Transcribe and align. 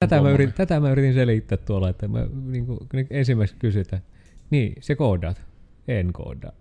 Tätä 0.00 0.22
mä, 0.22 0.30
yritin, 0.30 0.54
tätä 0.54 0.80
mä 0.80 0.90
yritin 0.90 1.14
selittää 1.14 1.58
tuolla, 1.58 1.88
että 1.88 2.08
mä 2.08 2.26
niin 2.44 2.66
kuin, 2.66 2.78
ensimmäiseksi 3.10 3.60
kysytään, 3.60 4.02
niin 4.50 4.74
se 4.80 4.94
koodaat, 4.94 5.42
en 5.88 6.12
koodaa. 6.12 6.52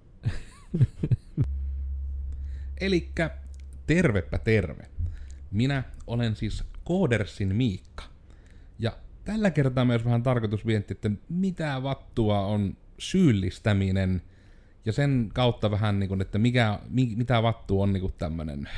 Elikkä 2.81 3.29
tervepä 3.87 4.37
terve. 4.37 4.83
Minä 5.51 5.83
olen 6.07 6.35
siis 6.35 6.63
Koodersin 6.83 7.55
Miikka. 7.55 8.03
Ja 8.79 8.97
tällä 9.25 9.51
kertaa 9.51 9.85
myös 9.85 10.05
vähän 10.05 10.23
tarkoitus 10.23 10.65
vienti, 10.65 10.93
että 10.93 11.11
mitä 11.29 11.83
vattua 11.83 12.45
on 12.45 12.77
syyllistäminen 12.97 14.21
ja 14.85 14.93
sen 14.93 15.29
kautta 15.33 15.71
vähän 15.71 15.99
niin 15.99 16.07
kuin, 16.07 16.21
että 16.21 16.37
mikä, 16.37 16.79
mi, 16.89 17.13
mitä 17.15 17.43
vattu 17.43 17.81
on 17.81 17.93
niin 17.93 18.01
kuin 18.01 18.13
tämmönen 18.17 18.69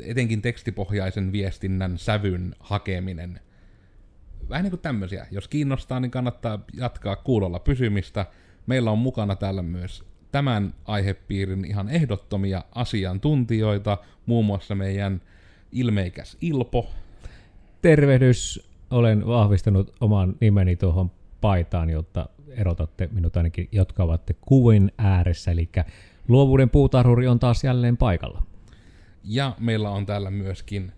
etenkin 0.00 0.42
tekstipohjaisen 0.42 1.32
viestinnän 1.32 1.98
sävyn 1.98 2.54
hakeminen. 2.60 3.40
Vähän 4.48 4.62
niin 4.62 4.70
kuin 4.70 4.80
tämmöisiä. 4.80 5.26
Jos 5.30 5.48
kiinnostaa, 5.48 6.00
niin 6.00 6.10
kannattaa 6.10 6.58
jatkaa 6.74 7.16
kuulolla 7.16 7.58
pysymistä. 7.58 8.26
Meillä 8.66 8.90
on 8.90 8.98
mukana 8.98 9.36
täällä 9.36 9.62
myös 9.62 10.04
tämän 10.32 10.74
aihepiirin 10.84 11.64
ihan 11.64 11.88
ehdottomia 11.88 12.64
asiantuntijoita, 12.74 13.98
muun 14.26 14.44
muassa 14.44 14.74
meidän 14.74 15.20
ilmeikäs 15.72 16.36
Ilpo. 16.40 16.90
Tervehdys, 17.82 18.68
olen 18.90 19.26
vahvistanut 19.26 19.92
oman 20.00 20.34
nimeni 20.40 20.76
tuohon 20.76 21.10
paitaan, 21.40 21.90
jotta 21.90 22.28
erotatte 22.48 23.08
minut 23.12 23.36
ainakin, 23.36 23.68
jotka 23.72 24.02
ovat 24.02 24.30
kuvin 24.40 24.92
ääressä, 24.98 25.50
eli 25.50 25.68
luovuuden 26.28 26.70
puutarhuri 26.70 27.28
on 27.28 27.38
taas 27.38 27.64
jälleen 27.64 27.96
paikalla. 27.96 28.42
Ja 29.24 29.56
meillä 29.60 29.90
on 29.90 30.06
täällä 30.06 30.30
myöskin 30.30 30.92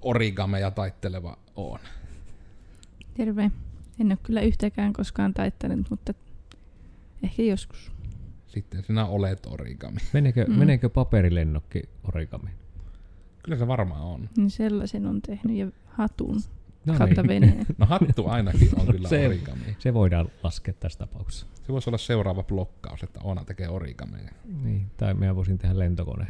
origameja 0.00 0.70
taitteleva 0.70 1.38
Oon. 1.56 1.78
Terve. 3.14 3.50
En 4.00 4.06
ole 4.06 4.18
kyllä 4.22 4.40
yhtäkään 4.40 4.92
koskaan 4.92 5.34
taittanut, 5.34 5.90
mutta 5.90 6.14
ehkä 7.22 7.42
joskus. 7.42 7.92
Sitten 8.46 8.84
sinä 8.84 9.06
olet 9.06 9.46
origami. 9.46 10.00
Meneekö, 10.12 10.44
mm. 10.44 10.58
meneekö 10.58 10.88
paperilennokki 10.88 11.82
origami? 12.04 12.50
Kyllä 13.42 13.58
se 13.58 13.66
varmaan 13.66 14.02
on. 14.02 14.28
Niin 14.36 14.50
sellaisen 14.50 15.06
on 15.06 15.22
tehnyt 15.22 15.56
ja 15.56 15.66
hatun 15.86 16.42
no 16.86 16.94
kautta 16.98 17.22
niin. 17.22 17.28
veneen. 17.28 17.66
no 17.78 17.86
hattu 17.86 18.28
ainakin 18.28 18.80
on 18.80 18.86
kyllä 18.86 19.08
se, 19.08 19.26
origami. 19.26 19.76
Se 19.78 19.94
voidaan 19.94 20.28
laskea 20.42 20.74
tässä 20.80 20.98
tapauksessa. 20.98 21.46
Se 21.66 21.72
voisi 21.72 21.90
olla 21.90 21.98
seuraava 21.98 22.42
blokkaus, 22.42 23.02
että 23.02 23.20
Oona 23.22 23.44
tekee 23.44 23.68
origameja. 23.68 24.30
Niin, 24.62 24.86
tai 24.96 25.14
minä 25.14 25.36
voisin 25.36 25.58
tehdä 25.58 25.78
lentokone, 25.78 26.26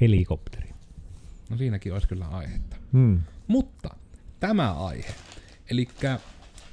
helikopteri. 0.00 0.70
No 1.50 1.56
siinäkin 1.56 1.92
olisi 1.92 2.08
kyllä 2.08 2.26
aihetta. 2.26 2.76
Hmm. 2.92 3.20
Mutta 3.46 3.88
tämä 4.40 4.72
aihe, 4.72 5.14
eli 5.70 5.88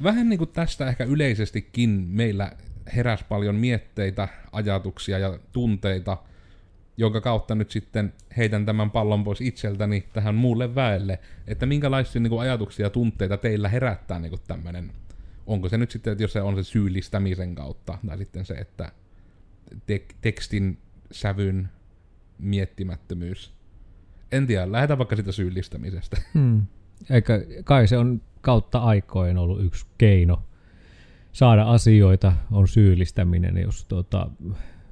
vähän 0.04 0.30
niin 0.30 0.38
kuin 0.38 0.50
tästä 0.50 0.88
ehkä 0.88 1.04
yleisestikin 1.04 1.90
meillä 1.90 2.52
heräsi 2.96 3.26
paljon 3.30 3.56
mietteitä, 3.56 4.28
ajatuksia 4.52 5.20
ja 5.20 5.40
tunteita, 5.52 6.18
jonka 6.98 7.22
kautta 7.22 7.56
nyt 7.56 7.72
sitten 7.72 8.14
heitän 8.38 8.66
tämän 8.66 8.92
pallon 8.92 9.24
pois 9.24 9.42
itseltäni 9.42 10.06
tähän 10.14 10.36
muulle 10.36 10.76
väelle, 10.76 11.20
että 11.48 11.66
minkälaisia 11.66 12.22
niin 12.22 12.30
kuin, 12.30 12.42
ajatuksia 12.42 12.86
ja 12.86 12.90
tunteita 12.90 13.38
teillä 13.38 13.70
herättää 13.70 14.20
niin 14.20 14.34
tämmöinen, 14.48 14.92
onko 15.48 15.70
se 15.70 15.78
nyt 15.78 15.92
sitten, 15.92 16.12
että 16.12 16.24
jos 16.24 16.34
se 16.34 16.42
on 16.42 16.56
se 16.56 16.64
syyllistämisen 16.64 17.56
kautta, 17.56 17.98
tai 18.08 18.18
sitten 18.18 18.46
se, 18.46 18.54
että 18.54 18.92
tek- 19.74 20.16
tekstin 20.22 20.78
sävyn 21.12 21.70
miettimättömyys. 22.40 23.54
En 24.32 24.48
tiedä, 24.48 24.72
lähdetään 24.72 24.98
vaikka 24.98 25.16
sitä 25.16 25.32
syyllistämisestä. 25.32 26.18
Hmm. 26.34 26.66
Eikä, 27.10 27.42
kai 27.64 27.88
se 27.88 27.98
on 27.98 28.22
kautta 28.42 28.80
aikojen 28.80 29.38
ollut 29.38 29.64
yksi 29.64 29.86
keino 29.98 30.44
saada 31.32 31.64
asioita, 31.64 32.34
on 32.52 32.68
syyllistäminen, 32.68 33.58
jos 33.58 33.86
tuota, 33.86 34.30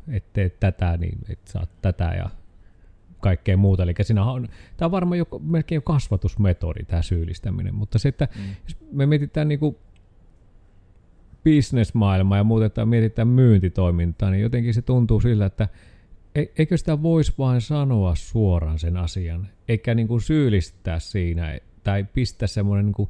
et 0.07 0.33
tee 0.33 0.49
tätä, 0.49 0.97
niin 0.97 1.17
et 1.29 1.39
saa 1.47 1.67
tätä 1.81 2.13
ja 2.17 2.29
kaikkea 3.19 3.57
muuta. 3.57 3.83
Eli 3.83 3.93
siinä 4.01 4.23
on, 4.23 4.47
tämä 4.77 4.87
on 4.87 4.91
varmaan 4.91 5.17
jo, 5.17 5.25
melkein 5.43 5.77
jo 5.77 5.81
kasvatusmetodi, 5.81 6.83
tämä 6.83 7.01
syyllistäminen, 7.01 7.75
mutta 7.75 7.99
se, 7.99 8.09
että 8.09 8.27
mm. 8.35 8.55
jos 8.63 8.77
me 8.91 9.05
mietitään 9.05 9.47
niin 9.47 9.59
kuin 9.59 9.77
bisnesmaailmaa 11.43 12.37
ja 12.37 12.43
muutetaan, 12.43 12.87
mietitään 12.87 13.27
myyntitoimintaa, 13.27 14.29
niin 14.29 14.41
jotenkin 14.41 14.73
se 14.73 14.81
tuntuu 14.81 15.21
sillä, 15.21 15.45
että 15.45 15.67
e, 16.35 16.45
eikö 16.57 16.77
sitä 16.77 17.03
voisi 17.03 17.33
vain 17.37 17.61
sanoa 17.61 18.15
suoraan 18.15 18.79
sen 18.79 18.97
asian, 18.97 19.47
eikä 19.67 19.95
niin 19.95 20.07
kuin 20.07 20.21
syyllistää 20.21 20.99
siinä, 20.99 21.59
tai 21.83 22.03
pistää 22.03 22.47
semmoinen 22.47 22.85
niin 22.85 22.93
kuin 22.93 23.09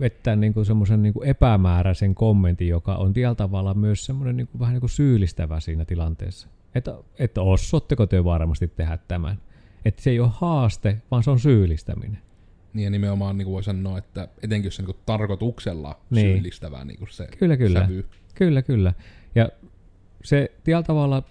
vettää 0.00 0.36
niin 0.36 0.54
kuin 0.54 0.66
semmoisen 0.66 1.02
niin 1.02 1.12
kuin 1.12 1.28
epämääräisen 1.28 2.14
kommentin, 2.14 2.68
joka 2.68 2.94
on 2.94 3.12
tietyllä 3.12 3.34
tavalla 3.34 3.74
myös 3.74 4.06
semmoinen 4.06 4.36
niin 4.36 4.46
kuin, 4.46 4.60
vähän 4.60 4.74
niin 4.74 4.80
kuin 4.80 4.90
syyllistävä 4.90 5.60
siinä 5.60 5.84
tilanteessa. 5.84 6.48
Että, 6.74 6.94
että 7.18 7.42
osatteko 7.42 8.06
te 8.06 8.24
varmasti 8.24 8.68
tehdä 8.68 8.98
tämän. 9.08 9.40
Että 9.84 10.02
se 10.02 10.10
ei 10.10 10.20
ole 10.20 10.30
haaste, 10.32 11.02
vaan 11.10 11.22
se 11.22 11.30
on 11.30 11.40
syyllistäminen. 11.40 12.18
Niin 12.72 12.84
ja 12.84 12.90
nimenomaan 12.90 13.38
niin 13.38 13.46
kuin 13.46 13.52
voi 13.52 13.62
sanoa, 13.62 13.98
että 13.98 14.28
etenkin 14.42 14.66
jos 14.66 14.76
se 14.76 14.82
niin 14.82 14.96
tarkoituksella 15.06 16.00
niin. 16.10 16.26
syyllistävää 16.26 16.84
niin 16.84 16.98
kuin 16.98 17.08
se 17.10 17.28
kyllä, 17.38 17.56
kyllä. 17.56 17.80
sävy. 17.80 18.06
Kyllä, 18.34 18.62
kyllä. 18.62 18.92
Ja 19.34 19.48
se 20.24 20.52
tietyllä 20.64 20.82
tavalla, 20.82 21.22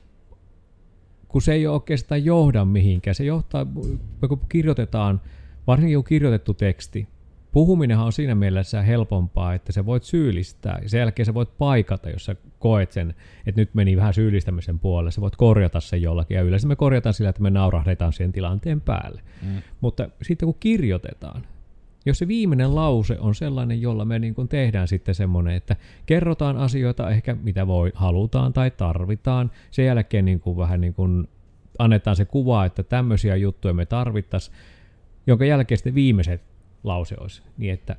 kun 1.37 1.41
se 1.41 1.53
ei 1.53 1.67
oikeastaan 1.67 2.25
johda 2.25 2.65
mihinkään, 2.65 3.15
se 3.15 3.23
johtaa, 3.23 3.65
kun 4.27 4.41
kirjoitetaan, 4.49 5.21
varsinkin 5.67 5.97
kun 5.97 6.03
kirjoitettu 6.03 6.53
teksti, 6.53 7.07
puhuminenhan 7.51 8.05
on 8.05 8.13
siinä 8.13 8.35
mielessä 8.35 8.81
helpompaa, 8.81 9.53
että 9.53 9.71
sä 9.71 9.85
voit 9.85 10.03
syyllistää 10.03 10.79
ja 10.83 10.89
sen 10.89 10.99
jälkeen 10.99 11.25
sä 11.25 11.33
voit 11.33 11.57
paikata, 11.57 12.09
jos 12.09 12.25
sä 12.25 12.35
koet 12.59 12.91
sen, 12.91 13.15
että 13.45 13.61
nyt 13.61 13.69
meni 13.73 13.97
vähän 13.97 14.13
syyllistämisen 14.13 14.79
puolelle, 14.79 15.11
sä 15.11 15.21
voit 15.21 15.35
korjata 15.35 15.79
sen 15.79 16.01
jollakin 16.01 16.35
ja 16.35 16.41
yleensä 16.41 16.67
me 16.67 16.75
korjataan 16.75 17.13
sillä, 17.13 17.29
että 17.29 17.41
me 17.41 17.49
naurahdetaan 17.49 18.13
sen 18.13 18.31
tilanteen 18.31 18.81
päälle. 18.81 19.21
Mm. 19.41 19.61
Mutta 19.81 20.09
sitten 20.21 20.45
kun 20.45 20.57
kirjoitetaan, 20.59 21.43
jos 22.07 22.17
se 22.17 22.27
viimeinen 22.27 22.75
lause 22.75 23.19
on 23.19 23.35
sellainen, 23.35 23.81
jolla 23.81 24.05
me 24.05 24.19
niin 24.19 24.35
kuin 24.35 24.47
tehdään 24.47 24.87
sitten 24.87 25.15
semmoinen, 25.15 25.55
että 25.55 25.75
kerrotaan 26.05 26.57
asioita 26.57 27.09
ehkä 27.09 27.35
mitä 27.35 27.67
voi, 27.67 27.91
halutaan 27.95 28.53
tai 28.53 28.71
tarvitaan, 28.71 29.51
sen 29.71 29.85
jälkeen 29.85 30.25
niin 30.25 30.39
kuin 30.39 30.57
vähän 30.57 30.81
niin 30.81 30.93
kuin 30.93 31.27
annetaan 31.79 32.15
se 32.15 32.25
kuva, 32.25 32.65
että 32.65 32.83
tämmöisiä 32.83 33.35
juttuja 33.35 33.73
me 33.73 33.85
tarvittaisiin, 33.85 34.57
jonka 35.27 35.45
jälkeen 35.45 35.77
sitten 35.77 35.95
viimeiset 35.95 36.41
lause 36.83 37.15
olisi. 37.19 37.41
Niin 37.57 37.73
että 37.73 37.95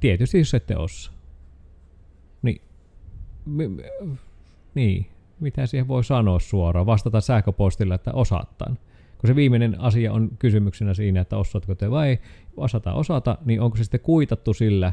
tietysti 0.00 0.38
jos 0.38 0.54
ette 0.54 0.76
osaa. 0.76 1.14
Niin, 2.42 2.62
niin, 4.74 5.06
mitä 5.40 5.66
siihen 5.66 5.88
voi 5.88 6.04
sanoa 6.04 6.38
suoraan, 6.38 6.86
vastata 6.86 7.20
sähköpostilla, 7.20 7.94
että 7.94 8.12
osaattaan. 8.12 8.78
Kun 9.22 9.28
se 9.28 9.36
viimeinen 9.36 9.80
asia 9.80 10.12
on 10.12 10.30
kysymyksenä 10.38 10.94
siinä, 10.94 11.20
että 11.20 11.36
osaatko 11.36 11.74
te 11.74 11.90
vai 11.90 12.18
osata 12.56 12.92
osata, 12.92 13.38
niin 13.44 13.60
onko 13.60 13.76
se 13.76 13.84
sitten 13.84 14.00
kuitattu 14.00 14.54
sillä, 14.54 14.92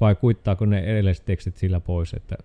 vai 0.00 0.14
kuittaako 0.14 0.66
ne 0.66 0.80
edelliset 0.80 1.24
tekstit 1.24 1.56
sillä 1.56 1.80
pois, 1.80 2.14
että 2.14 2.36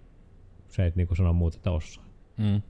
se 0.67 0.85
et 0.85 0.95
niin 0.95 1.07
sano 1.17 1.33
muuta, 1.33 1.57
että 1.57 1.71
osaa. 1.71 2.05
Mm. 2.37 2.61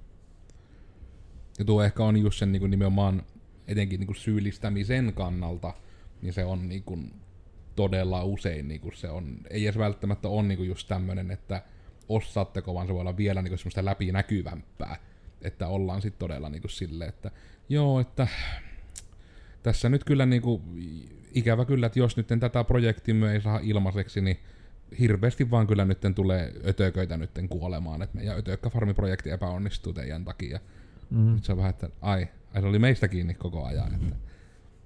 Ja 1.59 1.66
tuo 1.66 1.84
ehkä 1.84 2.03
on 2.03 2.18
just 2.18 2.40
sen 2.40 2.52
niin 2.52 2.59
kuin 2.59 2.72
nimenomaan 2.72 3.24
etenkin 3.68 4.00
niin 4.00 4.07
kuin 4.07 4.18
syyllistämisen 4.18 5.13
kannalta– 5.13 5.74
niin 6.22 6.34
se 6.34 6.46
on 6.46 6.69
niin 6.69 6.84
kuin 6.84 7.13
todella 7.75 8.24
usein 8.24 8.68
niin 8.68 8.81
kuin 8.81 8.96
se 8.96 9.09
on, 9.09 9.38
ei 9.50 9.66
edes 9.66 9.78
välttämättä 9.78 10.28
ole 10.28 10.44
niin 10.44 10.57
kuin 10.57 10.69
just 10.69 10.88
tämmöinen, 10.88 11.31
että 11.31 11.62
osaatteko, 12.09 12.74
vaan 12.74 12.88
se 12.88 12.94
voi 12.94 13.02
olla 13.02 13.18
vielä 13.18 13.41
niin 13.41 13.52
kuin 13.52 13.59
semmoista 13.59 13.86
läpinäkyvämpää, 13.86 15.00
että 15.41 15.68
ollaan 15.68 16.02
sitten 16.02 16.19
todella 16.19 16.50
niin 16.50 16.62
kuin 16.62 16.72
silleen, 16.72 17.09
että 17.09 17.31
joo, 17.69 18.00
että 18.00 18.28
tässä 19.63 19.89
nyt 19.89 20.03
kyllä 20.03 20.25
niin 20.25 20.41
kuin, 20.41 20.61
ikävä 21.33 21.66
kyllä, 21.66 21.88
että 21.88 22.00
jos 22.00 22.17
nyt 22.17 22.28
tätä 22.28 22.63
projektia 22.63 23.31
ei 23.31 23.42
saa 23.42 23.59
ilmaiseksi, 23.63 24.21
niin 24.21 24.39
hirveästi 25.00 25.51
vaan 25.51 25.68
kyllä 25.68 25.86
nyt 25.86 26.00
tulee 26.15 26.53
ötököitä 26.68 27.18
nyt 27.18 27.31
kuolemaan, 27.50 28.01
että 28.01 28.18
meidän 28.18 28.38
ötökkäfarmiprojekti 28.38 29.30
epäonnistuu 29.30 29.94
teidän 29.94 30.25
takia. 30.25 30.59
Mm. 31.09 31.33
Nyt 31.33 31.44
se 31.44 31.51
on 31.51 31.57
vähän, 31.57 31.69
että 31.69 31.89
ai, 32.01 32.27
ai 32.53 32.62
se 32.62 32.68
oli 32.68 32.80
meistä 32.80 33.07
kiinni 33.07 33.33
koko 33.33 33.65
ajan. 33.65 33.94
Että 33.94 34.15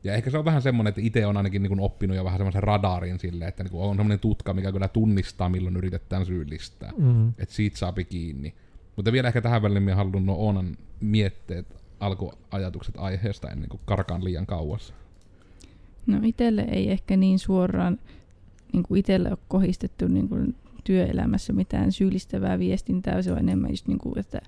ja 0.03 0.13
ehkä 0.13 0.29
se 0.29 0.37
on 0.37 0.45
vähän 0.45 0.61
semmoinen, 0.61 0.89
että 0.89 1.01
itse 1.01 1.25
on 1.25 1.37
ainakin 1.37 1.63
niin 1.63 1.79
oppinut 1.79 2.17
jo 2.17 2.23
vähän 2.23 2.39
semmoisen 2.39 2.63
radarin 2.63 3.19
sille, 3.19 3.47
että 3.47 3.63
niin 3.63 3.73
on 3.73 3.95
semmoinen 3.95 4.19
tutka, 4.19 4.53
mikä 4.53 4.71
kyllä 4.71 4.87
tunnistaa, 4.87 5.49
milloin 5.49 5.77
yritetään 5.77 6.25
syyllistää. 6.25 6.93
Mm. 6.97 7.29
Että 7.29 7.55
siitä 7.55 7.77
saapi 7.77 8.05
kiinni. 8.05 8.53
Mutta 8.95 9.11
vielä 9.11 9.27
ehkä 9.27 9.41
tähän 9.41 9.61
väliin 9.61 9.83
minä 9.83 9.95
halunnut 9.95 10.37
Oonan 10.39 10.77
mietteet, 10.99 11.80
alkuajatukset 12.01 12.95
aiheesta 12.97 13.49
ennen 13.49 13.69
kuin 13.69 13.81
karkaan 13.85 14.23
liian 14.23 14.45
kauas. 14.45 14.93
No 16.07 16.19
itselle 16.23 16.61
ei 16.61 16.91
ehkä 16.91 17.17
niin 17.17 17.39
suoraan, 17.39 17.99
niin 18.73 18.83
kuin 18.83 18.99
itselle 18.99 19.29
ole 19.29 19.37
kohistettu 19.47 20.07
niin 20.07 20.29
kuin 20.29 20.55
työelämässä 20.83 21.53
mitään 21.53 21.91
syyllistävää 21.91 22.59
viestintää. 22.59 23.21
Se 23.21 23.31
on 23.31 23.39
enemmän 23.39 23.69
just 23.69 23.87
niin 23.87 23.97
kuin, 23.97 24.19
että 24.19 24.41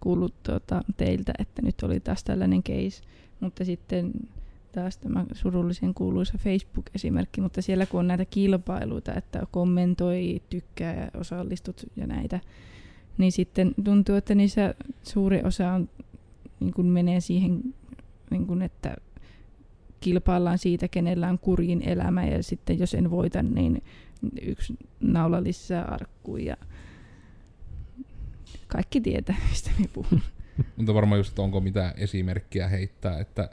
kuullut 0.00 0.42
tuota, 0.42 0.84
teiltä, 0.96 1.32
että 1.38 1.62
nyt 1.62 1.82
oli 1.82 2.00
taas 2.00 2.24
tällainen 2.24 2.62
case. 2.62 3.02
Mutta 3.40 3.64
sitten 3.64 4.12
taas 4.72 4.96
tämä 4.96 5.24
surullisen 5.32 5.94
kuuluisa 5.94 6.38
Facebook-esimerkki, 6.38 7.40
mutta 7.40 7.62
siellä 7.62 7.86
kun 7.86 8.00
on 8.00 8.06
näitä 8.06 8.24
kilpailuita, 8.24 9.14
että 9.14 9.46
kommentoi, 9.50 10.42
tykkää 10.50 10.94
ja 10.94 11.20
osallistut 11.20 11.82
ja 11.96 12.06
näitä, 12.06 12.40
niin 13.18 13.32
sitten 13.32 13.74
tuntuu, 13.84 14.14
että 14.14 14.34
niissä 14.34 14.74
suuri 15.02 15.42
osa 15.44 15.72
on, 15.72 15.88
niin 16.64 16.74
kuin 16.74 16.86
menee 16.86 17.20
siihen, 17.20 17.74
niin 18.30 18.46
kuin, 18.46 18.62
että 18.62 18.96
kilpaillaan 20.00 20.58
siitä, 20.58 20.88
kenellä 20.88 21.28
on 21.28 21.38
kurjin 21.38 21.82
elämä 21.88 22.26
ja 22.26 22.42
sitten 22.42 22.78
jos 22.78 22.94
en 22.94 23.10
voita, 23.10 23.42
niin 23.42 23.82
yksi 24.42 24.74
naula 25.00 25.42
lisää 25.42 25.84
arkkuun 25.84 26.44
ja 26.44 26.56
kaikki 28.66 29.00
tietää, 29.00 29.36
mistä 29.48 29.70
me 29.78 29.86
puhun. 29.92 30.20
Mutta 30.76 30.94
varmaan 30.94 31.18
just, 31.18 31.28
että 31.28 31.42
onko 31.42 31.60
mitään 31.60 31.94
esimerkkiä 31.96 32.68
heittää, 32.68 33.18
että 33.20 33.50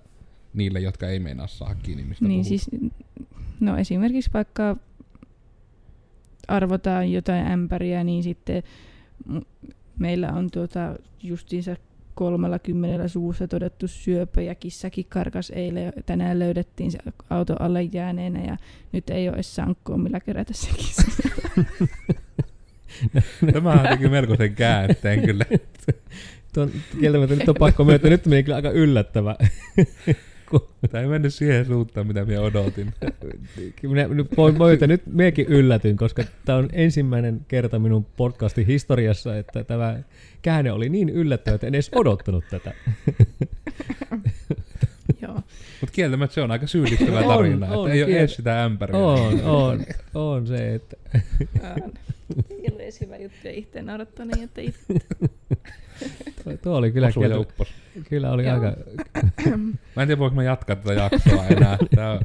niille, 0.54 0.80
jotka 0.80 1.08
ei 1.08 1.20
meinaa 1.20 1.48
saada 1.48 1.76
kiinni, 1.76 2.04
mistä 2.04 2.26
Niin 2.26 2.38
puhut. 2.46 2.48
siis, 2.48 2.70
no 3.60 3.78
esimerkiksi 3.78 4.32
vaikka 4.34 4.78
arvotaan 6.48 7.12
jotain 7.12 7.48
ämpäriä, 7.48 8.04
niin 8.04 8.24
sitten 8.24 8.64
meillä 10.00 10.34
on 10.34 10.52
tuota 10.52 10.96
justiinsa 11.24 11.76
kolmella 12.16 12.60
kymmenellä 12.60 13.08
suussa 13.08 13.48
todettu 13.48 13.88
syöpä 13.88 14.42
ja 14.42 14.56
kissakin 14.56 15.06
karkas 15.10 15.50
eilen. 15.50 15.94
Tänään 16.06 16.40
löydettiin 16.40 16.92
se 16.92 16.98
auto 17.30 17.56
alle 17.60 17.82
jääneenä 17.82 18.44
ja 18.44 18.58
nyt 18.92 19.10
ei 19.10 19.28
ole 19.28 19.36
edes 19.36 19.56
sankkoa, 19.56 19.98
millä 19.98 20.20
kerätä 20.20 20.54
se 20.54 20.70
kissa. 20.78 21.04
Tämä 23.54 23.84
teki 23.90 24.10
melkoisen 24.10 24.56
käänteen 24.56 25.22
kyllä. 25.22 25.46
Tuon, 26.54 26.72
kieltämättä 27.00 27.36
nyt 27.36 27.50
on 27.50 27.56
pakko 27.60 27.84
myöntää, 27.84 28.10
nyt 28.10 28.26
meni 28.26 28.44
kyllä 28.44 28.56
aika 28.56 28.72
yllättävä. 28.72 29.36
Tämä 30.90 31.02
ei 31.02 31.08
mennyt 31.08 31.34
siihen 31.34 31.66
suuntaan, 31.66 32.08
mitä 32.08 32.26
minä 32.26 32.42
odotin. 32.42 32.94
Minä, 33.84 34.08
nyt 34.08 34.38
voin 34.38 34.58
myöntää, 34.58 34.88
nyt 34.88 35.02
minäkin 35.06 35.46
yllätyin, 35.46 35.98
koska 35.98 36.24
tämä 36.46 36.58
on 36.58 36.70
ensimmäinen 36.74 37.46
kerta 37.48 37.80
minun 37.80 38.06
podcastin 38.06 38.68
historiassa, 38.68 39.38
että 39.38 39.64
tämä 39.64 40.00
käänne 40.42 40.72
oli 40.72 40.90
niin 40.90 41.10
yllättävä, 41.10 41.56
että 41.56 41.68
en 41.68 41.76
edes 41.76 41.92
odottanut 41.96 42.44
tätä. 42.50 42.74
Joo. 45.22 45.34
Mutta 45.82 45.94
kieltämättä 45.94 46.34
se 46.34 46.42
on 46.42 46.52
aika 46.52 46.68
syyllistävä 46.68 47.20
On, 47.20 47.28
tarina, 47.28 47.68
on, 47.68 47.88
että 47.88 47.94
ei 47.94 48.04
ole 48.04 48.12
kiel- 48.12 48.18
edes 48.18 48.36
sitä 48.36 48.64
ämpäriä. 48.64 48.98
On, 48.98 49.42
on, 49.44 49.86
on 50.14 50.48
se, 50.48 50.76
että 50.76 50.98
On. 51.76 51.94
Ei 52.50 52.66
ole 52.74 52.84
edes 52.84 53.02
hyvä 53.02 53.18
juttu 53.18 53.48
ja 53.48 53.52
itse 53.52 53.82
naurattaa 53.82 54.26
niin, 54.26 54.44
että 54.44 54.62
itse. 54.62 54.82
tuo, 56.44 56.58
tuo 56.64 56.78
oli 56.78 56.92
kyllä, 56.92 57.08
ja 57.08 57.46
kyllä, 58.10 58.32
oli 58.32 58.46
Joo. 58.46 58.54
aika, 58.54 58.78
Mä 59.96 60.02
en 60.02 60.08
tiedä, 60.08 60.20
voinko 60.20 60.36
mä 60.36 60.44
jatkaa 60.44 60.76
tätä 60.76 60.94
jaksoa 60.94 61.46
enää. 61.48 61.78
Tämä 61.96 62.12
on, 62.12 62.20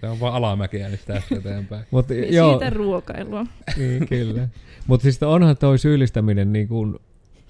tämä 0.00 0.12
on 0.12 0.20
vaan 0.20 0.34
alamäkiä 0.34 0.88
niin 0.88 1.00
tästä 1.06 1.36
eteenpäin. 1.36 1.84
mutta 1.90 2.14
Niin 2.14 2.34
joo, 2.34 2.50
Siitä 2.50 2.70
ruokailua. 2.70 3.46
niin, 3.78 4.08
kyllä. 4.08 4.48
Mutta 4.86 5.02
siis 5.02 5.22
onhan 5.22 5.56
toi 5.56 5.78
syyllistäminen, 5.78 6.52
niin 6.52 6.68
kuin, 6.68 6.98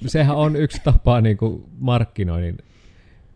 sehän 0.06 0.36
on 0.36 0.56
yksi 0.56 0.80
tapa 0.84 1.20
niin 1.20 1.36
kuin 1.36 1.64
markkinoinnin 1.78 2.58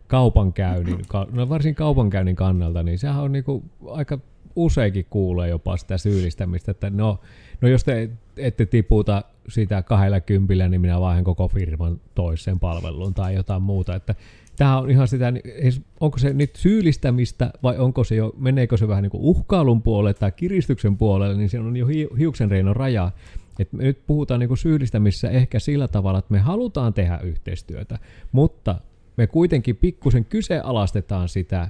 kaupankäynnin, 0.07 1.01
ka- 1.07 1.27
no 1.31 1.49
varsin 1.49 1.75
kaupankäynnin 1.75 2.35
kannalta, 2.35 2.83
niin 2.83 2.99
sehän 2.99 3.23
on 3.23 3.31
niin 3.31 3.43
kuin 3.43 3.63
aika 3.89 4.19
useinkin 4.55 5.05
kuulee 5.09 5.49
jopa 5.49 5.77
sitä 5.77 5.97
syyllistämistä, 5.97 6.71
että 6.71 6.89
no, 6.89 7.19
no 7.61 7.67
jos 7.69 7.83
te 7.83 8.09
ette 8.37 8.65
tiputa 8.65 9.23
sitä 9.49 9.81
kahdella 9.81 10.19
kympillä, 10.19 10.69
niin 10.69 10.81
minä 10.81 11.01
vaihan 11.01 11.23
koko 11.23 11.47
firman 11.47 12.01
toiseen 12.15 12.59
palveluun 12.59 13.13
tai 13.13 13.35
jotain 13.35 13.61
muuta, 13.61 13.95
että 13.95 14.15
Tämä 14.57 14.77
on 14.77 14.89
ihan 14.89 15.07
sitä, 15.07 15.33
ei- 15.45 15.71
onko 15.99 16.17
se 16.17 16.33
nyt 16.33 16.55
syyllistämistä 16.55 17.51
vai 17.63 17.77
onko 17.77 18.03
se 18.03 18.15
jo, 18.15 18.33
meneekö 18.37 18.77
se 18.77 18.87
vähän 18.87 19.03
niin 19.03 19.11
kuin 19.11 19.23
uhkailun 19.23 19.81
puolelle 19.81 20.13
tai 20.13 20.31
kiristyksen 20.31 20.97
puolelle, 20.97 21.37
niin 21.37 21.49
se 21.49 21.59
on 21.59 21.77
jo 21.77 21.87
hi- 21.87 22.09
hiuksenreinon 22.17 22.75
raja. 22.75 23.11
Et 23.59 23.73
me 23.73 23.83
nyt 23.83 23.99
puhutaan 24.07 24.39
niin 24.39 24.47
kuin 24.47 24.57
syyllistämissä 24.57 25.29
ehkä 25.29 25.59
sillä 25.59 25.87
tavalla, 25.87 26.19
että 26.19 26.33
me 26.33 26.39
halutaan 26.39 26.93
tehdä 26.93 27.19
yhteistyötä, 27.23 27.99
mutta 28.31 28.75
me 29.17 29.27
kuitenkin 29.27 29.75
pikkusen 29.75 30.25
kyseenalaistetaan 30.25 31.29
sitä 31.29 31.69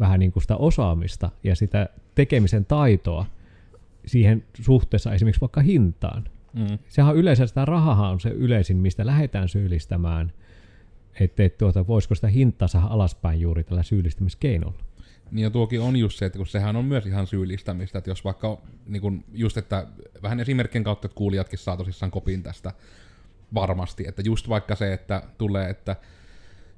vähän 0.00 0.20
niin 0.20 0.32
kuin 0.32 0.42
sitä 0.42 0.56
osaamista 0.56 1.30
ja 1.44 1.56
sitä 1.56 1.88
tekemisen 2.14 2.64
taitoa 2.64 3.26
siihen 4.06 4.44
suhteessa 4.60 5.12
esimerkiksi 5.12 5.40
vaikka 5.40 5.60
hintaan. 5.60 6.24
Mm. 6.52 6.78
Sehän 6.88 7.16
yleensä 7.16 7.46
sitä 7.46 7.64
rahahan 7.64 8.10
on 8.10 8.20
se 8.20 8.28
yleisin, 8.28 8.76
mistä 8.76 9.06
lähdetään 9.06 9.48
syyllistämään, 9.48 10.32
että 11.20 11.42
et 11.42 11.58
tuota, 11.58 11.86
voisiko 11.86 12.14
sitä 12.14 12.28
hintaa 12.28 12.68
saada 12.68 12.86
alaspäin 12.86 13.40
juuri 13.40 13.64
tällä 13.64 13.82
syyllistämiskeinolla. 13.82 14.84
Niin 15.30 15.42
ja 15.42 15.50
tuokin 15.50 15.80
on 15.80 15.96
just 15.96 16.18
se, 16.18 16.26
että 16.26 16.36
kun 16.36 16.46
sehän 16.46 16.76
on 16.76 16.84
myös 16.84 17.06
ihan 17.06 17.26
syyllistämistä, 17.26 17.98
että 17.98 18.10
jos 18.10 18.24
vaikka 18.24 18.58
niin 18.86 19.02
kun 19.02 19.24
just, 19.32 19.56
että 19.56 19.86
vähän 20.22 20.40
esimerkkien 20.40 20.84
kautta, 20.84 21.06
että 21.06 21.16
kuulijatkin 21.16 21.58
saa 21.58 21.76
tosissaan 21.76 22.10
kopin 22.10 22.42
tästä 22.42 22.72
varmasti, 23.54 24.04
että 24.08 24.22
just 24.22 24.48
vaikka 24.48 24.74
se, 24.74 24.92
että 24.92 25.22
tulee, 25.38 25.70
että 25.70 25.96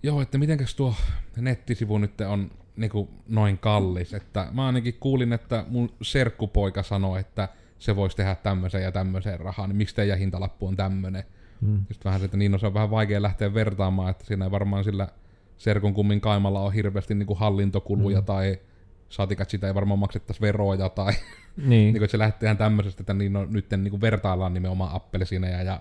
joo, 0.02 0.22
että 0.22 0.38
mitenkäs 0.38 0.74
tuo 0.74 0.94
nettisivu 1.36 1.98
nyt 1.98 2.20
on 2.20 2.50
niin 2.76 2.90
kuin 2.90 3.08
noin 3.28 3.58
kallis, 3.58 4.14
että 4.14 4.48
mä 4.52 4.66
ainakin 4.66 4.94
kuulin, 5.00 5.32
että 5.32 5.64
mun 5.68 5.92
serkkupoika 6.02 6.82
sanoi, 6.82 7.20
että 7.20 7.48
se 7.84 7.96
voisi 7.96 8.16
tehdä 8.16 8.34
tämmöisen 8.34 8.82
ja 8.82 8.92
tämmöisen 8.92 9.40
rahaa, 9.40 9.66
niin 9.66 9.76
miksi 9.76 9.94
teidän 9.94 10.18
hintalappu 10.18 10.66
on 10.66 10.76
tämmöinen? 10.76 11.24
Mm. 11.60 11.84
Just 11.88 12.04
vähän 12.04 12.20
se, 12.20 12.24
että 12.24 12.36
niin 12.36 12.52
no, 12.52 12.58
se 12.58 12.66
on 12.66 12.74
vähän 12.74 12.90
vaikea 12.90 13.22
lähteä 13.22 13.54
vertaamaan, 13.54 14.10
että 14.10 14.24
siinä 14.24 14.44
ei 14.44 14.50
varmaan 14.50 14.84
sillä 14.84 15.08
serkun 15.56 15.94
kummin 15.94 16.20
kaimalla 16.20 16.60
on 16.60 16.72
hirveästi 16.72 17.14
niin 17.14 17.26
kuin 17.26 17.38
hallintokuluja 17.38 18.20
mm. 18.20 18.24
tai 18.24 18.60
saatikat 19.08 19.50
sitä 19.50 19.66
ei 19.66 19.74
varmaan 19.74 19.98
maksettaisi 19.98 20.40
veroja 20.40 20.88
tai 20.88 21.12
Niin, 21.56 21.68
niin 21.68 21.92
kuin, 21.92 22.04
että 22.04 22.10
se 22.10 22.18
lähtee 22.18 22.46
ihan 22.46 22.56
tämmöisestä, 22.56 23.02
että 23.02 23.14
niin 23.14 23.32
no, 23.32 23.44
nyt 23.44 23.70
niin 23.70 23.90
kuin 23.90 24.00
vertaillaan 24.00 24.54
nimenomaan 24.54 24.94
appelsineja 24.94 25.62
ja 25.62 25.80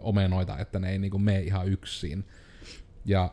omenoita, 0.00 0.58
että 0.58 0.78
ne 0.78 0.90
ei 0.90 0.98
niin 0.98 1.10
kuin 1.10 1.22
mene 1.22 1.40
ihan 1.40 1.68
yksin. 1.68 2.24
Ja 3.04 3.32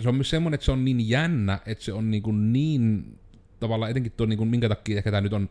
se 0.00 0.08
on 0.08 0.14
myös 0.14 0.30
semmoinen, 0.30 0.54
että 0.54 0.64
se 0.64 0.72
on 0.72 0.84
niin 0.84 1.08
jännä, 1.08 1.58
että 1.66 1.84
se 1.84 1.92
on 1.92 2.10
niin, 2.10 2.22
kuin 2.22 2.52
niin 2.52 3.18
tavallaan 3.60 3.90
etenkin 3.90 4.12
tuo, 4.12 4.26
niin 4.26 4.36
kuin, 4.36 4.48
minkä 4.48 4.68
takia 4.68 4.96
ehkä 4.96 5.10
tämä 5.10 5.20
nyt 5.20 5.32
on 5.32 5.48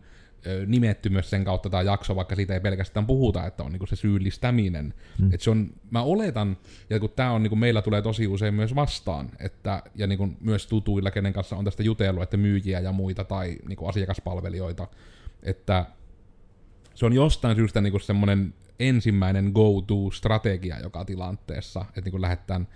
nimetty 0.65 1.09
myös 1.09 1.29
sen 1.29 1.43
kautta 1.43 1.69
tämä 1.69 1.83
jakso, 1.83 2.15
vaikka 2.15 2.35
siitä 2.35 2.53
ei 2.53 2.59
pelkästään 2.59 3.07
puhuta, 3.07 3.45
että 3.45 3.63
on 3.63 3.71
niin 3.71 3.79
kuin 3.79 3.89
se 3.89 3.95
syyllistäminen. 3.95 4.93
Mm. 5.19 5.33
Että 5.33 5.43
se 5.43 5.49
on, 5.49 5.69
mä 5.91 6.01
oletan, 6.01 6.57
ja 6.89 6.99
kun 6.99 7.09
tämä 7.09 7.31
on, 7.31 7.43
niin 7.43 7.49
kuin 7.49 7.59
meillä 7.59 7.81
tulee 7.81 8.01
tosi 8.01 8.27
usein 8.27 8.53
myös 8.53 8.75
vastaan, 8.75 9.29
että, 9.39 9.83
ja 9.95 10.07
niin 10.07 10.17
kuin 10.17 10.38
myös 10.39 10.67
tutuilla, 10.67 11.11
kenen 11.11 11.33
kanssa 11.33 11.55
on 11.55 11.65
tästä 11.65 11.83
jutellut, 11.83 12.23
että 12.23 12.38
myyjiä 12.38 12.79
ja 12.79 12.91
muita 12.91 13.23
tai 13.23 13.57
niin 13.67 13.77
kuin 13.77 13.89
asiakaspalvelijoita, 13.89 14.88
että 15.43 15.85
se 16.95 17.06
on 17.06 17.13
jostain 17.13 17.56
syystä 17.56 17.81
niin 17.81 17.92
kuin 17.92 18.01
semmoinen 18.01 18.54
ensimmäinen 18.80 19.51
go-to-strategia 19.54 20.80
joka 20.80 21.06
tilanteessa, 21.06 21.85
että 21.87 22.01
niin 22.01 22.11
kuin 22.11 22.21
lähdetään 22.21 22.68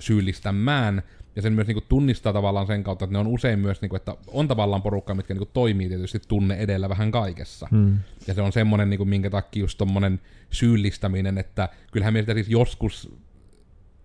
syyllistämään, 0.00 1.02
ja 1.36 1.42
sen 1.42 1.52
myös 1.52 1.66
niin 1.66 1.74
kuin 1.74 1.84
tunnistaa 1.88 2.32
tavallaan 2.32 2.66
sen 2.66 2.84
kautta, 2.84 3.04
että 3.04 3.12
ne 3.12 3.18
on 3.18 3.26
usein 3.26 3.58
myös, 3.58 3.82
niin 3.82 3.88
kuin, 3.90 3.96
että 3.96 4.16
on 4.26 4.48
tavallaan 4.48 4.82
porukka, 4.82 5.14
mitkä 5.14 5.34
niin 5.34 5.38
kuin 5.38 5.50
toimii 5.52 5.88
tietysti 5.88 6.20
tunne 6.28 6.54
edellä 6.54 6.88
vähän 6.88 7.10
kaikessa. 7.10 7.68
mm. 7.70 7.98
Ja 8.26 8.34
se 8.34 8.42
on 8.42 8.52
semmoinen, 8.52 8.90
niin 8.90 8.98
kuin, 8.98 9.08
minkä 9.08 9.30
takia 9.30 9.60
just 9.60 9.78
tommonen 9.78 10.20
syyllistäminen, 10.50 11.38
että 11.38 11.68
kyllähän 11.92 12.14
sitä 12.16 12.34
siis 12.34 12.48
joskus, 12.48 13.12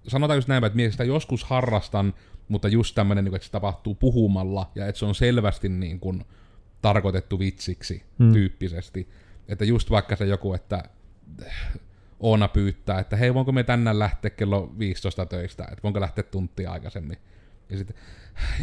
sanotaan 0.07 0.37
just 0.37 0.47
näin, 0.47 0.63
että 0.63 0.75
minä 0.75 0.91
sitä 0.91 1.03
joskus 1.03 1.43
harrastan, 1.43 2.13
mutta 2.47 2.67
just 2.67 2.95
tämmöinen, 2.95 3.23
niin 3.25 3.31
kuin, 3.31 3.37
että 3.37 3.45
se 3.45 3.51
tapahtuu 3.51 3.95
puhumalla, 3.95 4.71
ja 4.75 4.87
että 4.87 4.99
se 4.99 5.05
on 5.05 5.15
selvästi 5.15 5.69
niin 5.69 5.99
kuin, 5.99 6.25
tarkoitettu 6.81 7.39
vitsiksi 7.39 8.03
Mm. 8.17 8.25
mm. 8.25 8.33
tyyppisesti. 8.33 9.09
Että 9.47 9.65
just 9.65 9.89
vaikka 9.89 10.15
se 10.15 10.25
joku, 10.25 10.53
että 10.53 10.83
Oona 12.19 12.47
pyytää, 12.47 12.99
että 12.99 13.15
hei, 13.15 13.33
voinko 13.33 13.51
me 13.51 13.63
tänään 13.63 13.99
lähteä 13.99 14.29
kello 14.31 14.73
15 14.79 15.25
töistä, 15.25 15.63
että 15.63 15.83
voinko 15.83 15.99
lähteä 16.01 16.23
tuntia 16.23 16.71
aikaisemmin. 16.71 17.17
Ja 17.69 17.77
sitten, 17.77 17.95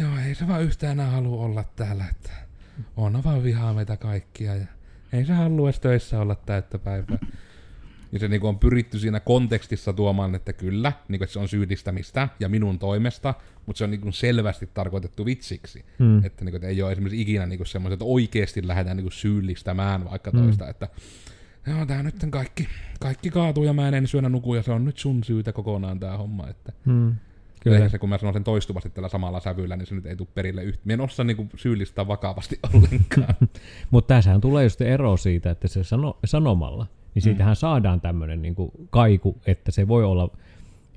joo, 0.01 0.11
ei 0.27 0.35
se 0.35 0.47
vaan 0.47 0.63
yhtään 0.63 0.91
enää 0.91 1.11
halua 1.11 1.45
olla 1.45 1.63
täällä, 1.75 2.05
että 2.11 2.31
Oona 2.97 3.23
vaan 3.23 3.43
vihaa 3.43 3.73
meitä 3.73 3.97
kaikkia 3.97 4.55
ja 4.55 4.65
ei 5.13 5.25
se 5.25 5.33
halua 5.33 5.69
edes 5.69 5.79
töissä 5.79 6.19
olla 6.21 6.35
täyttä 6.35 6.79
päivää. 6.79 7.17
Ja 8.11 8.19
se 8.19 8.27
niinku 8.27 8.47
on 8.47 8.59
pyritty 8.59 8.99
siinä 8.99 9.19
kontekstissa 9.19 9.93
tuomaan, 9.93 10.35
että 10.35 10.53
kyllä, 10.53 10.93
niinku, 11.07 11.23
että 11.23 11.33
se 11.33 11.39
on 11.39 11.47
syyllistämistä 11.47 12.29
ja 12.39 12.49
minun 12.49 12.79
toimesta, 12.79 13.33
mutta 13.65 13.77
se 13.77 13.83
on 13.83 13.91
niinku 13.91 14.11
selvästi 14.11 14.69
tarkoitettu 14.73 15.25
vitsiksi. 15.25 15.85
Mm. 15.99 16.25
Että, 16.25 16.45
niinku, 16.45 16.55
että 16.55 16.67
ei 16.67 16.81
ole 16.81 16.91
esimerkiksi 16.91 17.21
ikinä 17.21 17.45
niinku 17.45 17.65
semmoiset, 17.65 17.93
että 17.93 18.05
oikeasti 18.05 18.67
lähdetään 18.67 18.97
niinku 18.97 19.11
syyllistämään 19.11 20.05
vaikka 20.05 20.31
Mm. 20.31 20.39
toista, 20.43 20.69
että 20.69 20.87
joo, 21.67 21.85
tää 21.85 22.03
nyt 22.03 22.15
kaikki, 22.29 22.67
kaikki 22.99 23.29
kaatuu 23.29 23.63
ja 23.63 23.73
mä 23.73 23.87
en 23.87 23.93
ensi 23.93 24.17
yönä 24.17 24.29
nuku 24.29 24.55
ja 24.55 24.63
se 24.63 24.71
on 24.71 24.85
nyt 24.85 24.97
sun 24.97 25.23
syytä 25.23 25.53
kokonaan 25.53 25.99
tää 25.99 26.17
homma. 26.17 26.47
Että 26.47 26.71
Mm. 26.85 27.15
Kyllä. 27.63 27.77
Kyllä. 27.77 27.89
se, 27.89 27.97
kun 27.99 28.09
mä 28.09 28.17
sanon 28.17 28.33
sen 28.33 28.43
toistuvasti 28.43 28.89
tällä 28.89 29.09
samalla 29.09 29.39
sävyllä, 29.39 29.75
niin 29.75 29.85
se 29.85 29.95
nyt 29.95 30.05
ei 30.05 30.15
tule 30.15 30.27
perille 30.33 30.63
yhtä. 30.63 30.81
Mä 30.85 30.93
en 30.93 31.01
osaa 31.01 31.23
niinku 31.23 31.47
syyllistää 31.55 32.07
vakavasti 32.07 32.59
ollenkaan. 32.73 33.35
Mutta 33.91 34.15
tässähän 34.15 34.41
tulee 34.41 34.63
just 34.63 34.81
ero 34.81 35.17
siitä, 35.17 35.51
että 35.51 35.67
se 35.67 35.83
sano, 35.83 36.17
sanomalla, 36.25 36.87
niin 37.15 37.23
siitähän 37.23 37.55
saadaan 37.55 38.01
tämmöinen 38.01 38.41
niinku 38.41 38.71
kaiku, 38.89 39.37
että 39.45 39.71
se 39.71 39.87
voi 39.87 40.03
olla 40.03 40.29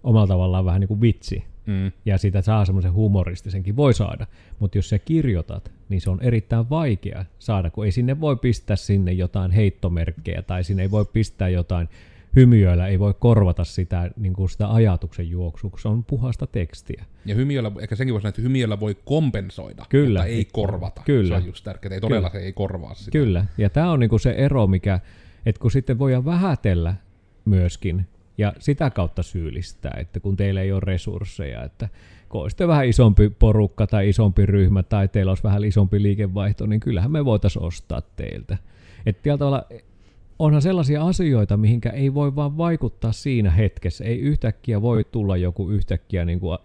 omalla 0.03 0.27
tavallaan 0.27 0.65
vähän 0.65 0.81
niin 0.81 0.89
kuin 0.89 1.00
vitsi. 1.00 1.45
Mm. 1.71 1.93
ja 2.05 2.19
sitä 2.19 2.43
saa 2.43 2.65
semmoisen 2.65 2.93
humoristisenkin, 2.93 3.77
voi 3.77 3.95
saada. 3.95 4.27
Mutta 4.59 4.79
jos 4.79 4.89
sä 4.89 4.99
kirjoitat, 4.99 5.73
niin 5.89 6.00
se 6.00 6.11
on 6.11 6.23
erittäin 6.23 6.71
vaikea 6.71 7.25
saada, 7.39 7.71
kun 7.71 7.85
ei 7.85 7.93
sinne 7.93 8.21
voi 8.21 8.37
pistää 8.37 8.77
sinne 8.77 9.12
jotain 9.12 9.50
heittomerkkejä 9.50 10.43
tai 10.43 10.65
sinne 10.65 10.83
ei 10.83 10.91
voi 10.91 11.05
pistää 11.05 11.49
jotain 11.49 11.89
hymiöillä, 12.37 12.87
ei 12.87 12.99
voi 12.99 13.15
korvata 13.19 13.65
sitä, 13.65 14.11
niin 14.17 14.33
kuin 14.33 14.50
sitä 14.50 14.73
ajatuksen 14.73 15.31
juoksua, 15.31 15.71
kun 15.71 15.81
se 15.81 15.89
on 15.89 16.05
puhasta 16.05 16.47
tekstiä. 16.47 17.05
Ja 17.25 17.35
hymiöllä, 17.35 17.73
ehkä 17.81 17.97
senkin 17.97 18.12
voisi 18.12 18.23
sanoa, 18.23 18.29
että 18.29 18.43
hymiöllä 18.43 18.81
voi 18.81 18.97
kompensoida, 19.05 19.87
Kyllä. 19.89 20.21
mutta 20.21 20.33
ei 20.33 20.45
korvata. 20.53 21.03
Kyllä. 21.05 21.29
Se 21.29 21.43
on 21.43 21.47
just 21.47 21.65
tärkeää. 21.65 21.95
Ei 21.95 22.00
todella 22.00 22.31
Kyllä. 22.31 22.41
se 22.41 22.47
ei 22.47 22.53
korvaa 22.53 22.95
sitä. 22.95 23.11
Kyllä, 23.11 23.45
ja 23.59 23.71
tämä 23.71 23.91
on 23.91 24.00
niinku 24.00 24.19
se 24.19 24.31
ero, 24.31 24.67
mikä, 24.67 25.00
että 25.47 25.61
kun 25.61 25.71
sitten 25.71 25.99
voidaan 25.99 26.25
vähätellä 26.25 26.95
myöskin 27.45 28.07
ja 28.38 28.52
sitä 28.58 28.90
kautta 28.90 29.22
syyllistää, 29.22 29.96
että 30.00 30.20
kun 30.20 30.37
teillä 30.37 30.62
ei 30.62 30.72
ole 30.72 30.80
resursseja, 30.84 31.64
että 31.64 31.88
kun 32.28 32.40
olisitte 32.40 32.68
vähän 32.68 32.87
isompi 32.87 33.30
porukka 33.30 33.87
tai 33.87 34.08
isompi 34.08 34.46
ryhmä 34.46 34.82
tai 34.82 35.08
teillä 35.08 35.30
olisi 35.30 35.42
vähän 35.42 35.64
isompi 35.64 36.02
liikevaihto, 36.02 36.66
niin 36.66 36.80
kyllähän 36.80 37.10
me 37.10 37.25
voitaisiin 37.25 37.62
ostaa 37.62 38.02
teiltä. 38.16 38.58
Että 39.06 39.38
tavalla 39.38 39.66
onhan 40.38 40.62
sellaisia 40.62 41.06
asioita, 41.06 41.56
mihinkä 41.56 41.90
ei 41.90 42.14
voi 42.14 42.37
vaan 42.37 42.56
vaikuttaa 42.56 43.12
siinä 43.12 43.50
hetkessä. 43.50 44.04
Ei 44.04 44.18
yhtäkkiä 44.18 44.82
voi 44.82 45.04
tulla 45.04 45.37
joku 45.37 45.70
yhtäkkiä 45.70 46.25
niin 46.25 46.40
kuin 46.40 46.58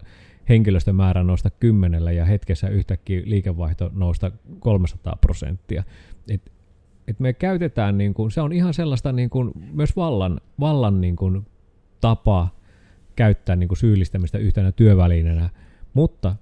henkilöstömäärä 0.48 1.22
nousta 1.22 1.50
kymmenellä 1.50 2.12
ja 2.12 2.24
hetkessä 2.24 2.68
yhtäkkiä 2.68 3.22
liikevaihto 3.24 3.90
nousta 3.94 4.32
300 4.58 5.16
prosenttia. 5.20 5.82
Et, 6.30 6.52
et 7.08 7.20
me 7.20 7.32
käytetään, 7.32 7.98
niin 7.98 8.14
kuin, 8.14 8.30
se 8.30 8.40
on 8.40 8.52
ihan 8.52 8.74
sellaista 8.74 9.12
niin 9.12 9.30
kuin, 9.30 9.52
myös 9.72 9.96
vallan, 9.96 10.40
vallan 10.60 11.00
niin 11.00 11.16
kuin, 11.16 11.46
tapa 12.00 12.48
käyttää 13.16 13.56
niin 13.56 13.68
kuin 13.68 13.78
syyllistämistä 13.78 14.38
yhtenä 14.38 14.72
työvälineenä, 14.72 15.50
mutta 15.94 16.36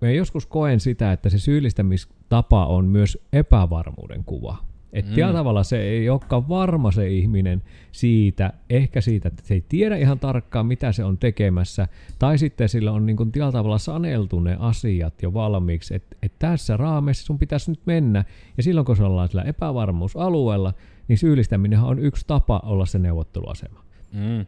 me 0.00 0.14
joskus 0.14 0.46
koen 0.46 0.80
sitä, 0.80 1.12
että 1.12 1.30
se 1.30 1.38
syyllistämistapa 1.38 2.66
on 2.66 2.84
myös 2.84 3.18
epävarmuuden 3.32 4.24
kuva. 4.24 4.56
Että 4.92 5.26
mm. 5.26 5.32
Tavalla 5.32 5.62
se 5.62 5.82
ei 5.82 6.08
olekaan 6.08 6.48
varma 6.48 6.92
se 6.92 7.08
ihminen 7.08 7.62
siitä, 7.92 8.52
ehkä 8.70 9.00
siitä, 9.00 9.28
että 9.28 9.42
se 9.46 9.54
ei 9.54 9.64
tiedä 9.68 9.96
ihan 9.96 10.18
tarkkaan, 10.18 10.66
mitä 10.66 10.92
se 10.92 11.04
on 11.04 11.18
tekemässä, 11.18 11.88
tai 12.18 12.38
sitten 12.38 12.68
sillä 12.68 12.92
on 12.92 13.06
niin 13.06 13.16
kuin 13.16 13.32
tällä 13.32 13.52
tavalla 13.52 13.78
saneltu 13.78 14.40
ne 14.40 14.56
asiat 14.58 15.22
jo 15.22 15.34
valmiiksi, 15.34 15.94
että, 15.94 16.16
että 16.22 16.38
tässä 16.38 16.76
raameissa 16.76 17.26
sun 17.26 17.38
pitäisi 17.38 17.70
nyt 17.70 17.80
mennä, 17.86 18.24
ja 18.56 18.62
silloin 18.62 18.84
kun 18.84 18.96
se 18.96 19.04
ollaan 19.04 19.28
sillä 19.28 19.42
epävarmuusalueella, 19.42 20.74
niin 21.08 21.18
syyllistäminen 21.18 21.80
on 21.80 21.98
yksi 21.98 22.24
tapa 22.26 22.60
olla 22.64 22.86
se 22.86 22.98
neuvotteluasema. 22.98 23.84
Mm. 24.12 24.46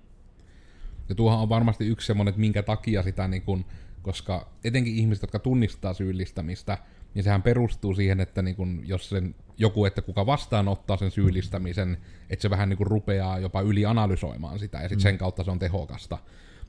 Ja 1.09 1.15
tuohan 1.15 1.39
on 1.39 1.49
varmasti 1.49 1.87
yksi 1.87 2.07
semmoinen, 2.07 2.31
että 2.31 2.41
minkä 2.41 2.63
takia 2.63 3.03
sitä, 3.03 3.29
niin 3.29 3.43
kun, 3.43 3.65
koska 4.03 4.49
etenkin 4.65 4.95
ihmiset, 4.95 5.23
jotka 5.23 5.39
tunnistaa 5.39 5.95
syyllistämistä, 5.95 6.79
niin 7.15 7.23
sehän 7.23 7.43
perustuu 7.43 7.95
siihen, 7.95 8.21
että 8.21 8.43
niin 8.43 8.57
kun, 8.57 8.83
jos 8.85 9.09
sen, 9.09 9.35
joku, 9.59 9.85
että 9.85 10.03
kuka 10.03 10.27
vastaanottaa 10.27 10.97
sen 10.97 11.11
syyllistämisen, 11.11 11.99
että 12.31 12.43
se 12.43 12.51
vähän 12.51 12.69
niin 12.69 12.77
kun 12.77 12.87
rupeaa 12.87 13.39
jopa 13.39 13.61
ylianalysoimaan 13.61 14.59
sitä, 14.59 14.79
ja 14.79 14.89
sitten 14.89 15.03
sen 15.03 15.19
kautta 15.19 15.45
se 15.45 15.51
on 15.51 15.59
tehokasta. 15.59 16.19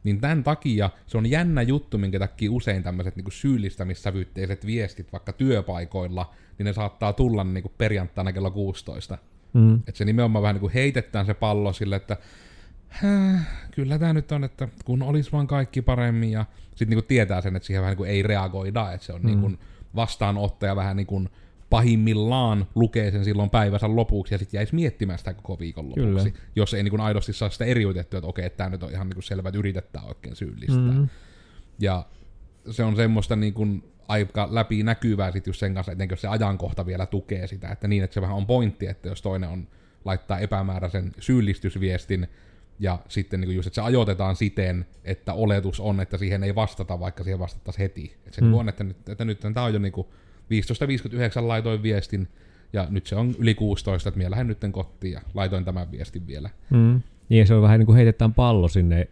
Niin 0.04 0.22
tämän 0.22 0.44
takia 0.44 0.90
se 1.08 1.18
on 1.18 1.25
jännä 1.25 1.62
juttu, 1.62 1.98
minkä 1.98 2.20
takia 2.20 2.52
usein 2.52 2.84
tämmöiset 2.84 3.16
niin 3.16 3.32
syyllistämissävytteiset 3.32 4.66
viestit 4.66 5.12
vaikka 5.12 5.34
työpaikoilla, 5.34 6.34
niin 6.58 6.66
ne 6.66 6.74
saattaa 6.74 7.13
tulla 7.13 7.44
niin 7.44 7.72
perjantaina 7.78 8.34
kello 8.34 8.52
16. 8.52 9.18
Mm. 9.54 9.75
Että 9.75 9.98
se 9.98 10.06
nimenomaan 10.06 10.44
vähän 10.44 10.56
niin 10.56 10.60
kuin 10.60 10.74
heitetään 10.74 11.25
se 11.25 11.34
pallo 11.34 11.74
sille, 11.74 11.96
että 11.96 12.18
"Häh, 12.20 12.28
kyllä 13.72 14.00
tämä 14.00 14.14
nyt 14.14 14.32
on, 14.32 14.44
että 14.44 14.68
kun 14.86 15.02
olisi 15.02 15.32
vaan 15.32 15.48
kaikki 15.48 15.82
paremmin 15.82 16.32
ja 16.32 16.46
sitten 16.70 16.90
niin 16.90 16.98
kuin 16.98 17.08
tietää 17.08 17.42
sen, 17.42 17.56
että 17.56 17.68
siihen 17.68 17.82
vähän 17.82 17.92
niin 17.92 17.98
kuin 17.98 18.10
ei 18.10 18.24
reagoida, 18.24 18.92
että 18.92 19.06
se 19.06 19.14
on 19.14 19.22
mm. 19.22 19.28
niin 19.28 19.42
kuin 19.42 19.60
vastaanottaja 19.96 20.76
vähän 20.76 20.96
niin 20.96 21.08
kuin 21.08 21.30
pahimmillaan 21.70 22.68
lukee 22.76 23.12
sen 23.12 23.26
silloin 23.26 23.50
päivänsä 23.50 23.96
lopuksi 23.96 24.34
ja 24.34 24.38
sitten 24.38 24.58
jäisi 24.58 24.76
miettimään 24.76 25.20
sitä 25.20 25.34
koko 25.34 25.60
viikon 25.60 25.86
lopuksi, 25.90 26.32
Kyllä. 26.32 26.46
jos 26.56 26.74
ei 26.74 26.84
niin 26.84 26.90
kuin 26.92 27.02
aidosti 27.02 27.34
saa 27.34 27.50
sitä 27.50 27.66
eriytettyä, 27.66 28.18
että 28.18 28.28
okei, 28.28 28.50
tämä 28.50 28.70
nyt 28.70 28.84
on 28.84 28.92
ihan 28.92 29.08
niin 29.08 29.16
kuin 29.16 29.24
selvä, 29.24 29.50
että 29.50 29.60
yritetään 29.60 30.06
oikein 30.06 30.36
syyllistää. 30.36 30.92
Mm. 30.92 31.08
Ja 31.80 32.06
se 32.70 32.84
on 32.84 32.96
semmoista 32.96 33.36
niin 33.36 33.54
kuin 33.54 33.84
aika 34.08 34.48
läpi 34.52 34.84
näkyvää 34.84 35.32
sit 35.32 35.48
just 35.48 35.60
sen 35.60 35.74
kanssa, 35.74 35.92
etenkin 35.92 36.14
jos 36.14 36.22
se 36.22 36.28
ajankohta 36.28 36.86
vielä 36.86 37.06
tukee 37.06 37.48
sitä, 37.48 37.70
että 37.70 37.88
niin, 37.88 38.04
että 38.04 38.14
se 38.14 38.22
vähän 38.22 38.36
on 38.36 38.46
pointti, 38.46 38.88
että 38.88 39.10
jos 39.10 39.22
toinen 39.22 39.50
on 39.50 39.68
laittaa 40.06 40.40
epämääräisen 40.40 41.12
syyllistysviestin, 41.20 42.28
ja 42.84 43.00
sitten 43.08 43.42
niin 43.42 43.56
just, 43.56 43.68
että 43.68 43.75
se 43.75 43.82
ajoitetaan 43.82 44.36
siten, 44.36 44.86
että 45.04 45.34
oletus 45.34 45.80
on, 45.80 46.02
että 46.02 46.18
siihen 46.18 46.44
ei 46.44 46.56
vastata, 46.56 47.00
vaikka 47.00 47.24
siihen 47.24 47.40
vastattaisiin 47.40 47.82
heti. 47.82 48.16
Että 48.25 48.36
se 48.36 48.42
Mm. 48.42 48.48
mm. 48.48 48.54
on, 48.54 48.70
että 48.70 48.84
nyt, 48.84 49.10
että 49.10 49.25
nyt 49.25 49.40
tämä 49.40 49.63
on 49.63 49.74
jo 49.74 49.80
niin 49.80 49.94
15.59 51.44 51.48
laitoin 51.48 51.84
viestin, 51.84 52.28
ja 52.74 52.88
nyt 52.90 53.08
se 53.08 53.16
on 53.16 53.36
yli 53.40 53.56
16, 53.56 54.10
että 54.10 54.18
minä 54.18 54.32
lähden 54.32 54.48
nytten 54.48 54.72
kotiin 54.72 55.13
ja 55.13 55.22
laitoin 55.34 55.66
tämän 55.66 55.92
viestin 55.92 56.28
vielä. 56.28 56.50
Mm. 56.70 57.02
Ja 57.30 57.46
se 57.46 57.54
on 57.54 57.62
vähän 57.62 57.80
niin 57.80 57.86
kuin 57.86 57.96
heitetään 57.96 58.34
pallo 58.34 58.68
sinne 58.68 59.08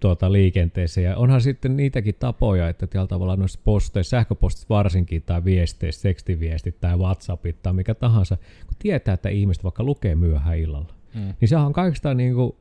tuota, 0.00 0.32
liikenteeseen. 0.32 1.04
Ja 1.04 1.16
onhan 1.16 1.40
sitten 1.40 1.76
niitäkin 1.76 2.14
tapoja, 2.18 2.68
että 2.68 2.86
tällä 2.86 3.06
tavalla 3.06 3.36
noissa 3.36 3.60
posteissa, 3.64 4.10
sähköpostissa 4.10 4.66
varsinkin, 4.68 5.22
tai 5.22 5.44
viesteissä, 5.44 6.02
tekstiviestit 6.02 6.80
tai 6.80 6.96
Whatsappit 6.96 7.62
tai 7.62 7.72
mikä 7.72 7.94
tahansa, 7.94 8.36
kun 8.66 8.76
tietää, 8.78 9.14
että 9.14 9.28
ihmiset 9.28 9.64
vaikka 9.64 9.82
lukee 9.82 10.14
myöhään 10.14 10.58
illalla, 10.58 10.94
Mm. 11.14 11.34
niin 11.40 11.48
sehän 11.48 11.66
on 11.66 11.72
kaikista 11.72 12.14
niin 12.14 12.34
kuin 12.34 12.52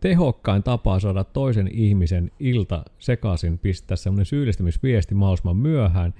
tehokkain 0.00 0.62
tapa 0.62 1.00
saada 1.00 1.24
toisen 1.24 1.68
ihmisen 1.72 2.30
ilta 2.40 2.84
sekaisin 2.98 3.58
pistää 3.58 3.96
semmoinen 3.96 4.26
syyllistämisviesti 4.26 5.14
mahdollisimman 5.14 5.56
myöhään, 5.56 6.14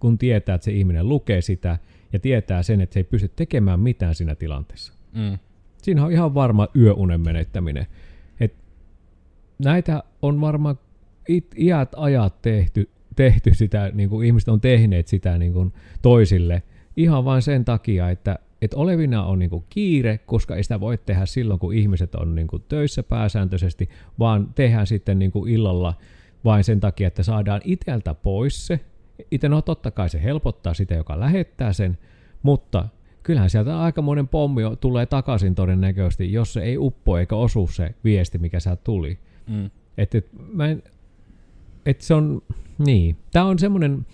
kun 0.00 0.18
tietää, 0.18 0.54
että 0.54 0.64
se 0.64 0.72
ihminen 0.72 1.08
lukee 1.08 1.40
sitä 1.40 1.78
ja 2.12 2.18
tietää 2.18 2.62
sen, 2.62 2.80
että 2.80 2.94
se 2.94 3.00
ei 3.00 3.04
pysty 3.04 3.28
tekemään 3.36 3.80
mitään 3.80 4.14
siinä 4.14 4.34
tilanteessa. 4.34 4.92
Mm. 5.14 5.38
Siinä 5.82 6.04
on 6.04 6.12
ihan 6.12 6.34
varma 6.34 6.68
yöunen 6.76 7.20
menettäminen. 7.20 7.86
Et 8.40 8.54
näitä 9.58 10.02
on 10.22 10.40
varmaan 10.40 10.78
it- 11.28 11.54
iät 11.58 11.92
ajat 11.96 12.42
tehty, 12.42 12.90
tehty 13.16 13.54
sitä, 13.54 13.90
niin 13.94 14.08
kuin 14.08 14.26
ihmiset 14.26 14.48
on 14.48 14.60
tehneet 14.60 15.08
sitä 15.08 15.38
niin 15.38 15.52
kuin 15.52 15.72
toisille 16.02 16.62
ihan 16.96 17.24
vain 17.24 17.42
sen 17.42 17.64
takia, 17.64 18.10
että 18.10 18.38
et 18.62 18.74
olevina 18.74 19.24
on 19.24 19.38
niin 19.38 19.50
kuin 19.50 19.64
kiire, 19.68 20.18
koska 20.18 20.56
ei 20.56 20.62
sitä 20.62 20.80
voi 20.80 20.98
tehdä 20.98 21.26
silloin, 21.26 21.60
kun 21.60 21.74
ihmiset 21.74 22.14
on 22.14 22.34
niin 22.34 22.46
kuin 22.46 22.64
töissä 22.68 23.02
pääsääntöisesti, 23.02 23.88
vaan 24.18 24.48
tehdään 24.54 24.86
sitten 24.86 25.18
niin 25.18 25.32
kuin 25.32 25.52
illalla 25.52 25.94
vain 26.44 26.64
sen 26.64 26.80
takia, 26.80 27.08
että 27.08 27.22
saadaan 27.22 27.60
iteltä 27.64 28.14
pois 28.14 28.66
se. 28.66 28.80
Itse 29.30 29.48
no 29.48 29.62
totta 29.62 29.90
kai 29.90 30.08
se 30.08 30.22
helpottaa 30.22 30.74
sitä, 30.74 30.94
joka 30.94 31.20
lähettää 31.20 31.72
sen, 31.72 31.98
mutta 32.42 32.88
kyllähän 33.22 33.50
sieltä 33.50 33.80
aikamoinen 33.80 34.28
pommi 34.28 34.62
tulee 34.80 35.06
takaisin 35.06 35.54
todennäköisesti, 35.54 36.32
jos 36.32 36.52
se 36.52 36.62
ei 36.62 36.78
uppo 36.78 37.18
eikä 37.18 37.36
osu 37.36 37.66
se 37.66 37.94
viesti, 38.04 38.38
mikä 38.38 38.60
sieltä 38.60 38.82
tuli. 38.84 39.18
Mm. 39.46 39.70
Et, 39.98 40.14
et, 40.14 40.26
mä 40.52 40.66
en, 40.68 40.82
et 41.86 42.00
se 42.00 42.14
on, 42.14 42.42
niin. 42.78 43.16
Tämä 43.32 43.44
on 43.44 43.58
semmoinen, 43.58 44.06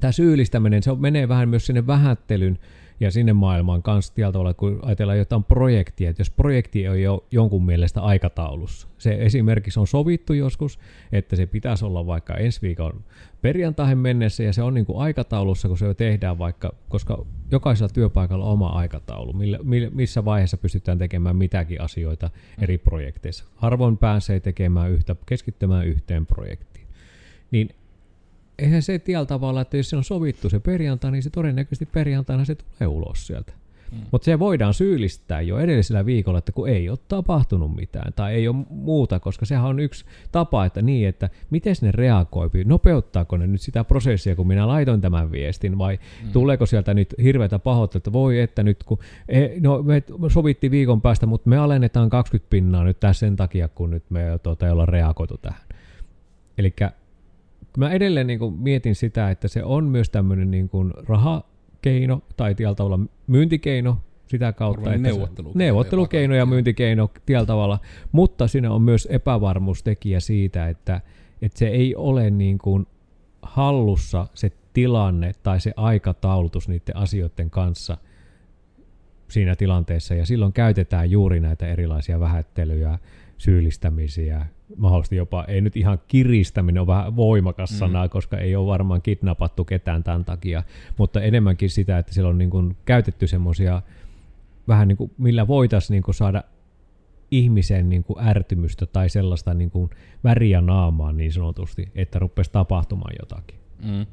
tämä 0.00 0.12
syyllistäminen, 0.12 0.82
se 0.82 0.90
on, 0.90 1.00
menee 1.00 1.28
vähän 1.28 1.48
myös 1.48 1.66
sinne 1.66 1.86
vähättelyn 1.86 2.58
ja 3.00 3.10
sinne 3.10 3.32
maailmaan 3.32 3.82
kanssa 3.82 4.14
tällä 4.14 4.32
tavalla, 4.32 4.54
kun 4.54 4.78
ajatellaan 4.82 5.18
jotain 5.18 5.44
projektia, 5.44 6.10
että 6.10 6.20
jos 6.20 6.30
projekti 6.30 6.88
on 6.88 7.02
jo 7.02 7.26
jonkun 7.30 7.66
mielestä 7.66 8.00
aikataulussa, 8.00 8.88
se 8.98 9.16
esimerkiksi 9.20 9.80
on 9.80 9.86
sovittu 9.86 10.32
joskus, 10.32 10.78
että 11.12 11.36
se 11.36 11.46
pitäisi 11.46 11.84
olla 11.84 12.06
vaikka 12.06 12.34
ensi 12.34 12.62
viikon 12.62 13.04
perjantaihin 13.42 13.98
mennessä 13.98 14.42
ja 14.42 14.52
se 14.52 14.62
on 14.62 14.74
niin 14.74 14.86
kuin 14.86 14.98
aikataulussa, 14.98 15.68
kun 15.68 15.78
se 15.78 15.86
jo 15.86 15.94
tehdään 15.94 16.38
vaikka, 16.38 16.74
koska 16.88 17.26
jokaisella 17.50 17.92
työpaikalla 17.94 18.44
on 18.44 18.52
oma 18.52 18.68
aikataulu, 18.68 19.32
millä, 19.32 19.58
missä 19.92 20.24
vaiheessa 20.24 20.56
pystytään 20.56 20.98
tekemään 20.98 21.36
mitäkin 21.36 21.80
asioita 21.80 22.30
eri 22.58 22.78
projekteissa. 22.78 23.44
Harvoin 23.56 23.98
pääsee 23.98 24.40
tekemään 24.40 24.90
yhtä, 24.90 25.16
keskittymään 25.26 25.86
yhteen 25.86 26.26
projektiin. 26.26 26.86
Niin 27.50 27.68
eihän 28.58 28.82
se 28.82 28.98
tiellä 28.98 29.26
tavalla, 29.26 29.60
että 29.60 29.76
jos 29.76 29.90
se 29.90 29.96
on 29.96 30.04
sovittu 30.04 30.50
se 30.50 30.60
perjantai, 30.60 31.10
niin 31.10 31.22
se 31.22 31.30
todennäköisesti 31.30 31.86
perjantaina 31.86 32.44
se 32.44 32.54
tulee 32.54 32.88
ulos 32.88 33.26
sieltä. 33.26 33.52
Mm. 33.92 33.98
Mutta 34.10 34.24
se 34.24 34.38
voidaan 34.38 34.74
syyllistää 34.74 35.40
jo 35.40 35.58
edellisellä 35.58 36.06
viikolla, 36.06 36.38
että 36.38 36.52
kun 36.52 36.68
ei 36.68 36.88
ole 36.88 36.98
tapahtunut 37.08 37.76
mitään 37.76 38.12
tai 38.12 38.34
ei 38.34 38.48
ole 38.48 38.56
muuta, 38.70 39.20
koska 39.20 39.46
sehän 39.46 39.64
on 39.64 39.80
yksi 39.80 40.04
tapa, 40.32 40.64
että 40.64 40.82
niin, 40.82 41.08
että 41.08 41.30
miten 41.50 41.74
ne 41.82 41.92
reagoi, 41.92 42.50
nopeuttaako 42.64 43.36
ne 43.36 43.46
nyt 43.46 43.60
sitä 43.60 43.84
prosessia, 43.84 44.36
kun 44.36 44.46
minä 44.46 44.68
laitoin 44.68 45.00
tämän 45.00 45.32
viestin, 45.32 45.78
vai 45.78 45.98
mm. 46.22 46.32
tuleeko 46.32 46.66
sieltä 46.66 46.94
nyt 46.94 47.14
hirveätä 47.22 47.58
pahoittelua, 47.58 48.00
että 48.00 48.12
voi 48.12 48.40
että 48.40 48.62
nyt 48.62 48.84
kun, 48.84 48.98
e, 49.28 49.48
no 49.60 49.82
me 49.82 50.02
sovittiin 50.28 50.70
viikon 50.70 51.00
päästä, 51.00 51.26
mutta 51.26 51.50
me 51.50 51.56
alennetaan 51.56 52.10
20 52.10 52.50
pinnaa 52.50 52.84
nyt 52.84 53.00
tässä 53.00 53.20
sen 53.20 53.36
takia, 53.36 53.68
kun 53.68 53.90
nyt 53.90 54.04
me 54.10 54.38
tuota, 54.42 54.66
ei 54.66 54.72
olla 54.72 54.86
reagoitu 54.86 55.38
tähän. 55.38 55.62
Eli 56.58 56.74
mä 57.80 57.90
edelleen 57.90 58.26
niin 58.26 58.38
kuin 58.38 58.54
mietin 58.54 58.94
sitä, 58.94 59.30
että 59.30 59.48
se 59.48 59.64
on 59.64 59.84
myös 59.84 60.10
tämmöinen 60.10 60.50
niin 60.50 60.68
kuin 60.68 60.92
rahakeino 61.08 62.22
tai 62.36 62.54
tällä 62.54 62.74
tavalla 62.74 63.00
myyntikeino 63.26 63.98
sitä 64.26 64.52
kautta. 64.52 64.90
Että 64.92 65.02
neuvottelukeino 65.02 65.58
neuvottelukeino 65.58 66.34
ja 66.34 66.46
myyntikeino 66.46 67.10
tällä 67.26 67.46
tavalla, 67.46 67.78
mutta 68.12 68.48
siinä 68.48 68.72
on 68.72 68.82
myös 68.82 69.08
epävarmuustekijä 69.10 70.20
siitä, 70.20 70.68
että 70.68 71.00
että 71.42 71.58
se 71.58 71.68
ei 71.68 71.96
ole 71.96 72.30
niin 72.30 72.58
kuin 72.58 72.86
hallussa 73.42 74.26
se 74.34 74.52
tilanne 74.72 75.32
tai 75.42 75.60
se 75.60 75.72
aikataulutus 75.76 76.68
niiden 76.68 76.96
asioiden 76.96 77.50
kanssa 77.50 77.96
siinä 79.28 79.56
tilanteessa. 79.56 80.14
Ja 80.14 80.26
silloin 80.26 80.52
käytetään 80.52 81.10
juuri 81.10 81.40
näitä 81.40 81.66
erilaisia 81.66 82.20
vähättelyjä, 82.20 82.98
syyllistämisiä, 83.42 84.46
mahdollisesti 84.76 85.16
jopa, 85.16 85.44
ei 85.44 85.60
nyt 85.60 85.76
ihan 85.76 86.00
kiristäminen 86.08 86.80
on 86.80 86.86
vähän 86.86 87.16
voimakas 87.16 87.70
mm. 87.70 87.76
sana, 87.76 88.08
koska 88.08 88.38
ei 88.38 88.56
ole 88.56 88.66
varmaan 88.66 89.02
kidnappattu 89.02 89.64
ketään 89.64 90.04
tämän 90.04 90.24
takia, 90.24 90.62
mutta 90.98 91.20
enemmänkin 91.20 91.70
sitä, 91.70 91.98
että 91.98 92.12
siellä 92.12 92.28
on 92.28 92.38
niin 92.38 92.50
kuin 92.50 92.76
käytetty 92.84 93.26
semmoisia 93.26 93.82
vähän 94.68 94.88
niin 94.88 94.96
kuin, 94.96 95.10
millä 95.18 95.46
voitaisiin 95.46 95.94
niin 95.94 96.02
kuin 96.02 96.14
saada 96.14 96.44
ihmisen 97.30 97.88
niin 97.88 98.04
kuin 98.04 98.26
ärtymystä 98.28 98.86
tai 98.86 99.08
sellaista 99.08 99.54
niin 99.54 99.70
kuin 99.70 99.90
väriä 100.24 100.60
naamaan 100.60 101.16
niin 101.16 101.32
sanotusti, 101.32 101.88
että 101.94 102.18
rupesi 102.18 102.52
tapahtumaan 102.52 103.14
jotakin. 103.20 103.58
Mm. 103.82 104.06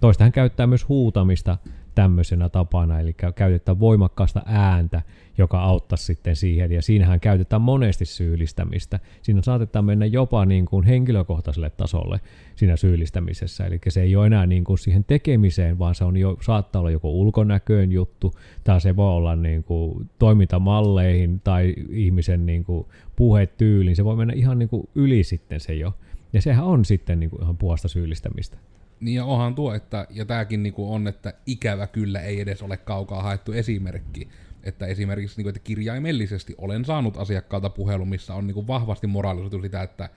Toista 0.00 0.24
hän 0.24 0.32
käyttää 0.32 0.66
myös 0.66 0.88
huutamista 0.88 1.58
tämmöisenä 1.94 2.48
tapana, 2.48 3.00
eli 3.00 3.14
käytetään 3.34 3.80
voimakkaasta 3.80 4.42
ääntä, 4.46 5.02
joka 5.40 5.62
auttaisi 5.62 6.04
sitten 6.04 6.36
siihen, 6.36 6.72
ja 6.72 6.82
siinähän 6.82 7.20
käytetään 7.20 7.62
monesti 7.62 8.04
syyllistämistä. 8.04 9.00
Siinä 9.22 9.42
saatetaan 9.42 9.84
mennä 9.84 10.06
jopa 10.06 10.46
niin 10.46 10.66
kuin 10.66 10.84
henkilökohtaiselle 10.84 11.70
tasolle 11.70 12.20
siinä 12.56 12.76
syyllistämisessä, 12.76 13.66
eli 13.66 13.80
se 13.88 14.02
ei 14.02 14.16
ole 14.16 14.26
enää 14.26 14.46
niin 14.46 14.64
kuin 14.64 14.78
siihen 14.78 15.04
tekemiseen, 15.04 15.78
vaan 15.78 15.94
se 15.94 16.04
on 16.04 16.16
jo, 16.16 16.36
saattaa 16.40 16.80
olla 16.80 16.90
joku 16.90 17.20
ulkonäköön 17.20 17.92
juttu, 17.92 18.32
tai 18.64 18.80
se 18.80 18.96
voi 18.96 19.12
olla 19.12 19.36
niin 19.36 19.64
kuin 19.64 20.10
toimintamalleihin 20.18 21.40
tai 21.40 21.74
ihmisen 21.90 22.46
niin 22.46 22.64
kuin 22.64 22.86
puhetyyliin, 23.16 23.96
se 23.96 24.04
voi 24.04 24.16
mennä 24.16 24.34
ihan 24.34 24.58
niin 24.58 24.68
kuin 24.68 24.88
yli 24.94 25.24
sitten 25.24 25.60
se 25.60 25.74
jo. 25.74 25.94
Ja 26.32 26.42
sehän 26.42 26.64
on 26.64 26.84
sitten 26.84 27.20
niin 27.20 27.30
kuin 27.30 27.42
ihan 27.42 27.56
puolesta 27.56 27.88
syyllistämistä. 27.88 28.56
Niin 29.00 29.14
ja 29.14 29.24
onhan 29.24 29.54
tuo, 29.54 29.74
että, 29.74 30.06
ja 30.10 30.24
tämäkin 30.24 30.62
niinku 30.62 30.94
on, 30.94 31.08
että 31.08 31.34
ikävä 31.46 31.86
kyllä 31.86 32.20
ei 32.20 32.40
edes 32.40 32.62
ole 32.62 32.76
kaukaa 32.76 33.22
haettu 33.22 33.52
esimerkki. 33.52 34.28
Että 34.64 34.86
esimerkiksi, 34.86 35.36
niinku, 35.36 35.48
että 35.48 35.60
kirjaimellisesti 35.60 36.54
olen 36.58 36.84
saanut 36.84 37.16
asiakkaalta 37.16 37.70
puhelun, 37.70 38.08
missä 38.08 38.34
on 38.34 38.46
niinku 38.46 38.66
vahvasti 38.66 39.06
moraalisoitu 39.06 39.62
sitä, 39.62 39.82
että 39.82 40.08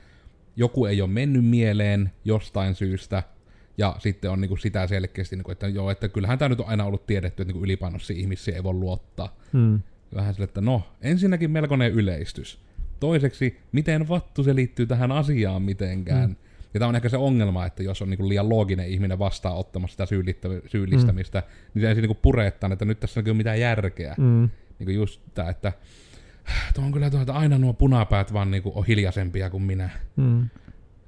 joku 0.56 0.86
ei 0.86 1.02
ole 1.02 1.10
mennyt 1.10 1.46
mieleen 1.46 2.12
jostain 2.26 2.76
syystä, 2.76 3.24
ja 3.78 3.96
sitten 4.00 4.32
on 4.32 4.42
niinku 4.42 4.58
sitä 4.58 4.88
selkeästi, 4.88 5.36
niinku, 5.36 5.52
että 5.52 5.68
joo, 5.68 5.92
että 5.92 6.10
kyllähän 6.10 6.40
tämä 6.40 6.50
nyt 6.50 6.60
on 6.60 6.68
aina 6.68 6.86
ollut 6.86 7.06
tiedetty, 7.06 7.44
että 7.44 7.54
niinku 7.54 7.64
ylipainossa 7.64 8.14
ihmisiä 8.14 8.56
ei 8.56 8.64
voi 8.64 8.74
luottaa. 8.74 9.36
Hmm. 9.54 9.80
Vähän 10.16 10.34
sille, 10.34 10.44
että 10.44 10.62
no, 10.62 10.84
ensinnäkin 11.02 11.52
melkoinen 11.52 11.92
yleistys. 11.92 12.60
Toiseksi, 13.00 13.58
miten 13.72 14.10
vattu 14.10 14.44
se 14.44 14.56
liittyy 14.56 14.86
tähän 14.86 15.12
asiaan 15.12 15.62
mitenkään. 15.62 16.26
Hmm. 16.26 16.36
Ja 16.74 16.80
tämä 16.80 16.90
on 16.90 16.96
ehkä 16.96 17.10
se 17.10 17.18
ongelma, 17.18 17.66
että 17.66 17.84
jos 17.84 18.02
on 18.02 18.10
niinku 18.10 18.30
liian 18.30 18.50
looginen 18.50 18.88
ihminen 18.88 19.20
vastaanottamassa 19.20 19.94
sitä 19.94 20.06
syyllistämistä, 20.68 21.40
mm. 21.40 21.46
niin 21.74 21.82
se 21.82 21.90
ensin 21.90 22.02
niinku 22.02 22.20
pureettaa, 22.22 22.74
että 22.74 22.86
nyt 22.86 23.00
tässä 23.00 23.24
on 23.30 23.38
mitään 23.38 23.60
järkeä. 23.60 24.16
Mm. 24.18 24.50
Niinku 24.80 24.92
just 24.92 25.22
tämä, 25.34 25.50
että 25.50 25.74
tuo 26.74 26.84
on 26.84 26.92
kyllä 26.92 27.10
tuo, 27.10 27.22
että 27.22 27.34
aina 27.34 27.58
nuo 27.58 27.74
punapäät 27.74 28.34
vaan 28.34 28.52
niinku 28.52 28.72
on 28.76 28.86
hiljaisempia 28.86 29.50
kuin 29.50 29.64
minä. 29.64 29.90
Mm. 30.16 30.50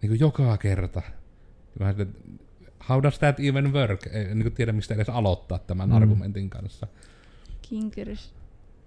Niinku 0.02 0.18
joka 0.20 0.58
kerta. 0.58 1.02
Vähän 1.80 1.96
how 2.90 3.04
does 3.04 3.20
that 3.20 3.40
even 3.40 3.74
work? 3.74 4.08
Ei 4.08 4.36
niinku 4.36 4.50
tiedä, 4.50 4.72
mistä 4.72 4.94
edes 4.94 5.10
aloittaa 5.10 5.60
tämän 5.60 5.90
mm. 5.90 5.96
argumentin 5.96 6.50
kanssa. 6.50 6.88
Kinkers 7.62 8.34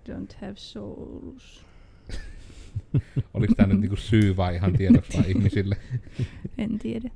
don't 0.08 0.34
have 0.40 0.54
souls. 0.56 1.64
Oliko 3.34 3.54
tämä 3.54 3.66
nyt 3.66 3.80
niinku 3.80 3.96
syy 3.96 4.36
vai 4.36 4.54
ihan 4.54 4.72
tiedosta 4.72 5.22
ihmisille? 5.26 5.76
En 6.58 6.78
tiedä. 6.78 7.10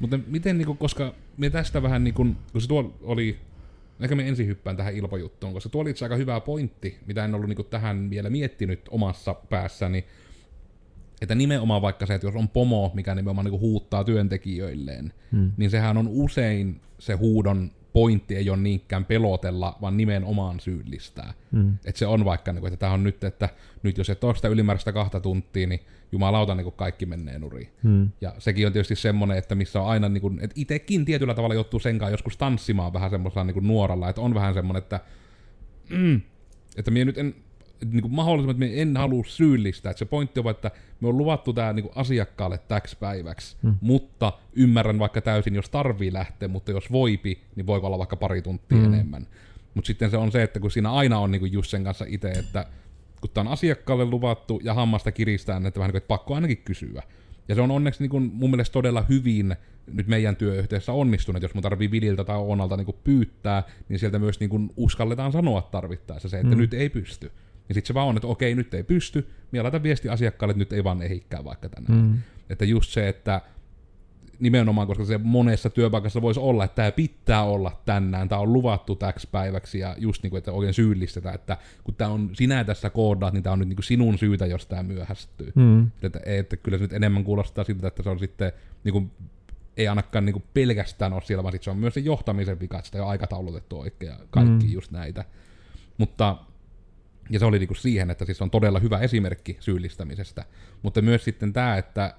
Mutta 0.00 0.18
miten, 0.26 0.58
niinku, 0.58 0.74
koska 0.74 1.14
me 1.36 1.50
tästä 1.50 1.82
vähän, 1.82 2.04
niinku, 2.04 2.26
kun 2.52 2.60
se 2.60 2.68
tuo 2.68 2.94
oli, 3.02 3.38
ehkä 4.00 4.14
me 4.14 4.28
ensin 4.28 4.46
hyppään 4.46 4.76
tähän 4.76 4.96
ilpajuttuun, 4.96 5.52
koska 5.52 5.68
tuo 5.68 5.82
oli 5.82 5.90
itse 5.90 6.04
aika 6.04 6.16
hyvä 6.16 6.40
pointti, 6.40 6.98
mitä 7.06 7.24
en 7.24 7.34
ollut 7.34 7.48
niinku 7.48 7.64
tähän 7.64 8.10
vielä 8.10 8.30
miettinyt 8.30 8.80
omassa 8.90 9.34
päässäni, 9.34 10.04
että 11.22 11.34
nimenomaan 11.34 11.82
vaikka 11.82 12.06
se, 12.06 12.14
että 12.14 12.26
jos 12.26 12.36
on 12.36 12.48
pomo, 12.48 12.92
mikä 12.94 13.14
nimenomaan 13.14 13.44
niinku 13.44 13.60
huuttaa 13.60 14.04
työntekijöilleen, 14.04 15.12
hmm. 15.32 15.52
niin 15.56 15.70
sehän 15.70 15.96
on 15.96 16.08
usein 16.08 16.80
se 16.98 17.14
huudon 17.14 17.70
pointti 17.96 18.36
ei 18.36 18.50
ole 18.50 18.58
niinkään 18.58 19.04
pelotella, 19.04 19.76
vaan 19.80 19.96
nimenomaan 19.96 20.60
syyllistää. 20.60 21.34
Mm. 21.52 21.74
Että 21.84 21.98
se 21.98 22.06
on 22.06 22.24
vaikka, 22.24 22.52
niin 22.52 22.60
kuin, 22.60 22.72
että 22.72 22.80
tämä 22.80 22.92
on 22.92 23.04
nyt, 23.04 23.24
että 23.24 23.48
nyt 23.82 23.98
jos 23.98 24.10
et 24.10 24.24
ole 24.24 24.34
sitä 24.34 24.48
ylimääräistä 24.48 24.92
kahta 24.92 25.20
tuntia, 25.20 25.66
niin 25.66 25.80
jumalauta 26.12 26.54
niin 26.54 26.64
kuin 26.64 26.74
kaikki 26.76 27.06
menee 27.06 27.38
nurin. 27.38 27.68
Mm. 27.82 28.08
Ja 28.20 28.34
sekin 28.38 28.66
on 28.66 28.72
tietysti 28.72 28.96
semmoinen, 28.96 29.38
että 29.38 29.54
missä 29.54 29.80
on 29.80 29.88
aina, 29.88 30.08
niin 30.08 30.20
kuin, 30.20 30.38
että 30.42 30.54
itsekin 30.56 31.04
tietyllä 31.04 31.34
tavalla 31.34 31.54
joutuu 31.54 31.80
senkaan 31.80 32.12
joskus 32.12 32.36
tanssimaan 32.36 32.92
vähän 32.92 33.10
semmoisella 33.10 33.44
niin 33.44 33.66
nuoralla, 33.66 34.08
että 34.08 34.20
on 34.20 34.34
vähän 34.34 34.54
semmoinen, 34.54 34.82
että 34.82 35.00
mm, 35.90 36.20
että 36.76 36.90
minä 36.90 37.04
nyt 37.04 37.18
en 37.18 37.34
niin 37.84 38.02
kuin 38.02 38.14
mahdollisimman, 38.14 38.62
että 38.62 38.76
me 38.76 38.82
en 38.82 38.96
halua 38.96 39.24
syyllistää. 39.26 39.90
Että 39.90 39.98
se 39.98 40.04
pointti 40.04 40.40
on, 40.40 40.50
että 40.50 40.70
me 41.00 41.08
on 41.08 41.18
luvattu 41.18 41.52
tämä 41.52 41.72
niin 41.72 41.90
asiakkaalle 41.94 42.58
täksi 42.58 42.96
päiväksi, 43.00 43.56
hmm. 43.62 43.74
mutta 43.80 44.32
ymmärrän 44.52 44.98
vaikka 44.98 45.20
täysin, 45.20 45.54
jos 45.54 45.70
tarvii 45.70 46.12
lähteä, 46.12 46.48
mutta 46.48 46.70
jos 46.70 46.92
voipi, 46.92 47.40
niin 47.56 47.66
voiko 47.66 47.86
olla 47.86 47.98
vaikka 47.98 48.16
pari 48.16 48.42
tuntia 48.42 48.78
hmm. 48.78 48.94
enemmän. 48.94 49.26
Mutta 49.74 49.86
sitten 49.86 50.10
se 50.10 50.16
on 50.16 50.32
se, 50.32 50.42
että 50.42 50.60
kun 50.60 50.70
siinä 50.70 50.92
aina 50.92 51.18
on 51.18 51.30
niin 51.30 51.40
kuin 51.40 51.52
just 51.52 51.70
sen 51.70 51.84
kanssa 51.84 52.04
itse, 52.08 52.30
että 52.30 52.66
kun 53.20 53.30
tämä 53.34 53.48
on 53.48 53.52
asiakkaalle 53.52 54.04
luvattu 54.04 54.60
ja 54.64 54.74
hammasta 54.74 55.12
kiristää, 55.12 55.60
niin 55.60 55.66
että 55.66 55.80
vähän 55.80 55.88
niin 55.88 55.92
kuin, 55.92 55.98
että 55.98 56.08
pakko 56.08 56.34
ainakin 56.34 56.56
kysyä. 56.56 57.02
Ja 57.48 57.54
se 57.54 57.60
on 57.60 57.70
onneksi 57.70 58.02
niin 58.02 58.10
kuin 58.10 58.30
mun 58.34 58.50
mielestä 58.50 58.72
todella 58.72 59.04
hyvin 59.08 59.56
nyt 59.92 60.06
meidän 60.06 60.36
työyhteisössä 60.36 60.92
onnistunut, 60.92 61.42
jos 61.42 61.54
mun 61.54 61.62
tarvii 61.62 61.90
Vililtä 61.90 62.24
tai 62.24 62.36
Oonalta 62.36 62.76
niin 62.76 62.84
kuin 62.84 62.96
pyyttää, 63.04 63.62
niin 63.88 63.98
sieltä 63.98 64.18
myös 64.18 64.40
niin 64.40 64.50
kuin 64.50 64.72
uskalletaan 64.76 65.32
sanoa 65.32 65.62
tarvittaessa 65.62 66.28
se, 66.28 66.36
että 66.36 66.54
mm. 66.54 66.58
nyt 66.58 66.74
ei 66.74 66.88
pysty. 66.88 67.32
Ja 67.68 67.74
sitten 67.74 67.86
se 67.86 67.94
vaan 67.94 68.08
on, 68.08 68.16
että 68.16 68.26
okei, 68.26 68.54
nyt 68.54 68.74
ei 68.74 68.82
pysty, 68.82 69.28
minä 69.52 69.62
laitan 69.62 69.82
viesti 69.82 70.08
asiakkaalle, 70.08 70.50
että 70.50 70.58
nyt 70.58 70.72
ei 70.72 70.84
vaan 70.84 71.02
ehikään 71.02 71.44
vaikka 71.44 71.68
tänään. 71.68 72.02
Mm. 72.02 72.18
Että 72.50 72.64
just 72.64 72.90
se, 72.90 73.08
että 73.08 73.40
nimenomaan, 74.40 74.86
koska 74.86 75.04
se 75.04 75.18
monessa 75.18 75.70
työpaikassa 75.70 76.22
voisi 76.22 76.40
olla, 76.40 76.64
että 76.64 76.74
tämä 76.74 76.92
pitää 76.92 77.42
olla 77.42 77.80
tänään, 77.84 78.28
tämä 78.28 78.40
on 78.40 78.52
luvattu 78.52 78.96
täksi 78.96 79.28
päiväksi, 79.32 79.78
ja 79.78 79.96
just 79.98 80.22
niin 80.22 80.30
kuin, 80.30 80.38
että 80.38 80.52
oikein 80.52 80.74
syyllistetään, 80.74 81.34
että 81.34 81.56
kun 81.84 81.94
tämä 81.94 82.10
on 82.10 82.30
sinä 82.32 82.64
tässä 82.64 82.90
koodaat, 82.90 83.34
niin 83.34 83.42
tämä 83.42 83.52
on 83.52 83.58
nyt 83.58 83.68
niin 83.68 83.76
kuin 83.76 83.84
sinun 83.84 84.18
syytä, 84.18 84.46
jos 84.46 84.66
tämä 84.66 84.82
myöhästyy. 84.82 85.52
Mm. 85.54 85.90
Että, 86.02 86.20
että 86.24 86.56
kyllä 86.56 86.78
se 86.78 86.84
nyt 86.84 86.92
enemmän 86.92 87.24
kuulostaa 87.24 87.64
siltä, 87.64 87.88
että 87.88 88.02
se 88.02 88.10
on 88.10 88.18
sitten 88.18 88.52
niin 88.84 88.92
kuin, 88.92 89.10
ei 89.76 89.88
ainakaan 89.88 90.24
niin 90.24 90.32
kuin 90.32 90.44
pelkästään 90.54 91.12
ole 91.12 91.22
siellä, 91.22 91.42
vaan 91.42 91.54
se 91.60 91.70
on 91.70 91.78
myös 91.78 91.94
se 91.94 92.00
johtamisen 92.00 92.60
vika, 92.60 92.78
että 92.78 92.86
sitä 92.86 92.98
ei 92.98 93.02
ole 93.02 93.10
aikataulutettu 93.10 93.80
oikein 93.80 94.12
ja 94.12 94.18
kaikki 94.30 94.66
mm. 94.66 94.72
just 94.72 94.90
näitä. 94.90 95.24
Mutta 95.98 96.36
ja 97.30 97.38
se 97.38 97.44
oli 97.44 97.58
niinku 97.58 97.74
siihen, 97.74 98.10
että 98.10 98.24
siis 98.24 98.42
on 98.42 98.50
todella 98.50 98.78
hyvä 98.78 98.98
esimerkki 98.98 99.56
syyllistämisestä. 99.60 100.44
Mutta 100.82 101.02
myös 101.02 101.24
sitten 101.24 101.52
tämä, 101.52 101.76
että 101.76 102.14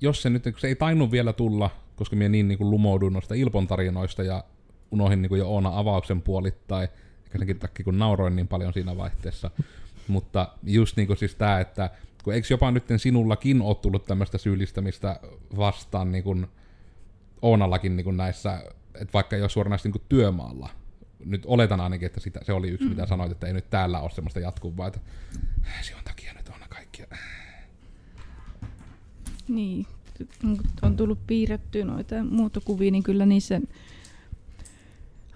jos 0.00 0.22
se 0.22 0.30
nyt, 0.30 0.44
se 0.56 0.68
ei 0.68 0.76
tainnut 0.76 1.10
vielä 1.10 1.32
tulla, 1.32 1.70
koska 1.96 2.16
minä 2.16 2.28
niin, 2.28 2.48
niin 2.48 2.70
lumoudun 2.70 3.12
noista 3.12 3.34
Ilpon 3.34 3.66
tarinoista 3.66 4.22
ja 4.22 4.44
unohin 4.90 5.22
niin 5.22 5.38
jo 5.38 5.48
Oona 5.48 5.78
avauksen 5.78 6.22
puolittain, 6.22 6.88
eikä 7.24 7.38
senkin 7.38 7.58
takia 7.58 7.84
kun 7.84 7.98
nauroin 7.98 8.36
niin 8.36 8.48
paljon 8.48 8.72
siinä 8.72 8.96
vaihteessa. 8.96 9.50
Mutta 10.08 10.48
just 10.62 10.96
niin 10.96 11.06
kuin 11.06 11.16
siis 11.16 11.34
tämä, 11.34 11.60
että 11.60 11.90
kun 12.24 12.34
eikö 12.34 12.46
jopa 12.50 12.70
nyt 12.70 12.84
sinullakin 12.96 13.62
ole 13.62 13.74
tullut 13.74 14.04
tämmöistä 14.04 14.38
syyllistämistä 14.38 15.20
vastaan 15.56 16.12
niin 16.12 16.24
kuin 16.24 16.46
Oonallakin 17.42 17.96
niin 17.96 18.04
kuin 18.04 18.16
näissä, 18.16 18.62
että 18.94 19.12
vaikka 19.12 19.36
ei 19.36 19.42
ole 19.42 19.48
suoranaisesti 19.48 19.88
niin 19.88 19.92
kuin 19.92 20.08
työmaalla, 20.08 20.70
nyt 21.24 21.42
oletan 21.46 21.80
ainakin, 21.80 22.06
että 22.06 22.20
sitä, 22.20 22.40
se 22.42 22.52
oli 22.52 22.68
yksi, 22.68 22.84
mm. 22.84 22.90
mitä 22.90 23.06
sanoit, 23.06 23.32
että 23.32 23.46
ei 23.46 23.52
nyt 23.52 23.70
täällä 23.70 24.00
ole 24.00 24.10
semmoista 24.10 24.40
jatkuvaa, 24.40 24.86
että 24.86 25.00
se 25.82 25.96
on 25.96 26.04
takia 26.04 26.32
nyt 26.32 26.48
on 26.48 26.54
kaikkia. 26.68 27.06
Niin, 29.48 29.86
on 30.82 30.96
tullut 30.96 31.18
piirrettyä 31.26 31.84
noita 31.84 32.24
muutokuvia, 32.24 32.90
niin 32.90 33.02
kyllä 33.02 33.26
niissä 33.26 33.60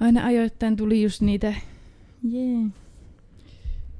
aina 0.00 0.26
ajoittain 0.26 0.76
tuli 0.76 1.02
just 1.02 1.20
niitä, 1.20 1.54
yeah. 2.34 2.70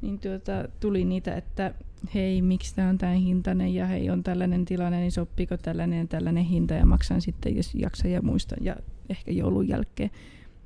niin 0.02 0.18
tuota, 0.18 0.68
tuli 0.80 1.04
niitä, 1.04 1.36
että 1.36 1.74
hei, 2.14 2.42
miksi 2.42 2.74
tämä 2.74 2.88
on 2.88 2.98
tämän 2.98 3.16
hintainen 3.16 3.74
ja 3.74 3.86
hei, 3.86 4.10
on 4.10 4.22
tällainen 4.22 4.64
tilanne, 4.64 5.00
niin 5.00 5.12
sopiiko 5.12 5.56
tällainen 5.56 5.98
ja 5.98 6.06
tällainen 6.06 6.44
hinta 6.44 6.74
ja 6.74 6.86
maksan 6.86 7.20
sitten, 7.20 7.56
jos 7.56 7.74
jaksa 7.74 8.08
ja 8.08 8.22
muista 8.22 8.56
ja 8.60 8.76
ehkä 9.08 9.30
joulun 9.30 9.68
jälkeen. 9.68 10.10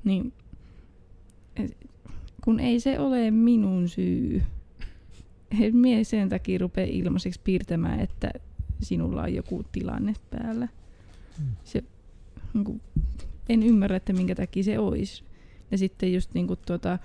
Niin 0.03 0.33
kun 2.43 2.59
ei 2.59 2.79
se 2.79 2.99
ole 2.99 3.31
minun 3.31 3.89
syy. 3.89 4.43
Mie 5.71 6.03
sen 6.03 6.29
takia 6.29 6.59
rupea 6.59 6.85
ilmaiseksi 6.85 7.39
piirtämään, 7.43 7.99
että 7.99 8.31
sinulla 8.81 9.21
on 9.21 9.33
joku 9.33 9.63
tilanne 9.71 10.13
päällä. 10.29 10.67
Hmm. 11.37 11.47
Se, 11.63 11.83
niin 12.53 12.63
kuin, 12.63 12.81
en 13.49 13.63
ymmärrä, 13.63 13.97
että 13.97 14.13
minkä 14.13 14.35
takia 14.35 14.63
se 14.63 14.79
olisi. 14.79 15.23
Ja 15.71 15.77
sitten 15.77 16.13
just 16.13 16.33
niin 16.33 16.47
kuin, 16.47 16.59
tuota, 16.65 16.99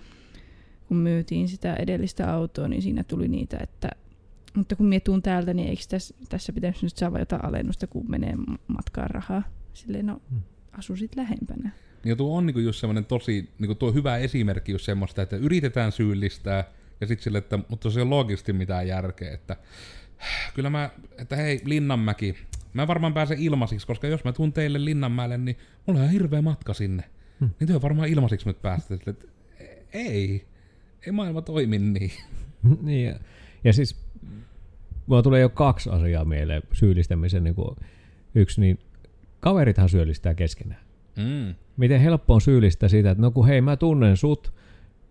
kun 0.88 0.96
myytiin 0.96 1.48
sitä 1.48 1.74
edellistä 1.74 2.32
autoa, 2.32 2.68
niin 2.68 2.82
siinä 2.82 3.04
tuli 3.04 3.28
niitä, 3.28 3.58
että 3.58 3.88
mutta 4.54 4.76
kun 4.76 4.86
mie 4.86 5.00
tuun 5.00 5.22
täältä, 5.22 5.54
niin 5.54 5.68
eikö 5.68 5.82
tässä, 5.88 6.14
tässä 6.28 6.52
pitäisi 6.52 6.86
nyt 6.86 6.96
saada 6.96 7.18
jotain 7.18 7.44
alennusta, 7.44 7.86
kun 7.86 8.10
menee 8.10 8.34
matkaan 8.66 9.10
rahaa? 9.10 9.42
Silleen, 9.72 10.06
no, 10.06 10.22
Hmm. 10.30 10.40
asusit 10.72 11.16
lähempänä. 11.16 11.70
Ja 12.04 12.16
tuo 12.16 12.38
on 12.38 12.46
niinku 12.46 12.60
just 12.60 12.80
semmoinen 12.80 13.04
tosi, 13.04 13.48
niinku 13.58 13.74
tuo 13.74 13.92
hyvä 13.92 14.16
esimerkki 14.16 14.72
just 14.72 14.84
semmoista, 14.84 15.22
että 15.22 15.36
yritetään 15.36 15.92
syyllistää, 15.92 16.64
ja 17.00 17.06
sitten 17.06 17.24
sille, 17.24 17.38
että 17.38 17.58
mutta 17.68 17.90
se 17.90 18.00
on 18.00 18.10
loogisesti 18.10 18.52
mitään 18.52 18.88
järkeä, 18.88 19.34
että 19.34 19.56
kyllä 20.54 20.70
mä, 20.70 20.90
että 21.18 21.36
hei 21.36 21.60
Linnanmäki, 21.64 22.36
mä 22.72 22.86
varmaan 22.86 23.14
pääsen 23.14 23.38
ilmaisiksi, 23.38 23.86
koska 23.86 24.06
jos 24.06 24.24
mä 24.24 24.32
tuun 24.32 24.52
teille 24.52 24.84
Linnanmäelle, 24.84 25.38
niin 25.38 25.56
mulla 25.86 26.00
on 26.00 26.10
hirveä 26.10 26.42
matka 26.42 26.74
sinne. 26.74 27.04
Hmm. 27.40 27.50
Niin 27.60 27.68
työ 27.68 27.82
varmaan 27.82 28.08
ilmaisiksi 28.08 28.48
nyt 28.48 28.62
päästä. 28.62 28.94
Että 28.94 29.14
ei, 29.92 30.46
ei 31.06 31.12
maailma 31.12 31.42
toimi 31.42 31.78
niin. 31.78 32.12
niin, 32.82 33.06
ja, 33.06 33.14
ja 33.64 33.72
siis 33.72 33.96
mulla 35.06 35.22
tulee 35.22 35.40
jo 35.40 35.48
kaksi 35.48 35.90
asiaa 35.90 36.24
mieleen 36.24 36.62
syyllistämisen. 36.72 37.44
Niin 37.44 37.54
kuin 37.54 37.76
yksi, 38.34 38.60
niin 38.60 38.78
kaverithan 39.40 39.88
syyllistää 39.88 40.34
keskenään. 40.34 40.80
Mm. 41.16 41.54
Miten 41.81 42.01
helppo 42.01 42.35
on 42.35 42.40
syyllistää 42.40 42.88
siitä, 42.88 43.11
että 43.11 43.23
no 43.23 43.31
kun 43.31 43.47
hei 43.47 43.61
mä 43.61 43.77
tunnen 43.77 44.16
sut 44.16 44.53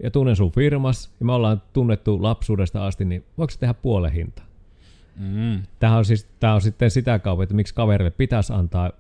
ja 0.04 0.12
tunnen 0.12 0.36
sun 0.36 0.52
firmas 0.52 1.12
ja 1.20 1.26
me 1.26 1.32
ollaan 1.34 1.62
tunnettu 1.74 2.24
lapsuudesta 2.24 2.86
asti, 2.88 3.06
niin 3.06 3.24
voiko 3.38 3.52
se 3.52 3.60
tehdä 3.60 3.74
puolen 3.74 4.12
hinta? 4.12 4.42
Mm. 5.16 5.64
Tämähän 5.80 5.98
on, 5.98 6.06
siis, 6.06 6.28
tämä 6.40 6.54
on 6.54 6.62
sitten 6.62 6.92
sitä 6.92 7.20
kautta, 7.20 7.44
että 7.44 7.56
miksi 7.56 7.76
kaverille 7.76 8.12
pitäisi 8.12 8.54
antaa 8.54 8.92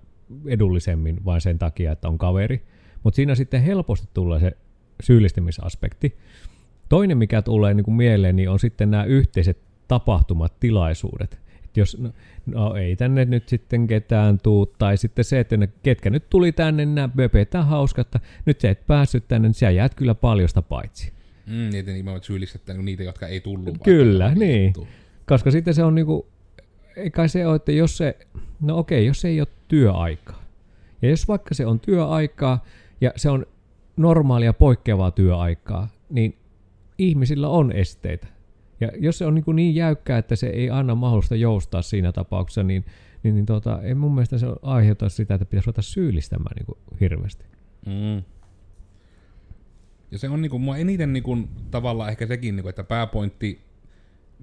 edullisemmin 0.46 1.26
vain 1.26 1.42
sen 1.42 1.60
takia, 1.60 1.92
että 1.92 2.08
on 2.08 2.18
kaveri. 2.18 2.66
Mutta 3.04 3.16
siinä 3.16 3.36
sitten 3.36 3.62
helposti 3.62 4.08
tulee 4.14 4.40
se 4.40 4.58
syyllistymisaspekti. 5.04 6.18
Toinen, 6.90 7.18
mikä 7.18 7.42
tulee 7.42 7.74
niin 7.74 7.86
kuin 7.86 7.96
mieleen, 7.96 8.36
niin 8.36 8.50
on 8.50 8.60
sitten 8.60 8.92
nämä 8.92 9.04
yhteiset 9.04 9.58
tapahtumat, 9.88 10.60
tilaisuudet. 10.60 11.40
Jos, 11.80 11.98
no, 11.98 12.12
no 12.46 12.76
ei 12.76 12.96
tänne 12.96 13.26
nyt 13.26 13.50
sitten 13.50 13.88
ketään 13.88 14.38
tuu, 14.44 14.66
tai 14.66 14.98
sitten 14.98 15.26
se, 15.26 15.40
että 15.40 15.58
ne, 15.58 15.70
ketkä 15.84 16.10
nyt 16.10 16.30
tuli 16.30 16.52
tänne, 16.52 16.86
nämä 16.86 17.08
böpetään 17.08 17.66
hauska, 17.66 18.02
että 18.02 18.20
nyt 18.46 18.62
sä 18.62 18.70
et 18.70 18.88
päässyt 18.88 19.28
tänne, 19.28 19.48
niin 19.48 19.54
sä 19.54 19.70
jäät 19.70 19.96
kyllä 19.96 20.16
paljosta 20.16 20.62
paitsi. 20.62 21.14
Mm, 21.46 21.70
niitä 21.72 21.92
nimenomaan 21.92 22.24
syyllistetään 22.24 22.78
niinku 22.78 22.86
niitä, 22.86 23.04
jotka 23.04 23.28
ei 23.28 23.42
tullut. 23.42 23.78
Kyllä, 23.84 24.36
niin. 24.36 24.66
juttu. 24.66 24.88
Koska 25.26 25.52
sitten 25.52 25.74
se 25.74 25.84
on 25.84 25.96
niinku, 25.96 26.28
ei 26.96 27.12
kai 27.12 27.30
se 27.30 27.48
ole, 27.48 27.56
että 27.56 27.72
jos 27.72 27.98
se, 27.98 28.18
no 28.62 28.78
okei, 28.78 29.06
jos 29.06 29.22
se 29.22 29.28
ei 29.28 29.42
ole 29.42 29.48
työaikaa. 29.68 30.44
Ja 31.02 31.10
jos 31.10 31.28
vaikka 31.28 31.56
se 31.56 31.66
on 31.66 31.80
työaikaa 31.80 32.66
ja 33.02 33.14
se 33.16 33.30
on 33.30 33.46
normaalia 33.98 34.54
poikkeavaa 34.54 35.12
työaikaa, 35.12 35.88
niin 36.10 36.38
ihmisillä 36.98 37.48
on 37.48 37.72
esteitä. 37.72 38.28
Ja 38.82 38.92
jos 39.00 39.18
se 39.18 39.26
on 39.26 39.36
niin, 39.36 39.56
niin 39.56 39.76
jäykkää, 39.76 40.18
että 40.18 40.36
se 40.36 40.48
ei 40.48 40.70
anna 40.70 40.96
mahdollista 40.96 41.36
joustaa 41.36 41.82
siinä 41.82 42.12
tapauksessa, 42.12 42.64
niin, 42.64 42.86
niin, 43.24 43.36
niin 43.36 43.46
tota, 43.46 43.82
ei 43.82 43.96
mun 43.96 44.16
mielestä 44.16 44.38
se 44.38 44.48
aiheuta 44.62 45.10
sitä, 45.10 45.34
että 45.34 45.46
pitäisi 45.46 45.68
ruveta 45.68 45.82
syyllistämään 45.82 46.56
niin 46.56 46.66
kuin 46.66 46.78
hirveästi. 47.00 47.46
Mm. 47.86 48.24
Ja 50.12 50.18
se 50.18 50.30
on 50.30 50.42
niinku, 50.42 50.60
mua 50.60 50.78
eniten 50.78 51.14
niinku, 51.14 51.38
tavallaan 51.72 52.10
ehkä 52.10 52.28
sekin, 52.28 52.56
niinku, 52.56 52.70
että 52.70 52.84
pääpointti, 52.84 53.60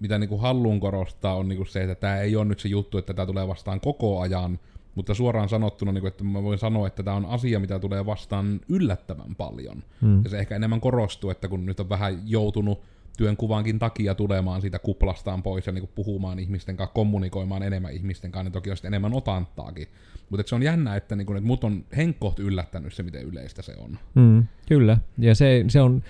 mitä 0.00 0.18
niinku 0.18 0.38
haluan 0.38 0.80
korostaa, 0.80 1.36
on 1.36 1.48
niinku 1.48 1.64
se, 1.64 1.82
että 1.82 1.94
tämä 1.94 2.20
ei 2.20 2.36
ole 2.36 2.44
nyt 2.44 2.60
se 2.60 2.68
juttu, 2.68 2.98
että 2.98 3.14
tämä 3.14 3.26
tulee 3.26 3.48
vastaan 3.48 3.80
koko 3.80 4.20
ajan, 4.20 4.58
mutta 4.94 5.14
suoraan 5.14 5.48
sanottuna, 5.48 5.92
niinku, 5.92 6.06
että 6.06 6.24
mä 6.24 6.42
voin 6.42 6.58
sanoa, 6.58 6.86
että 6.86 7.02
tämä 7.02 7.16
on 7.16 7.26
asia, 7.26 7.60
mitä 7.60 7.78
tulee 7.78 8.06
vastaan 8.06 8.60
yllättävän 8.68 9.36
paljon. 9.36 9.82
Mm. 10.00 10.24
Ja 10.24 10.30
se 10.30 10.38
ehkä 10.38 10.56
enemmän 10.56 10.80
korostuu, 10.80 11.30
että 11.30 11.48
kun 11.48 11.66
nyt 11.66 11.80
on 11.80 11.88
vähän 11.88 12.22
joutunut 12.24 12.82
työnkuvankin 13.16 13.78
takia 13.78 14.14
tulemaan 14.14 14.60
siitä 14.60 14.78
kuplastaan 14.78 15.42
pois 15.42 15.66
ja 15.66 15.72
niinku 15.72 15.90
puhumaan 15.94 16.38
ihmisten 16.38 16.76
kanssa, 16.76 16.94
kommunikoimaan 16.94 17.62
enemmän 17.62 17.92
ihmisten 17.92 18.32
kanssa, 18.32 18.44
niin 18.44 18.52
toki 18.52 18.70
on 18.70 18.76
sitten 18.76 18.88
enemmän 18.88 19.14
otantaakin. 19.14 19.88
Mutta 20.30 20.48
se 20.48 20.54
on 20.54 20.62
jännä, 20.62 20.96
että, 20.96 21.16
niinku, 21.16 21.32
että 21.32 21.46
mut 21.46 21.64
on 21.64 21.84
henkkoht 21.96 22.38
yllättänyt 22.38 22.94
se, 22.94 23.02
miten 23.02 23.22
yleistä 23.22 23.62
se 23.62 23.74
on. 23.78 23.98
Mm, 24.14 24.44
kyllä. 24.68 24.98
Ja 25.18 25.34
se, 25.34 25.64
se, 25.68 25.80
on, 25.80 26.02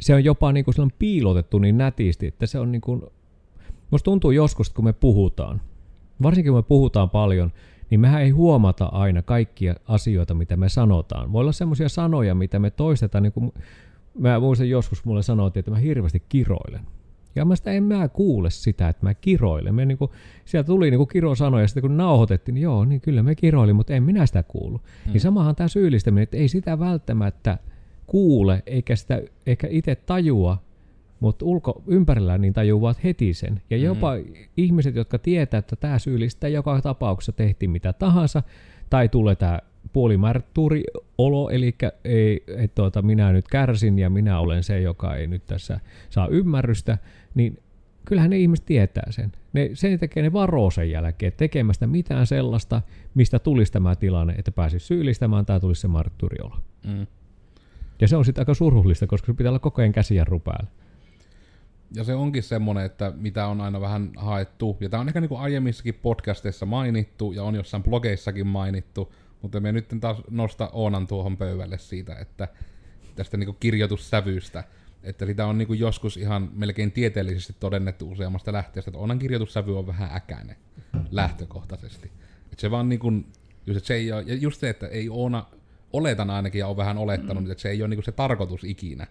se 0.00 0.14
on 0.14 0.24
jopa 0.24 0.52
niin 0.52 0.64
kuin 0.64 0.74
sellainen 0.74 0.96
piilotettu 0.98 1.58
niin 1.58 1.78
nätisti, 1.78 2.26
että 2.26 2.46
se 2.46 2.58
on 2.58 2.72
niin 2.72 2.80
kuin, 2.80 3.02
musta 3.90 4.04
tuntuu 4.04 4.30
joskus, 4.30 4.70
kun 4.70 4.84
me 4.84 4.92
puhutaan, 4.92 5.60
varsinkin 6.22 6.52
kun 6.52 6.58
me 6.58 6.62
puhutaan 6.62 7.10
paljon, 7.10 7.52
niin 7.90 8.00
mehän 8.00 8.22
ei 8.22 8.30
huomata 8.30 8.86
aina 8.86 9.22
kaikkia 9.22 9.74
asioita, 9.88 10.34
mitä 10.34 10.56
me 10.56 10.68
sanotaan. 10.68 11.32
Voi 11.32 11.40
olla 11.40 11.52
semmoisia 11.52 11.88
sanoja, 11.88 12.34
mitä 12.34 12.58
me 12.58 12.70
toistetaan, 12.70 13.22
niin 13.22 13.32
kuin 13.32 13.52
mä 14.18 14.40
muistan 14.40 14.68
joskus 14.68 15.04
mulle 15.04 15.22
sanottiin, 15.22 15.60
että 15.60 15.70
mä 15.70 15.76
hirveästi 15.76 16.22
kiroilen. 16.28 16.80
Ja 17.34 17.44
mä 17.44 17.56
sitä 17.56 17.72
en 17.72 17.82
mä 17.82 18.08
kuule 18.08 18.50
sitä, 18.50 18.88
että 18.88 19.06
mä 19.06 19.14
kiroilen. 19.14 19.74
Me 19.74 19.86
niinku, 19.86 20.10
sieltä 20.44 20.66
tuli 20.66 20.90
niinku 20.90 21.06
kirosanoja, 21.06 21.64
ja 21.64 21.68
sitten 21.68 21.80
kun 21.80 21.96
nauhoitettiin, 21.96 22.54
niin 22.54 22.62
joo, 22.62 22.84
niin 22.84 23.00
kyllä 23.00 23.22
me 23.22 23.34
kiroilin, 23.34 23.76
mutta 23.76 23.94
en 23.94 24.02
minä 24.02 24.26
sitä 24.26 24.42
kuulu. 24.42 24.78
Mm. 24.78 25.12
Niin 25.12 25.20
samahan 25.20 25.56
tämä 25.56 25.68
syyllistäminen, 25.68 26.22
että 26.22 26.36
ei 26.36 26.48
sitä 26.48 26.78
välttämättä 26.78 27.58
kuule, 28.06 28.62
eikä 28.66 28.96
sitä 28.96 29.22
ehkä 29.46 29.66
itse 29.70 29.94
tajua, 29.94 30.62
mutta 31.20 31.44
ulko 31.44 31.82
ympärillä 31.86 32.38
niin 32.38 32.52
tajuvat 32.52 33.04
heti 33.04 33.34
sen. 33.34 33.62
Ja 33.70 33.76
jopa 33.76 34.16
mm. 34.16 34.24
ihmiset, 34.56 34.94
jotka 34.94 35.18
tietää, 35.18 35.58
että 35.58 35.76
tämä 35.76 35.98
syyllistää 35.98 36.50
joka 36.50 36.80
tapauksessa 36.80 37.32
tehtiin 37.32 37.70
mitä 37.70 37.92
tahansa, 37.92 38.42
tai 38.90 39.08
tulee 39.08 39.36
tämä 39.36 39.58
puolimärtuuri-olo, 39.92 41.50
eli 41.50 41.74
ei, 42.04 42.44
että 42.56 42.74
tuota, 42.74 43.02
minä 43.02 43.32
nyt 43.32 43.48
kärsin 43.48 43.98
ja 43.98 44.10
minä 44.10 44.40
olen 44.40 44.62
se, 44.62 44.80
joka 44.80 45.16
ei 45.16 45.26
nyt 45.26 45.46
tässä 45.46 45.80
saa 46.10 46.28
ymmärrystä, 46.28 46.98
niin 47.34 47.58
kyllähän 48.04 48.30
ne 48.30 48.38
ihmiset 48.38 48.66
tietää 48.66 49.06
sen. 49.10 49.32
Ne, 49.52 49.70
sen 49.74 49.98
tekee 49.98 50.22
ne 50.22 50.32
varoo 50.32 50.70
sen 50.70 50.90
jälkeen 50.90 51.32
tekemästä 51.36 51.86
mitään 51.86 52.26
sellaista, 52.26 52.82
mistä 53.14 53.38
tulisi 53.38 53.72
tämä 53.72 53.96
tilanne, 53.96 54.34
että 54.38 54.52
pääsisi 54.52 54.86
syyllistämään 54.86 55.46
tai 55.46 55.60
tulisi 55.60 55.80
se 55.80 55.88
martturiolo. 55.88 56.56
Mm. 56.86 57.06
Ja 58.00 58.08
se 58.08 58.16
on 58.16 58.24
sitten 58.24 58.42
aika 58.42 58.54
surullista, 58.54 59.06
koska 59.06 59.26
se 59.26 59.36
pitää 59.36 59.50
olla 59.50 59.58
koko 59.58 59.82
ajan 59.82 59.92
käsijarru 59.92 60.40
päällä. 60.40 60.70
Ja 61.94 62.04
se 62.04 62.14
onkin 62.14 62.42
semmonen, 62.42 62.84
että 62.84 63.12
mitä 63.16 63.46
on 63.46 63.60
aina 63.60 63.80
vähän 63.80 64.10
haettu, 64.16 64.76
ja 64.80 64.88
tämä 64.88 65.00
on 65.00 65.08
ehkä 65.08 65.20
niinku 65.20 65.36
aiemmissakin 65.36 65.94
podcasteissa 66.02 66.66
mainittu, 66.66 67.32
ja 67.32 67.42
on 67.42 67.54
jossain 67.54 67.82
blogeissakin 67.82 68.46
mainittu, 68.46 69.12
mutta 69.42 69.60
me 69.60 69.72
nyt 69.72 69.88
taas 70.00 70.22
nosta 70.30 70.70
Oonan 70.72 71.06
tuohon 71.06 71.36
pöydälle 71.36 71.78
siitä, 71.78 72.16
että 72.16 72.48
tästä 73.16 73.36
niinku 73.36 73.52
kirjoitussävystä, 73.52 74.64
että 75.02 75.26
sitä 75.26 75.46
on 75.46 75.58
niinku 75.58 75.72
joskus 75.72 76.16
ihan 76.16 76.50
melkein 76.54 76.92
tieteellisesti 76.92 77.56
todennettu 77.60 78.10
useammasta 78.10 78.52
lähteestä, 78.52 78.90
että 78.90 78.98
Oonan 78.98 79.18
kirjoitussävy 79.18 79.78
on 79.78 79.86
vähän 79.86 80.10
äkäinen 80.12 80.56
lähtökohtaisesti. 81.10 82.12
Että 82.44 82.60
se 82.60 82.70
vaan 82.70 82.88
niinku, 82.88 83.12
just, 83.66 83.76
että 83.76 83.86
se 83.86 83.94
ei 83.94 84.12
ole, 84.12 84.22
ja 84.26 84.34
just 84.34 84.60
se, 84.60 84.70
että 84.70 84.86
ei 84.88 85.08
Oona, 85.08 85.46
oletan 85.92 86.30
ainakin 86.30 86.58
ja 86.58 86.66
on 86.66 86.76
vähän 86.76 86.98
olettanut, 86.98 87.44
mm. 87.44 87.50
että 87.50 87.62
se 87.62 87.70
ei 87.70 87.82
ole 87.82 87.88
niinku 87.88 88.02
se 88.02 88.12
tarkoitus 88.12 88.64
ikinä, 88.64 89.06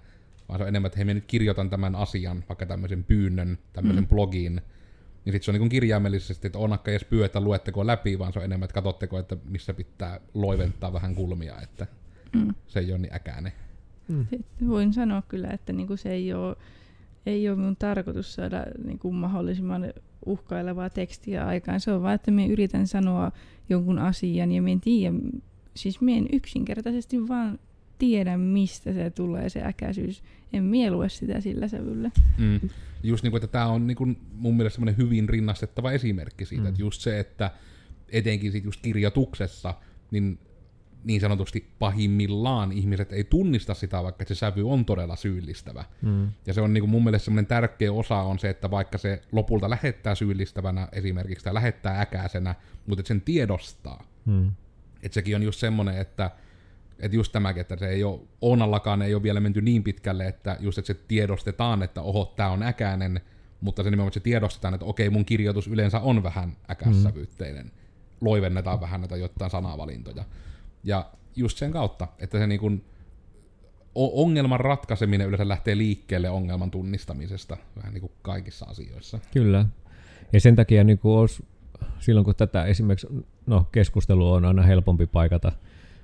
vaan 0.49 0.59
se 0.59 0.63
on 0.63 0.67
enemmän, 0.67 0.87
että 0.87 0.97
hei, 0.97 1.05
mä 1.05 1.13
nyt 1.13 1.25
kirjoitan 1.25 1.69
tämän 1.69 1.95
asian, 1.95 2.43
vaikka 2.49 2.65
tämmöisen 2.65 3.03
pyynnön, 3.03 3.57
tämmöisen 3.73 4.03
mm. 4.03 4.07
blogin, 4.07 4.61
niin 5.25 5.33
sitten 5.33 5.45
se 5.45 5.51
on 5.51 5.59
niin 5.59 5.69
kirjaimellisesti, 5.69 6.47
että 6.47 6.59
onakka 6.59 6.91
edes 6.91 7.03
pyy, 7.05 7.23
että 7.23 7.39
luetteko 7.41 7.87
läpi, 7.87 8.19
vaan 8.19 8.33
se 8.33 8.39
on 8.39 8.45
enemmän, 8.45 8.65
että 8.65 8.73
katsotteko, 8.73 9.19
että 9.19 9.37
missä 9.49 9.73
pitää 9.73 10.19
loiventaa 10.33 10.93
vähän 10.93 11.15
kulmia, 11.15 11.61
että 11.61 11.87
Mm. 12.35 12.53
se 12.67 12.79
ei 12.79 12.91
ole 12.91 12.97
niin 12.97 13.13
äkäinen. 13.13 13.51
Sitten 14.29 14.67
voin 14.67 14.93
sanoa 14.93 15.21
kyllä, 15.27 15.47
että 15.49 15.73
niinku 15.73 15.97
se 15.97 16.11
ei 16.11 16.33
ole, 16.33 16.55
ei 17.25 17.49
ole 17.49 17.57
minun 17.57 17.75
tarkoitus 17.75 18.33
saada 18.33 18.65
niinku 18.85 19.11
mahdollisimman 19.11 19.93
uhkailevaa 20.25 20.89
tekstiä 20.89 21.47
aikaan. 21.47 21.79
Se 21.79 21.91
on 21.91 22.01
vaan, 22.01 22.15
että 22.15 22.31
minä 22.31 22.53
yritän 22.53 22.87
sanoa 22.87 23.31
jonkun 23.69 23.99
asian 23.99 24.51
ja 24.51 24.61
minä 24.61 24.71
en 24.71 24.81
tiedä, 24.81 25.15
siis 25.73 26.01
minä 26.01 26.17
en 26.17 26.27
yksinkertaisesti 26.33 27.27
vaan 27.27 27.59
tiedä, 27.99 28.37
mistä 28.37 28.93
se 28.93 29.09
tulee 29.09 29.49
se 29.49 29.63
äkäisyys. 29.63 30.23
En 30.53 30.63
mie 30.63 30.91
lue 30.91 31.09
sitä 31.09 31.41
sillä 31.41 31.67
sävyllä. 31.67 32.11
Mm. 32.37 32.59
Just 33.03 33.23
niin 33.23 33.31
kuin, 33.31 33.43
että 33.43 33.51
tämä 33.51 33.67
on 33.67 33.87
niin 33.87 33.97
kuin 33.97 34.17
mun 34.31 34.57
mielestä 34.57 34.75
semmoinen 34.75 34.97
hyvin 34.97 35.29
rinnastettava 35.29 35.91
esimerkki 35.91 36.45
siitä, 36.45 36.61
Mm. 36.61 36.65
mm. 36.65 36.69
että 36.69 36.81
just 36.81 37.01
se, 37.01 37.19
että 37.19 37.51
etenkin 38.11 38.51
sit 38.51 38.63
just 38.63 38.81
kirjoituksessa, 38.81 39.73
niin 40.11 40.39
niin 41.03 41.21
sanotusti 41.21 41.67
pahimmillaan 41.79 42.71
ihmiset 42.71 43.13
ei 43.13 43.23
tunnista 43.23 43.73
sitä, 43.73 44.03
vaikka 44.03 44.25
se 44.25 44.35
sävy 44.35 44.69
on 44.69 44.85
todella 44.85 45.15
syyllistävä. 45.15 45.85
Mm. 46.01 46.27
Ja 46.47 46.53
se 46.53 46.61
on 46.61 46.73
niin 46.73 46.81
kuin 46.81 46.89
mun 46.89 47.03
mielestä 47.03 47.25
semmoinen 47.25 47.45
tärkeä 47.47 47.91
osa 47.93 48.15
on 48.15 48.39
se, 48.39 48.49
että 48.49 48.71
vaikka 48.71 48.97
se 48.97 49.21
lopulta 49.31 49.69
lähettää 49.69 50.15
syyllistävänä 50.15 50.87
esimerkiksi 50.91 51.43
tai 51.43 51.53
lähettää 51.53 52.01
äkäisenä, 52.01 52.55
mutta 52.87 53.01
että 53.01 53.07
sen 53.07 53.21
tiedostaa. 53.21 54.03
Mm. 54.25 54.51
Että 55.03 55.13
sekin 55.13 55.35
on 55.35 55.43
just 55.43 55.59
semmoinen, 55.59 55.97
että, 55.97 56.31
että 56.99 57.15
just 57.15 57.31
tämäkin, 57.31 57.61
että 57.61 57.77
se 57.77 57.89
ei 57.89 58.03
ole, 58.03 58.19
Oonallakaan 58.41 59.01
ei 59.01 59.13
ole 59.13 59.23
vielä 59.23 59.39
menty 59.39 59.61
niin 59.61 59.83
pitkälle, 59.83 60.27
että 60.27 60.57
just 60.59 60.77
että 60.77 60.87
se 60.87 60.99
tiedostetaan, 61.07 61.83
että 61.83 62.01
oho, 62.01 62.33
tämä 62.35 62.49
on 62.49 62.63
äkäinen, 62.63 63.21
mutta 63.61 63.83
se 63.83 63.89
nimenomaan 63.89 64.07
että 64.07 64.19
se 64.19 64.23
tiedostetaan, 64.23 64.73
että 64.73 64.85
okei, 64.85 65.09
mun 65.09 65.25
kirjoitus 65.25 65.67
yleensä 65.67 65.99
on 65.99 66.23
vähän 66.23 66.57
äkässävyytteinen. 66.71 67.65
Mm. 67.65 67.71
Loivennetaan 68.21 68.81
vähän 68.81 69.01
näitä 69.01 69.17
jotain 69.17 69.51
sanavalintoja. 69.51 70.23
Ja 70.83 71.09
just 71.35 71.57
sen 71.57 71.71
kautta, 71.71 72.07
että 72.19 72.39
se 72.39 72.47
niin 72.47 72.59
kuin, 72.59 72.85
ongelman 73.95 74.59
ratkaiseminen 74.59 75.27
yleensä 75.27 75.47
lähtee 75.47 75.77
liikkeelle 75.77 76.29
ongelman 76.29 76.71
tunnistamisesta, 76.71 77.57
vähän 77.75 77.93
niin 77.93 78.01
kuin 78.01 78.11
kaikissa 78.21 78.65
asioissa. 78.65 79.19
Kyllä. 79.33 79.65
Ja 80.33 80.39
sen 80.39 80.55
takia 80.55 80.83
niin 80.83 80.97
kuin 80.97 81.17
olisi, 81.19 81.45
silloin 81.99 82.25
kun 82.25 82.35
tätä 82.35 82.65
esimerkiksi, 82.65 83.07
no 83.45 83.67
keskustelu 83.71 84.31
on 84.31 84.45
aina 84.45 84.61
helpompi 84.61 85.07
paikata, 85.07 85.51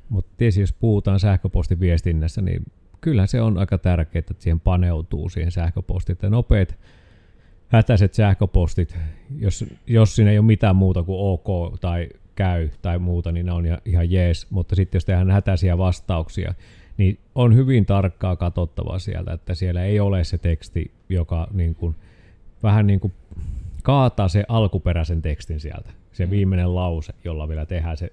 mutta 0.09 0.31
tietysti 0.37 0.61
jos 0.61 0.73
puhutaan 0.73 1.19
sähköpostiviestinnässä, 1.19 2.41
niin 2.41 2.63
kyllä 3.01 3.27
se 3.27 3.41
on 3.41 3.57
aika 3.57 3.77
tärkeää, 3.77 4.19
että 4.19 4.33
siihen 4.39 4.59
paneutuu 4.59 5.29
siihen 5.29 5.51
sähköpostiin, 5.51 6.13
että 6.13 6.29
nopeat 6.29 6.77
hätäiset 7.67 8.13
sähköpostit, 8.13 8.97
jos, 9.39 9.65
jos 9.87 10.15
siinä 10.15 10.31
ei 10.31 10.37
ole 10.37 10.45
mitään 10.45 10.75
muuta 10.75 11.03
kuin 11.03 11.19
ok 11.19 11.79
tai 11.79 12.09
käy 12.35 12.69
tai 12.81 12.99
muuta, 12.99 13.31
niin 13.31 13.45
ne 13.45 13.51
on 13.51 13.65
ihan 13.85 14.11
jees, 14.11 14.51
mutta 14.51 14.75
sitten 14.75 14.97
jos 14.97 15.05
tehdään 15.05 15.31
hätäisiä 15.31 15.77
vastauksia, 15.77 16.53
niin 16.97 17.19
on 17.35 17.55
hyvin 17.55 17.85
tarkkaa 17.85 18.35
katsottava 18.35 18.99
sieltä, 18.99 19.33
että 19.33 19.55
siellä 19.55 19.83
ei 19.83 19.99
ole 19.99 20.23
se 20.23 20.37
teksti, 20.37 20.91
joka 21.09 21.47
niin 21.53 21.75
kuin, 21.75 21.95
vähän 22.63 22.87
niin 22.87 22.99
kuin 22.99 23.13
kaataa 23.83 24.27
se 24.27 24.45
alkuperäisen 24.47 25.21
tekstin 25.21 25.59
sieltä, 25.59 25.91
se 26.13 26.25
mm. 26.25 26.31
viimeinen 26.31 26.75
lause, 26.75 27.13
jolla 27.23 27.47
vielä 27.47 27.65
tehdään 27.65 27.97
se 27.97 28.11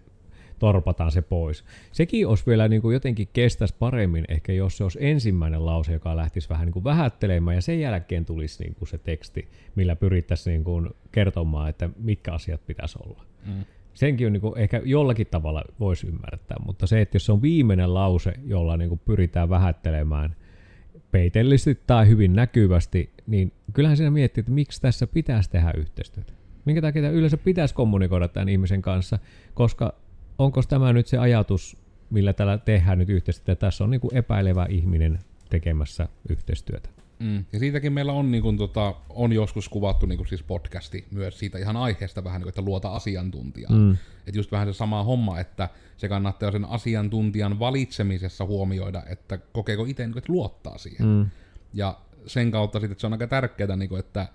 torpataan 0.63 1.13
se 1.13 1.23
pois. 1.23 1.65
Sekin 1.93 2.27
olisi 2.27 2.47
vielä 2.47 2.69
niin 2.69 2.83
kuin 2.83 2.93
jotenkin 2.93 3.29
kestäisi 3.33 3.75
paremmin, 3.79 4.25
ehkä 4.29 4.53
jos 4.53 4.77
se 4.77 4.85
olisi 4.85 4.99
ensimmäinen 5.01 5.67
lause, 5.67 5.93
joka 5.93 6.17
lähtisi 6.17 6.49
vähän 6.49 6.67
niin 6.67 6.73
kuin 6.73 6.85
vähättelemään, 6.85 7.55
ja 7.55 7.61
sen 7.61 7.81
jälkeen 7.81 8.25
tulisi 8.25 8.63
niin 8.63 8.75
kuin 8.75 8.89
se 8.89 8.99
teksti, 8.99 9.49
millä 9.75 9.97
pyrittäisiin 9.97 10.53
niin 10.53 10.65
kuin 10.65 10.91
kertomaan, 11.13 11.69
että 11.69 11.91
mitkä 11.97 12.33
asiat 12.33 12.67
pitäisi 12.67 12.99
olla. 13.07 13.25
Mm. 13.47 13.65
Senkin 13.95 14.27
on 14.27 14.33
niin 14.33 14.41
kuin 14.41 14.59
ehkä 14.59 14.83
jollakin 14.85 15.27
tavalla 15.27 15.65
voisi 15.81 16.07
ymmärtää, 16.07 16.57
mutta 16.67 16.87
se, 16.87 17.01
että 17.01 17.17
jos 17.17 17.27
se 17.27 17.33
on 17.33 17.43
viimeinen 17.43 17.95
lause, 17.95 18.33
jolla 18.47 18.77
niin 18.77 18.89
kuin 18.89 19.01
pyritään 19.05 19.49
vähättelemään 19.49 20.37
peitellisesti 21.11 21.83
tai 21.87 22.09
hyvin 22.09 22.33
näkyvästi, 22.33 23.11
niin 23.27 23.53
kyllähän 23.73 23.97
siinä 23.97 24.11
miettii, 24.11 24.41
että 24.41 24.53
miksi 24.53 24.81
tässä 24.81 25.07
pitäisi 25.07 25.51
tehdä 25.51 25.73
yhteistyötä. 25.77 26.33
Minkä 26.65 26.81
takia 26.81 27.11
yleensä 27.11 27.37
pitäisi 27.37 27.75
kommunikoida 27.75 28.29
tämän 28.29 28.49
ihmisen 28.49 28.83
kanssa, 28.83 29.19
koska 29.55 30.02
onko 30.45 30.63
tämä 30.63 30.93
nyt 30.93 31.07
se 31.07 31.19
ajatus, 31.19 31.77
millä 32.11 32.33
tällä 32.33 32.59
tehdään 32.59 32.99
nyt 32.99 33.09
yhteistyötä, 33.09 33.61
tässä 33.61 33.85
on 33.85 33.91
niin 33.91 34.01
kuin 34.01 34.17
epäilevä 34.17 34.67
ihminen 34.71 35.19
tekemässä 35.51 36.09
yhteistyötä. 36.29 36.89
Mm. 37.19 37.45
Ja 37.53 37.59
siitäkin 37.59 37.93
meillä 37.93 38.13
on, 38.13 38.31
niin 38.31 38.43
kuin, 38.43 38.59
tota, 38.59 38.95
on 39.09 39.33
joskus 39.33 39.69
kuvattu 39.69 40.07
niin 40.07 40.17
kuin, 40.17 40.29
siis 40.29 40.43
podcasti 40.43 41.05
myös 41.11 41.39
siitä 41.39 41.59
ihan 41.59 41.77
aiheesta 41.77 42.25
vähän, 42.25 42.39
niin 42.39 42.45
kuin, 42.45 42.51
että 42.51 42.63
luota 42.63 42.89
asiantuntijaa. 42.89 43.73
Mm. 43.73 43.93
Että 44.27 44.39
just 44.39 44.53
vähän 44.53 44.69
se 44.69 44.73
sama 44.73 45.05
homma, 45.05 45.41
että 45.41 45.69
se 45.97 46.09
kannattaa 46.09 46.53
sen 46.53 46.65
asiantuntijan 46.65 47.59
valitsemisessa 47.59 48.45
huomioida, 48.45 49.03
että 49.07 49.39
kokeeko 49.53 49.85
itse, 49.85 50.03
niin 50.03 50.13
kuin, 50.13 50.21
että 50.21 50.33
luottaa 50.33 50.79
siihen. 50.79 51.07
Mm. 51.07 51.31
Ja 51.75 51.99
sen 52.27 52.51
kautta 52.51 52.81
sitten, 52.81 52.93
että 52.93 53.01
se 53.01 53.07
on 53.07 53.13
aika 53.13 53.27
tärkeää, 53.27 53.77
niin 53.77 53.89
kuin, 53.89 53.99
että 53.99 54.29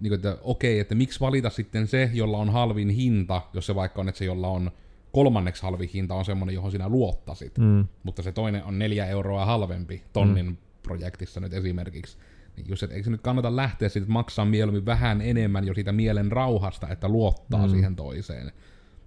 niin 0.00 0.10
kuin, 0.10 0.14
että 0.14 0.36
okei, 0.42 0.78
että 0.78 0.94
miksi 0.94 1.20
valita 1.20 1.50
sitten 1.50 1.86
se, 1.86 2.10
jolla 2.14 2.38
on 2.38 2.50
halvin 2.50 2.88
hinta, 2.88 3.42
jos 3.54 3.66
se 3.66 3.74
vaikka 3.74 4.00
on, 4.00 4.08
että 4.08 4.18
se, 4.18 4.24
jolla 4.24 4.48
on 4.48 4.70
kolmanneksi 5.12 5.62
halvin 5.62 5.90
hinta 5.94 6.14
on 6.14 6.24
semmoinen, 6.24 6.54
johon 6.54 6.70
sinä 6.70 6.88
luottasit. 6.88 7.58
Mm. 7.58 7.86
Mutta 8.02 8.22
se 8.22 8.32
toinen 8.32 8.64
on 8.64 8.78
neljä 8.78 9.06
euroa 9.06 9.46
halvempi 9.46 10.02
tonnin 10.12 10.46
mm. 10.46 10.56
projektissa 10.82 11.40
nyt 11.40 11.52
esimerkiksi. 11.52 12.18
Niin 12.56 12.68
just, 12.68 12.82
että 12.82 12.94
eikö 12.94 13.04
se 13.04 13.10
nyt 13.10 13.20
kannata 13.20 13.56
lähteä 13.56 13.88
siitä, 13.88 14.08
maksaa 14.08 14.44
mieluummin 14.44 14.86
vähän 14.86 15.20
enemmän 15.20 15.66
jo 15.66 15.74
siitä 15.74 15.92
mielen 15.92 16.32
rauhasta, 16.32 16.88
että 16.88 17.08
luottaa 17.08 17.66
mm. 17.66 17.70
siihen 17.70 17.96
toiseen. 17.96 18.52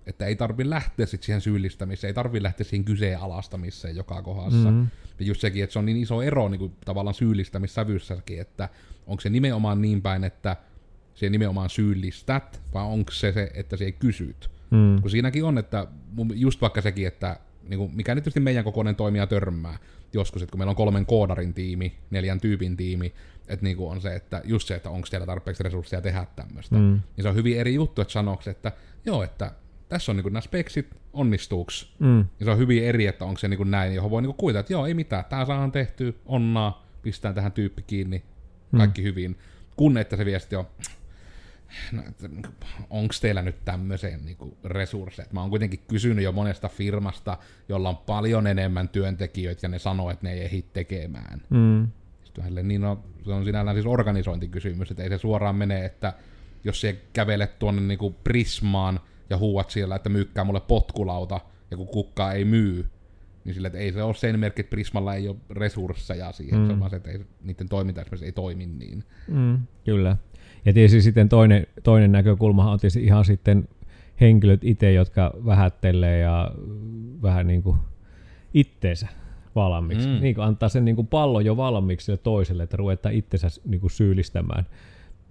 Että 0.05 0.25
ei 0.25 0.35
tarvi 0.35 0.69
lähteä 0.69 1.05
sit 1.05 1.23
siihen 1.23 1.41
syyllistämiseen, 1.41 2.09
ei 2.09 2.13
tarvi 2.13 2.43
lähteä 2.43 2.63
siihen 2.63 2.85
kyseenalaistamiseen 2.85 3.95
joka 3.95 4.21
kohdassa. 4.21 4.71
Mm. 4.71 4.87
Ja 5.19 5.25
just 5.25 5.41
sekin, 5.41 5.63
että 5.63 5.73
se 5.73 5.79
on 5.79 5.85
niin 5.85 5.97
iso 5.97 6.21
ero 6.21 6.49
niin 6.49 6.59
kuin 6.59 6.73
tavallaan 6.85 7.13
syyllistämissävyssäkin, 7.13 8.41
että 8.41 8.69
onko 9.07 9.21
se 9.21 9.29
nimenomaan 9.29 9.81
niin 9.81 10.01
päin, 10.01 10.23
että 10.23 10.55
se 11.15 11.29
nimenomaan 11.29 11.69
syyllistät, 11.69 12.61
vai 12.73 12.83
onko 12.83 13.11
se 13.11 13.31
se, 13.31 13.51
että 13.53 13.77
se 13.77 13.91
kysyt. 13.91 14.54
Mm. 14.71 15.01
Kun 15.01 15.11
siinäkin 15.11 15.43
on, 15.43 15.57
että 15.57 15.87
just 16.33 16.61
vaikka 16.61 16.81
sekin, 16.81 17.07
että 17.07 17.39
niin 17.69 17.77
kuin, 17.77 17.91
mikä 17.95 18.15
nyt 18.15 18.23
tietysti 18.23 18.39
meidän 18.39 18.63
kokoinen 18.63 18.95
toimija 18.95 19.27
törmää 19.27 19.77
joskus, 20.13 20.41
että 20.41 20.51
kun 20.51 20.59
meillä 20.59 20.69
on 20.69 20.75
kolmen 20.75 21.05
koodarin 21.05 21.53
tiimi, 21.53 21.95
neljän 22.09 22.41
tyypin 22.41 22.77
tiimi, 22.77 23.13
että 23.47 23.63
niin 23.63 23.77
kuin 23.77 23.91
on 23.91 24.01
se, 24.01 24.15
että 24.15 24.41
just 24.43 24.67
se, 24.67 24.75
että 24.75 24.89
onko 24.89 25.07
teillä 25.11 25.25
tarpeeksi 25.25 25.63
resursseja 25.63 26.01
tehdä 26.01 26.27
tämmöistä. 26.35 26.75
Mm. 26.75 26.81
Niin 26.81 27.23
se 27.23 27.29
on 27.29 27.35
hyvin 27.35 27.59
eri 27.59 27.73
juttu, 27.73 28.01
että 28.01 28.11
sanoksi, 28.11 28.49
että 28.49 28.71
joo, 29.05 29.23
että 29.23 29.51
tässä 29.89 30.11
on 30.11 30.15
niin 30.15 30.23
kuin 30.23 30.33
nämä 30.33 30.41
speksit, 30.41 30.95
onnistuuks. 31.13 31.93
Mm. 31.99 32.19
Ja 32.19 32.45
se 32.45 32.51
on 32.51 32.57
hyvin 32.57 32.83
eri, 32.83 33.07
että 33.07 33.25
onko 33.25 33.39
se 33.39 33.47
niin 33.47 33.57
kuin 33.57 33.71
näin, 33.71 33.95
johon 33.95 34.11
voi 34.11 34.21
niin 34.21 34.27
kuin 34.27 34.37
kuitata, 34.37 34.59
että 34.59 34.73
joo, 34.73 34.85
ei 34.85 34.93
mitään, 34.93 35.25
tämä 35.25 35.45
saadaan 35.45 35.71
tehty, 35.71 36.15
onnaa, 36.25 36.85
pistää 37.01 37.33
tähän 37.33 37.51
tyyppi 37.51 37.81
kiinni, 37.81 38.23
kaikki 38.77 39.01
mm. 39.01 39.05
hyvin. 39.05 39.37
Kun 39.75 39.97
että 39.97 40.15
se 40.15 40.25
viesti 40.25 40.55
on, 40.55 40.67
no, 41.91 42.01
niinku, 42.29 42.49
onko 42.89 43.13
teillä 43.21 43.41
nyt 43.41 43.65
tämmöiseen 43.65 44.25
niin 44.25 44.37
resursseja? 44.63 45.27
Mä 45.31 45.41
oon 45.41 45.49
kuitenkin 45.49 45.79
kysynyt 45.87 46.23
jo 46.23 46.31
monesta 46.31 46.69
firmasta, 46.69 47.37
jolla 47.69 47.89
on 47.89 47.97
paljon 47.97 48.47
enemmän 48.47 48.89
työntekijöitä, 48.89 49.65
ja 49.65 49.69
ne 49.69 49.79
sanoo, 49.79 50.09
että 50.09 50.27
ne 50.27 50.33
ei 50.33 50.45
ehdi 50.45 50.61
tekemään. 50.61 51.41
Mm. 51.49 51.87
Sitten 52.23 52.67
niin 52.67 52.81
no, 52.81 53.03
se 53.25 53.31
on 53.31 53.45
sinällään 53.45 53.75
siis 53.75 53.85
organisointikysymys, 53.85 54.91
että 54.91 55.03
ei 55.03 55.09
se 55.09 55.17
suoraan 55.17 55.55
mene, 55.55 55.85
että 55.85 56.13
jos 56.63 56.81
se 56.81 57.01
kävelet 57.13 57.59
tuonne 57.59 57.81
niin 57.81 58.15
Prismaan 58.23 58.99
ja 59.29 59.37
huuat 59.37 59.69
siellä, 59.69 59.95
että 59.95 60.09
myykkää 60.09 60.43
mulle 60.43 60.61
potkulauta, 60.61 61.39
ja 61.71 61.77
kun 61.77 61.87
kukkaa 61.87 62.33
ei 62.33 62.45
myy, 62.45 62.89
niin 63.45 63.53
sille, 63.53 63.67
että 63.67 63.79
ei 63.79 63.93
se 63.93 64.03
ole 64.03 64.13
sen 64.13 64.39
merkki, 64.39 64.61
että 64.61 64.69
Prismalla 64.69 65.15
ei 65.15 65.27
ole 65.27 65.37
resursseja 65.49 66.31
siihen, 66.31 66.59
mm. 66.59 66.65
se 66.65 66.73
on 66.73 66.79
vaan 66.79 66.89
se, 66.89 66.95
että 66.95 67.11
ei, 67.11 67.25
niiden 67.43 67.69
toiminta 67.69 68.01
esimerkiksi 68.01 68.25
ei 68.25 68.31
toimi 68.31 68.65
niin. 68.65 69.03
Mm, 69.27 69.59
kyllä. 69.85 70.17
Ja 70.65 70.73
tietysti 70.73 71.01
sitten 71.01 71.29
toinen, 71.29 71.67
toinen 71.83 72.11
näkökulma 72.11 72.71
on 72.71 72.79
tietysti 72.79 73.03
ihan 73.03 73.25
sitten 73.25 73.67
henkilöt 74.21 74.63
itse, 74.63 74.93
jotka 74.93 75.33
vähättelee 75.45 76.19
ja 76.19 76.51
vähän 77.21 77.47
niin 77.47 77.63
kuin 77.63 77.77
itteensä 78.53 79.07
valmiiksi. 79.55 80.07
Mm. 80.07 80.21
Niin 80.21 80.35
kuin 80.35 80.45
antaa 80.45 80.69
sen 80.69 80.85
niin 80.85 80.95
kuin 80.95 81.07
pallon 81.07 81.45
jo 81.45 81.57
valmiiksi 81.57 82.05
sille 82.05 82.17
toiselle, 82.17 82.63
että 82.63 82.77
ruvetaan 82.77 83.15
itsensä 83.15 83.61
niin 83.65 83.81
kuin 83.81 83.91
syyllistämään. 83.91 84.65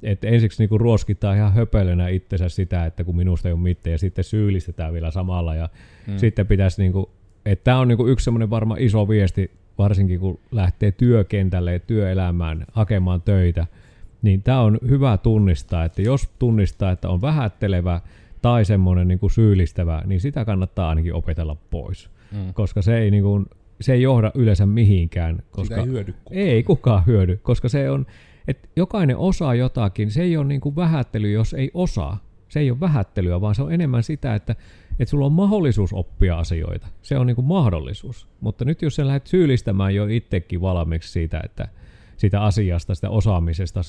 Että 0.03 0.29
ensiksi 0.29 0.63
niin 0.63 0.69
kuin 0.69 0.81
ruoskitaan 0.81 1.37
ihan 1.37 1.53
höpölönä 1.53 2.09
itsensä 2.09 2.49
sitä, 2.49 2.87
että 2.87 3.05
kun 3.05 3.17
minusta 3.17 3.49
ei 3.49 3.53
ole 3.53 3.61
mitään, 3.61 3.93
ja 3.93 3.99
sitten 3.99 4.25
syyllistetään 4.25 4.93
vielä 4.93 5.11
samalla. 5.11 5.55
Ja 5.55 5.69
mm. 6.07 6.19
sitten 6.19 6.47
pitäisi, 6.47 6.83
niin 6.83 6.93
kuin, 6.93 7.07
että 7.47 7.65
tämä 7.65 7.79
on 7.79 7.89
niin 7.89 7.97
kuin 7.97 8.13
yksi 8.13 8.25
semmoinen 8.25 8.51
varma 8.51 8.77
iso 8.79 9.09
viesti, 9.09 9.51
varsinkin 9.79 10.21
kun 10.21 10.41
lähtee 10.51 10.93
työkentälle 10.93 11.73
ja 11.73 11.79
työelämään 11.79 12.65
hakemaan 12.73 13.23
töitä– 13.23 13.67
niin 14.25 14.43
tämä 14.43 14.61
on 14.61 14.79
hyvä 14.89 15.19
tunnistaa, 15.19 15.85
että 15.85 16.03
jos 16.03 16.31
tunnistaa, 16.39 16.91
että 16.91 17.09
on 17.09 17.23
vähättelevä 17.23 18.01
tai 18.43 18.65
semmoinen 18.65 19.09
niin 19.09 19.19
kuin 19.19 19.31
syyllistävä, 19.31 20.03
niin 20.07 20.21
sitä 20.21 20.45
kannattaa 20.45 20.89
ainakin 20.89 21.15
opetella 21.15 21.57
pois, 21.71 22.11
mm. 22.33 22.55
koska 22.55 22.83
se 22.83 22.99
ei, 22.99 23.11
niin 23.11 23.23
kuin, 23.23 23.47
se 23.81 23.93
ei 23.93 24.03
johda 24.03 24.33
yleensä 24.35 24.67
mihinkään. 24.67 25.43
Koska 25.51 25.75
Sitä 25.75 25.81
ei 25.81 25.87
hyödy 25.87 26.13
kukaan. 26.13 26.41
Ei 26.41 26.63
kukaan 26.63 27.07
hyödy, 27.07 27.37
koska 27.37 27.69
se 27.69 27.91
on, 27.91 28.07
että 28.49 28.69
jokainen 28.77 29.17
osaa 29.17 29.55
jotakin, 29.55 30.11
se 30.11 30.23
ei 30.23 30.37
ole 30.37 30.47
niin 30.47 30.61
kuin 30.61 30.77
vähättely, 30.77 31.31
jos 31.31 31.55
ei 31.55 31.71
osaa. 31.75 32.25
Se 32.49 32.61
ei 32.61 32.71
ole 32.71 32.81
vähättelyä, 32.81 33.41
vaan 33.41 33.55
se 33.55 33.63
on 33.63 33.73
enemmän 33.73 34.03
sitä, 34.03 34.35
että, 34.35 34.55
että 34.99 35.11
sulla 35.11 35.27
on 35.27 35.33
mahdollisuus 35.33 35.93
oppia 35.93 36.39
asioita. 36.39 36.87
Se 37.03 37.19
on 37.19 37.27
niin 37.27 37.35
kuin 37.35 37.47
mahdollisuus. 37.47 38.29
Mutta 38.41 38.65
nyt 38.65 38.83
jos 38.83 38.97
sä 38.97 39.07
lähdet 39.07 39.27
syyllistämään 39.27 39.95
jo 39.95 40.07
itsekin 40.07 40.61
valmiiksi 40.61 41.13
siitä, 41.13 41.41
että– 41.45 41.69
sitä 42.17 42.43
asiasta, 42.43 42.95
sitä 42.95 43.11
osaamisesta 43.11 43.81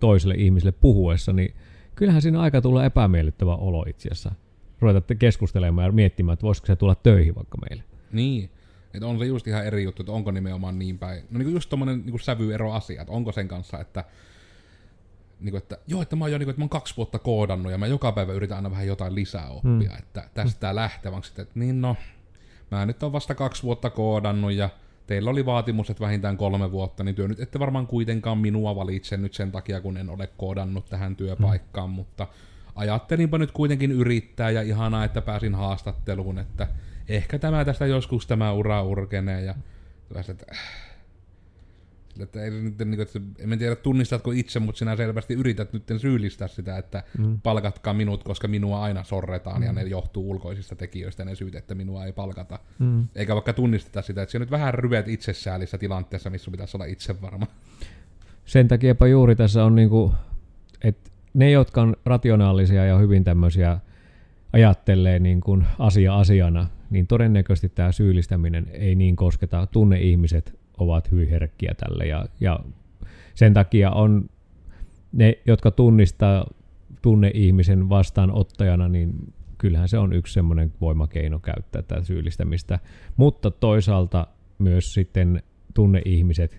toiselle 0.00 0.34
ihmiselle 0.34 0.72
puhuessa, 0.72 1.32
niin 1.32 1.54
kyllähän 1.94 2.22
siinä 2.22 2.40
aika 2.40 2.60
tulla 2.60 2.84
epämiellyttävä 2.84 3.54
olo 3.54 3.84
itse 3.88 4.08
asiassa. 4.08 4.32
Ruveta 4.80 5.14
keskustelemaan 5.14 5.86
ja 5.86 5.92
miettimään, 5.92 6.32
että 6.32 6.46
voisiko 6.46 6.66
se 6.66 6.76
tulla 6.76 6.94
töihin 6.94 7.34
vaikka 7.34 7.58
meille. 7.68 7.84
Niin. 8.12 8.50
Että 8.94 9.06
on 9.06 9.18
se 9.18 9.26
just 9.26 9.46
ihan 9.46 9.66
eri 9.66 9.84
juttu, 9.84 10.02
että 10.02 10.12
onko 10.12 10.30
nimenomaan 10.30 10.78
niin 10.78 10.98
päin. 10.98 11.24
No 11.30 11.38
niin 11.38 11.46
kuin 11.46 11.54
just 11.54 11.70
tommonen 11.70 12.02
niin 12.06 12.20
sävyeroasia, 12.20 13.02
että 13.02 13.12
onko 13.12 13.32
sen 13.32 13.48
kanssa, 13.48 13.80
että 13.80 14.04
niin 15.40 15.50
kuin, 15.50 15.62
että 15.62 15.78
joo, 15.86 16.02
että 16.02 16.16
mä 16.16 16.24
oon 16.24 16.32
jo 16.32 16.38
niin 16.38 16.46
kuin, 16.46 16.50
että 16.50 16.60
mä 16.60 16.62
oon 16.62 16.68
kaksi 16.68 16.96
vuotta 16.96 17.18
koodannut 17.18 17.72
ja 17.72 17.78
mä 17.78 17.86
joka 17.86 18.12
päivä 18.12 18.32
yritän 18.32 18.56
aina 18.56 18.70
vähän 18.70 18.86
jotain 18.86 19.14
lisää 19.14 19.48
oppia, 19.48 19.90
mm. 19.90 19.98
että 19.98 20.28
tästä 20.34 20.72
mm. 20.72 20.76
lähteväksi, 20.76 21.32
että 21.42 21.52
niin 21.54 21.80
no, 21.80 21.96
mä 22.70 22.86
nyt 22.86 23.02
on 23.02 23.12
vasta 23.12 23.34
kaksi 23.34 23.62
vuotta 23.62 23.90
koodannut 23.90 24.52
ja 24.52 24.70
teillä 25.06 25.30
oli 25.30 25.46
vaatimus, 25.46 25.90
että 25.90 26.04
vähintään 26.04 26.36
kolme 26.36 26.72
vuotta, 26.72 27.04
niin 27.04 27.14
työ 27.14 27.28
nyt 27.28 27.40
ette 27.40 27.58
varmaan 27.58 27.86
kuitenkaan 27.86 28.38
minua 28.38 28.76
valitse 28.76 29.16
nyt 29.16 29.34
sen 29.34 29.52
takia, 29.52 29.80
kun 29.80 29.96
en 29.96 30.10
ole 30.10 30.28
koodannut 30.36 30.86
tähän 30.86 31.16
työpaikkaan, 31.16 31.90
mm. 31.90 31.94
mutta 31.94 32.26
ajattelinpa 32.74 33.38
nyt 33.38 33.52
kuitenkin 33.52 33.92
yrittää 33.92 34.50
ja 34.50 34.62
ihanaa, 34.62 35.04
että 35.04 35.22
pääsin 35.22 35.54
haastatteluun, 35.54 36.38
että 36.38 36.68
ehkä 37.08 37.38
tämä 37.38 37.64
tästä 37.64 37.86
joskus 37.86 38.26
tämä 38.26 38.52
ura 38.52 38.82
urkenee 38.82 39.42
ja 39.42 39.54
että 40.28 40.46
että 42.22 42.42
ei 42.42 42.50
nyt, 42.50 42.78
niin 42.78 42.96
kuin, 42.96 43.00
että 43.00 43.20
en 43.38 43.58
tiedä 43.58 43.76
tunnistatko 43.76 44.30
itse, 44.30 44.60
mutta 44.60 44.78
sinä 44.78 44.96
selvästi 44.96 45.34
yrität 45.34 45.72
nyt 45.72 45.82
syyllistää 45.96 46.48
sitä, 46.48 46.78
että 46.78 47.02
mm. 47.18 47.40
palkatkaa 47.40 47.94
minut, 47.94 48.24
koska 48.24 48.48
minua 48.48 48.82
aina 48.82 49.04
sorretaan 49.04 49.60
mm. 49.60 49.66
ja 49.66 49.72
ne 49.72 49.82
johtuu 49.82 50.30
ulkoisista 50.30 50.76
tekijöistä 50.76 51.24
ne 51.24 51.34
syyt, 51.34 51.54
että 51.54 51.74
minua 51.74 52.04
ei 52.04 52.12
palkata. 52.12 52.58
Mm. 52.78 53.08
Eikä 53.14 53.34
vaikka 53.34 53.52
tunnisteta 53.52 54.02
sitä, 54.02 54.22
että 54.22 54.30
sinä 54.30 54.42
nyt 54.42 54.50
vähän 54.50 54.74
ryvet 54.74 55.08
itsesäälissä 55.08 55.78
tilanteessa, 55.78 56.30
missä 56.30 56.50
pitäisi 56.50 56.76
olla 56.76 56.84
itse 56.84 57.20
varma. 57.22 57.46
Sen 58.44 58.68
takiapa 58.68 59.06
juuri 59.06 59.36
tässä 59.36 59.64
on, 59.64 59.74
niin 59.74 59.88
kuin, 59.88 60.12
että 60.84 61.10
ne, 61.34 61.50
jotka 61.50 61.82
on 61.82 61.96
rationaalisia 62.04 62.84
ja 62.84 62.98
hyvin 62.98 63.24
tämmöisiä 63.24 63.78
ajattelee 64.52 65.18
niin 65.18 65.40
kuin 65.40 65.66
asia 65.78 66.18
asiana, 66.18 66.66
niin 66.90 67.06
todennäköisesti 67.06 67.68
tämä 67.68 67.92
syyllistäminen 67.92 68.66
ei 68.72 68.94
niin 68.94 69.16
kosketa. 69.16 69.66
Tunneihmiset 69.66 70.58
ovat 70.78 71.10
hyvin 71.10 71.28
herkkiä 71.28 71.74
tälle 71.74 72.06
ja, 72.06 72.26
ja 72.40 72.60
sen 73.34 73.54
takia 73.54 73.90
on 73.90 74.30
ne, 75.12 75.38
jotka 75.46 75.70
tunnistaa 75.70 76.46
tunneihmisen 77.02 77.88
vastaanottajana, 77.88 78.88
niin 78.88 79.32
kyllähän 79.58 79.88
se 79.88 79.98
on 79.98 80.12
yksi 80.12 80.32
semmoinen 80.32 80.72
voimakeino 80.80 81.38
käyttää 81.38 81.82
tätä 81.82 82.02
syyllistämistä. 82.02 82.78
Mutta 83.16 83.50
toisaalta 83.50 84.26
myös 84.58 84.94
sitten 84.94 85.42
tunneihmiset 85.74 86.58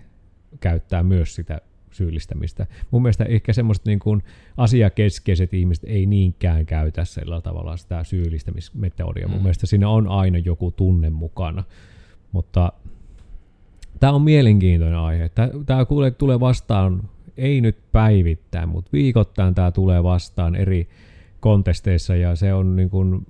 käyttää 0.60 1.02
myös 1.02 1.34
sitä 1.34 1.60
syyllistämistä. 1.90 2.66
Mun 2.90 3.02
mielestä 3.02 3.24
ehkä 3.24 3.52
semmoiset 3.52 3.84
niin 3.86 3.98
kuin 3.98 4.22
asiakeskeiset 4.56 5.54
ihmiset 5.54 5.84
ei 5.84 6.06
niinkään 6.06 6.66
käytä 6.66 7.04
sillä 7.04 7.40
tavalla 7.40 7.76
sitä 7.76 8.04
syyllistämismetodia. 8.04 9.26
Mm. 9.26 9.32
Mun 9.32 9.42
mielestä 9.42 9.66
siinä 9.66 9.88
on 9.88 10.08
aina 10.08 10.38
joku 10.38 10.70
tunne 10.70 11.10
mukana. 11.10 11.64
Mutta 12.32 12.72
tämä 14.00 14.12
on 14.12 14.22
mielenkiintoinen 14.22 14.98
aihe. 14.98 15.30
Tämä 15.66 15.84
kuulee 15.84 16.10
tulee 16.10 16.40
vastaan, 16.40 17.02
ei 17.36 17.60
nyt 17.60 17.78
päivittäin, 17.92 18.68
mutta 18.68 18.90
viikoittain 18.92 19.54
tämä 19.54 19.70
tulee 19.70 20.02
vastaan 20.02 20.54
eri 20.54 20.88
kontesteissa 21.40 22.16
ja 22.16 22.36
se 22.36 22.54
on 22.54 22.76
niin 22.76 22.90
kuin, 22.90 23.26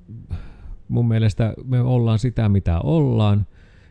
mun 0.89 1.09
mielestä 1.09 1.55
me 1.65 1.81
ollaan 1.81 2.19
sitä 2.19 2.49
mitä 2.49 2.81
ollaan. 2.81 3.47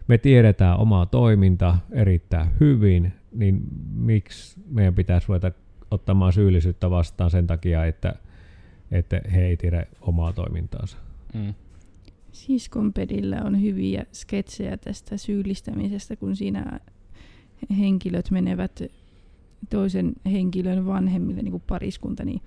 Me 0.08 0.18
tiedetään 0.18 0.78
omaa 0.78 1.06
toiminta 1.06 1.78
erittäin 1.92 2.48
hyvin, 2.60 3.14
niin 3.32 3.62
miksi 3.94 4.60
meidän 4.70 4.96
pitäisi 4.96 5.28
ruveta 5.28 5.52
ottamaan 5.92 6.34
syyllisyyttä 6.34 6.90
vastaan 6.90 7.32
sen 7.32 7.48
takia, 7.48 7.86
että, 7.86 8.16
että 8.92 9.22
he 9.34 9.46
ei 9.46 9.58
tiedä 9.58 9.86
omaa 10.02 10.34
toimintaansa. 10.34 10.98
Mm. 11.34 11.54
Siskonpedillä 12.36 13.42
on 13.44 13.62
hyviä 13.62 14.06
sketsejä 14.14 14.78
tästä 14.78 15.18
syyllistämisestä, 15.18 16.16
kun 16.16 16.36
siinä 16.36 16.80
henkilöt 17.78 18.32
menevät 18.32 18.80
toisen 19.70 20.14
henkilön 20.26 20.86
vanhemmille, 20.86 21.42
niin 21.42 21.52
kuin 21.52 21.64
pariskunta, 21.68 22.26
niin 22.26 22.42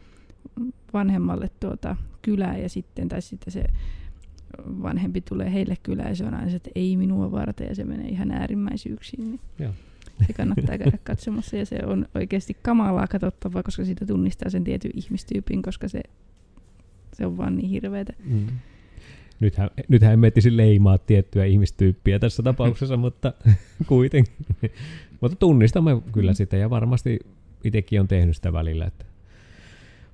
vanhemmalle 0.92 1.51
tuota 1.61 1.96
kylään 2.22 2.62
ja 2.62 2.68
sitten, 2.68 3.09
tai 3.09 3.22
sitten 3.22 3.53
se 3.53 3.64
vanhempi 4.59 5.20
tulee 5.20 5.53
heille 5.53 5.77
kylään 5.83 6.09
ja 6.09 6.16
se 6.16 6.24
on 6.24 6.35
aina 6.35 6.57
että 6.57 6.70
ei 6.74 6.96
minua 6.96 7.31
varten 7.31 7.68
ja 7.68 7.74
se 7.74 7.85
menee 7.85 8.09
ihan 8.09 8.31
äärimmäisyyksiin. 8.31 9.31
Niin 9.31 9.40
Joo. 9.59 9.72
Se 10.27 10.33
kannattaa 10.33 10.79
käydä 10.79 10.98
katsomassa 11.05 11.57
ja 11.57 11.66
se 11.66 11.79
on 11.87 12.07
oikeasti 12.14 12.57
kamalaa 12.62 13.07
katsottavaa, 13.07 13.62
koska 13.62 13.85
siitä 13.85 14.07
tunnistaa 14.07 14.51
sen 14.51 14.64
tietyn 14.64 14.90
ihmistyypin, 14.94 15.62
koska 15.62 15.88
se, 15.88 16.03
se 17.12 17.27
on 17.27 17.37
vaan 17.37 17.57
niin 17.57 17.68
hirveätä. 17.68 18.12
Mm. 18.24 18.46
Nythän, 19.40 19.70
nythän 19.88 20.12
emme 20.12 20.27
etisi 20.27 20.57
leimaa 20.57 20.98
tiettyä 20.98 21.44
ihmistyyppiä 21.44 22.18
tässä 22.18 22.42
tapauksessa, 22.42 22.96
mutta 23.07 23.33
kuitenkin. 23.87 24.35
mutta 25.20 25.37
tunnistamme 25.37 25.90
kyllä 26.12 26.35
sitä 26.35 26.57
ja 26.57 26.70
varmasti 26.70 27.18
itsekin 27.64 28.01
on 28.01 28.09
tehnyt 28.09 28.37
sitä 28.37 28.53
välillä, 28.53 28.87
että 28.87 29.05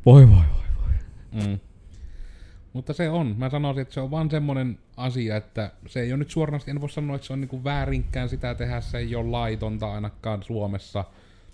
voi 0.07 0.29
voi 0.29 0.37
voi 0.37 0.69
voi. 0.81 0.93
Mm. 1.47 1.59
Mutta 2.73 2.93
se 2.93 3.11
on, 3.11 3.35
mä 3.39 3.51
sanoisin, 3.51 3.83
että 3.83 3.95
se 3.95 4.01
on 4.01 4.11
vaan 4.11 4.31
semmoinen 4.31 4.79
asia, 4.97 5.37
että 5.37 5.71
se 5.87 6.01
ei 6.01 6.13
ole 6.13 6.19
nyt 6.19 6.31
suoranaisesti, 6.31 6.71
en 6.71 6.81
voi 6.81 6.91
sanoa, 6.91 7.17
että 7.17 7.27
se 7.27 7.33
on 7.33 7.41
niinku 7.41 7.65
väärinkään 7.65 8.29
sitä 8.29 8.55
tehdä, 8.55 8.81
se 8.81 8.99
ei 8.99 9.15
ole 9.17 9.31
laitonta 9.31 9.93
ainakaan 9.93 10.43
Suomessa. 10.43 11.05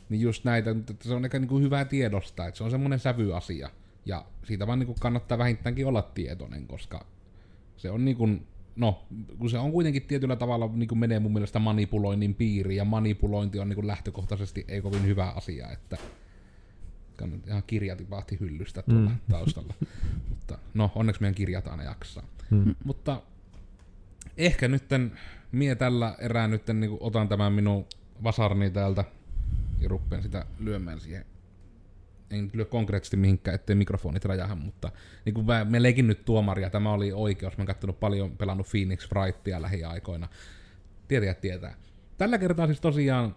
Niin 0.09 0.21
just 0.21 0.45
näitä, 0.45 0.71
että 0.71 0.95
se 1.01 1.15
on 1.15 1.25
ehkä 1.25 1.39
niinku 1.39 1.59
hyvä 1.59 1.85
tiedostaa, 1.85 2.47
että 2.47 2.59
se 2.59 2.65
on 2.65 2.71
semmoinen 2.71 2.99
sävyasia. 2.99 3.71
Ja 4.07 4.25
siitä 4.45 4.67
vaan 4.67 4.79
niinku 4.79 4.95
kannattaa 5.01 5.39
vähintäänkin 5.39 5.87
olla 5.87 6.03
tietoinen, 6.03 6.67
koska 6.67 7.07
se 7.81 7.91
on 7.91 8.05
niinku, 8.05 8.29
no, 8.77 9.07
kun 9.39 9.51
se 9.51 9.59
on 9.59 9.73
kuitenkin 9.73 10.03
tietyllä 10.03 10.37
tavalla 10.37 10.71
niinku 10.75 10.95
menee 10.95 11.19
mun 11.19 11.33
mielestä 11.33 11.59
manipuloinnin 11.59 12.35
piiriin, 12.35 12.77
ja 12.77 12.85
manipulointi 12.85 13.59
on 13.59 13.69
niinku 13.69 13.87
lähtökohtaisesti 13.87 14.65
ei 14.69 14.81
kovin 14.81 15.07
hyvä 15.07 15.31
asia, 15.31 15.71
että 15.71 15.97
ihan 17.47 17.63
kirja 17.67 17.97
tipahti 17.97 18.41
hyllystä 18.41 18.83
tuolla 18.83 19.11
mm. 19.11 19.17
taustalla. 19.33 19.75
Mutta 20.29 20.59
no, 20.75 20.93
onneksi 20.95 21.21
meidän 21.21 21.35
kirjat 21.35 21.67
aina 21.67 21.83
jaksaa. 21.83 22.23
Mm. 22.51 22.75
Mutta 22.85 23.23
ehkä 24.37 24.69
nytten, 24.69 25.13
mie 25.53 25.75
tällä 25.75 26.17
erää 26.19 26.49
nytten 26.49 26.81
niin 26.81 26.97
otan 27.01 27.29
tämän 27.29 27.53
minun 27.53 27.87
vasarni 28.25 28.71
täältä 28.71 29.05
ja 29.79 29.89
ruppeen 29.89 30.23
sitä 30.23 30.47
lyömään 30.59 31.01
siihen. 31.01 31.25
En 32.31 32.51
lyö 32.53 32.65
konkreettisesti 32.65 33.17
mihinkään, 33.17 33.55
ettei 33.55 33.77
mikrofonit 33.77 34.25
räjähä, 34.25 34.55
mutta 34.55 34.93
niin 35.25 35.35
kuin 35.35 35.47
mä, 35.47 35.65
me 35.65 35.83
leikin 35.83 36.07
nyt 36.07 36.25
tuomaria, 36.25 36.71
tämä 36.71 36.93
oli 36.93 37.13
oikeus. 37.13 37.59
Mä 37.59 37.65
oon 37.85 37.95
paljon, 37.95 38.37
pelannut 38.37 38.67
Phoenix 38.71 39.09
Frightia 39.09 39.63
lähiaikoina. 39.63 40.29
Tietäjät 41.09 41.41
tietää. 41.41 41.75
Tällä 42.19 42.39
kertaa 42.39 42.67
siis 42.67 42.81
tosiaan 42.81 43.35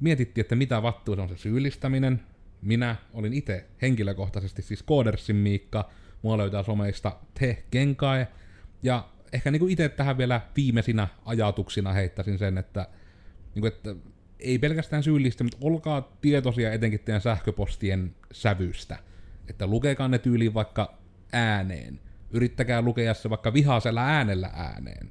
mietittiin, 0.00 0.42
että 0.42 0.54
mitä 0.54 0.82
vattua 0.82 1.16
se 1.16 1.20
on 1.20 1.28
se 1.28 1.36
syyllistäminen, 1.36 2.20
minä 2.62 2.96
olin 3.12 3.32
itse 3.32 3.66
henkilökohtaisesti 3.82 4.62
siis 4.62 4.82
Koodersin 4.82 5.36
Miikka, 5.36 5.90
mua 6.22 6.38
löytää 6.38 6.62
someista 6.62 7.16
Te 7.40 7.64
Genkai, 7.72 8.26
ja 8.82 9.08
ehkä 9.32 9.50
niin 9.50 9.70
itse 9.70 9.88
tähän 9.88 10.18
vielä 10.18 10.40
viimeisinä 10.56 11.08
ajatuksina 11.24 11.92
heittäisin 11.92 12.38
sen, 12.38 12.58
että, 12.58 12.88
niin 13.54 13.60
kuin, 13.60 13.72
että 13.72 13.94
ei 14.40 14.58
pelkästään 14.58 15.02
syyllistä, 15.02 15.44
mutta 15.44 15.58
olkaa 15.60 16.16
tietoisia 16.20 16.72
etenkin 16.72 17.00
teidän 17.00 17.20
sähköpostien 17.20 18.14
sävystä. 18.32 18.98
Että 19.48 19.66
lukekaa 19.66 20.08
ne 20.08 20.18
tyyliin 20.18 20.54
vaikka 20.54 20.98
ääneen. 21.32 22.00
Yrittäkää 22.30 22.82
lukea 22.82 23.14
se 23.14 23.30
vaikka 23.30 23.52
vihaisella 23.52 24.04
äänellä 24.04 24.50
ääneen 24.54 25.10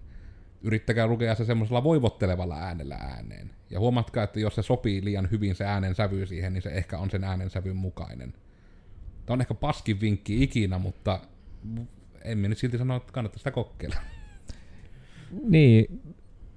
yrittäkää 0.61 1.07
lukea 1.07 1.35
se 1.35 1.45
semmoisella 1.45 1.83
voivottelevalla 1.83 2.55
äänellä 2.55 2.95
ääneen. 2.95 3.49
Ja 3.69 3.79
huomatkaa, 3.79 4.23
että 4.23 4.39
jos 4.39 4.55
se 4.55 4.61
sopii 4.61 5.03
liian 5.03 5.31
hyvin 5.31 5.55
se 5.55 5.65
äänen 5.65 5.95
sävy 5.95 6.25
siihen, 6.25 6.53
niin 6.53 6.61
se 6.61 6.69
ehkä 6.69 6.97
on 6.97 7.09
sen 7.09 7.23
äänen 7.23 7.49
sävyn 7.49 7.75
mukainen. 7.75 8.33
Tämä 9.25 9.33
on 9.33 9.41
ehkä 9.41 9.53
paskin 9.53 10.01
vinkki 10.01 10.43
ikinä, 10.43 10.77
mutta 10.77 11.19
en 12.23 12.41
nyt 12.41 12.57
silti 12.57 12.77
sano, 12.77 12.95
että 12.95 13.13
kannattaa 13.13 13.37
sitä 13.37 13.51
kokeilla. 13.51 13.95
Niin, 15.43 16.01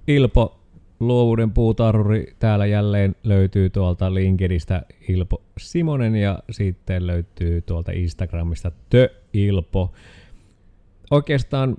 Ilpo 0.07 0.60
luovuuden 1.01 1.51
puutarhuri 1.51 2.35
täällä 2.39 2.65
jälleen 2.65 3.15
löytyy 3.23 3.69
tuolta 3.69 4.13
LinkedInistä 4.13 4.81
Ilpo 5.09 5.41
Simonen 5.57 6.15
ja 6.15 6.39
sitten 6.51 7.07
löytyy 7.07 7.61
tuolta 7.61 7.91
Instagramista 7.91 8.71
Tö 8.89 9.09
Ilpo. 9.33 9.91
Oikeastaan 11.11 11.77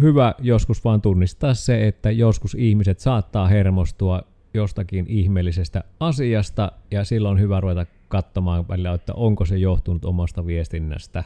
hyvä 0.00 0.34
joskus 0.38 0.84
vaan 0.84 1.02
tunnistaa 1.02 1.54
se, 1.54 1.88
että 1.88 2.10
joskus 2.10 2.54
ihmiset 2.54 2.98
saattaa 2.98 3.48
hermostua 3.48 4.22
jostakin 4.54 5.06
ihmeellisestä 5.08 5.84
asiasta, 6.00 6.72
ja 6.90 7.04
silloin 7.04 7.32
on 7.32 7.40
hyvä 7.40 7.60
ruveta 7.60 7.86
katsomaan 8.08 8.68
välillä, 8.68 8.92
että 8.92 9.14
onko 9.14 9.44
se 9.44 9.56
johtunut 9.56 10.04
omasta 10.04 10.46
viestinnästä, 10.46 11.24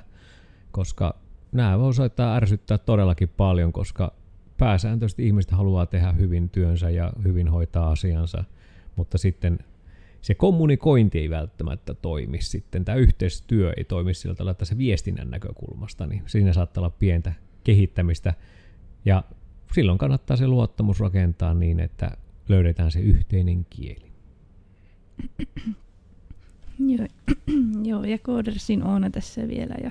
koska 0.70 1.14
nämä 1.52 1.78
voi 1.78 1.94
soittaa 1.94 2.36
ärsyttää 2.36 2.78
todellakin 2.78 3.28
paljon, 3.28 3.72
koska 3.72 4.12
pääsääntöisesti 4.58 5.26
ihmiset 5.26 5.50
haluaa 5.50 5.86
tehdä 5.86 6.12
hyvin 6.12 6.48
työnsä 6.48 6.90
ja 6.90 7.12
hyvin 7.24 7.48
hoitaa 7.48 7.90
asiansa, 7.90 8.44
mutta 8.96 9.18
sitten 9.18 9.58
se 10.20 10.34
kommunikointi 10.34 11.18
ei 11.18 11.30
välttämättä 11.30 11.94
toimi 11.94 12.42
sitten, 12.42 12.84
tämä 12.84 12.96
yhteistyö 12.96 13.72
ei 13.76 13.84
toimi 13.84 14.14
sillä 14.14 14.34
tavalla, 14.34 14.50
että 14.50 14.64
se 14.64 14.78
viestinnän 14.78 15.30
näkökulmasta, 15.30 16.06
niin 16.06 16.22
siinä 16.26 16.52
saattaa 16.52 16.80
olla 16.80 16.96
pientä 16.98 17.32
kehittämistä, 17.64 18.34
ja 19.04 19.24
silloin 19.72 19.98
kannattaa 19.98 20.36
se 20.36 20.46
luottamus 20.46 21.00
rakentaa 21.00 21.54
niin, 21.54 21.80
että 21.80 22.16
löydetään 22.48 22.90
se 22.90 23.00
yhteinen 23.00 23.66
kieli. 23.70 24.12
Joo, 26.78 27.06
joo 27.90 28.04
ja 28.04 28.18
Codersin 28.18 28.82
Oona 28.82 29.10
tässä 29.10 29.48
vielä. 29.48 29.74
Ja 29.82 29.90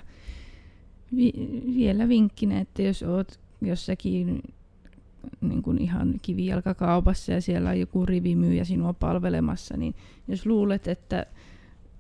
vi- 1.16 1.34
vielä 1.76 2.10
vinkkinä, 2.10 2.60
että 2.60 2.82
jos 2.82 3.04
oot 3.04 3.40
jossakin 3.62 4.42
niin 5.42 5.62
kuin 5.62 5.82
ihan 5.82 6.14
kivijalkakaupassa 6.22 7.32
ja 7.32 7.42
siellä 7.42 7.70
on 7.70 7.80
joku 7.80 8.06
rivimyyjä 8.06 8.66
sinua 8.66 8.94
palvelemassa, 8.94 9.78
niin 9.78 9.96
jos 10.28 10.46
luulet, 10.46 10.88
että 10.88 11.26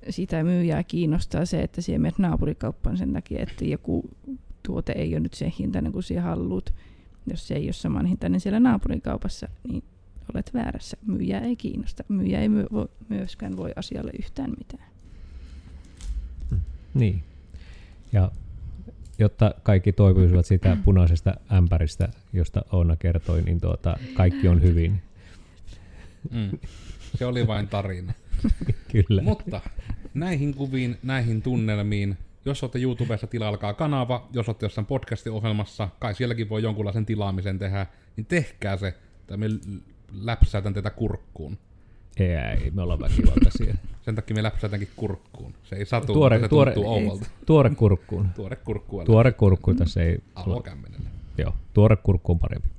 sitä 0.09 0.43
myyjää 0.43 0.83
kiinnostaa 0.83 1.45
se, 1.45 1.61
että 1.61 1.81
siellä 1.81 2.01
menet 2.01 2.19
naapurikauppaan 2.19 2.97
sen 2.97 3.13
takia, 3.13 3.43
että 3.43 3.65
joku 3.65 4.09
tuote 4.63 4.91
ei 4.91 5.13
ole 5.13 5.19
nyt 5.19 5.33
sen 5.33 5.53
hintainen 5.59 5.91
kuin 5.91 6.03
sinä 6.03 6.21
haluat, 6.21 6.73
jos 7.27 7.47
se 7.47 7.53
ei 7.53 7.65
ole 7.65 7.73
saman 7.73 8.05
hintainen 8.05 8.39
siellä 8.39 8.59
naapurikaupassa, 8.59 9.47
niin 9.67 9.83
olet 10.33 10.53
väärässä. 10.53 10.97
Myyjä 11.05 11.39
ei 11.39 11.55
kiinnosta. 11.55 12.03
Myyjä 12.07 12.39
ei 12.39 12.49
myöskään 13.09 13.57
voi 13.57 13.71
asialle 13.75 14.11
yhtään 14.19 14.53
mitään. 14.57 14.89
Niin. 16.93 17.23
Ja 18.13 18.31
jotta 19.19 19.53
kaikki 19.63 19.93
toipuisivat 19.93 20.45
sitä 20.45 20.77
punaisesta 20.85 21.33
ämpäristä, 21.51 22.09
josta 22.33 22.61
Oona 22.71 22.95
kertoi, 22.95 23.41
niin 23.41 23.61
tuota, 23.61 23.97
kaikki 24.13 24.47
on 24.47 24.61
hyvin. 24.61 25.01
Mm. 26.31 26.59
Se 27.15 27.25
oli 27.25 27.47
vain 27.47 27.67
tarina. 27.67 28.13
Kyllä. 28.91 29.21
Mutta 29.21 29.61
näihin 30.13 30.53
kuviin, 30.53 30.97
näihin 31.03 31.41
tunnelmiin. 31.41 32.17
Jos 32.45 32.63
olette 32.63 32.79
YouTubessa, 32.79 33.27
tilaikaa 33.27 33.73
kanava. 33.73 34.27
Jos 34.33 34.49
olette 34.49 34.65
jossain 34.65 34.87
podcast-ohjelmassa, 34.87 35.89
kai 35.99 36.15
sielläkin 36.15 36.49
voi 36.49 36.63
jonkunlaisen 36.63 37.05
tilaamisen 37.05 37.59
tehdä, 37.59 37.85
niin 38.15 38.25
tehkää 38.25 38.77
se. 38.77 38.93
Tai 39.27 39.37
me 39.37 39.45
läpsäytän 40.21 40.73
teitä 40.73 40.89
kurkkuun. 40.89 41.57
Ei, 42.17 42.71
me 42.71 42.81
ollaan 42.81 42.99
väkivaltaisia. 42.99 43.75
Sen 44.05 44.15
takia 44.15 44.35
me 44.35 44.43
läpsäytänkin 44.43 44.89
kurkkuun. 44.95 45.53
Se 45.63 45.75
ei 45.75 45.85
satu, 45.85 46.13
Tuore- 46.13 46.39
se 46.39 46.47
tuore- 46.47 46.73
tuntuu 46.73 46.93
ouvolta. 46.93 47.25
Tuore 47.45 47.69
kurkkuun. 47.69 48.29
Tuore 48.35 48.55
kurkku. 48.55 49.03
Tuore 49.05 49.31
kurkku 49.31 49.73
tässä 49.73 50.03
ei... 50.03 50.19
Alokämmenelle. 50.35 51.09
Joo, 51.37 51.53
tuore 51.73 51.95
kurkku 51.95 52.31
on 52.31 52.39
parempi. 52.39 52.69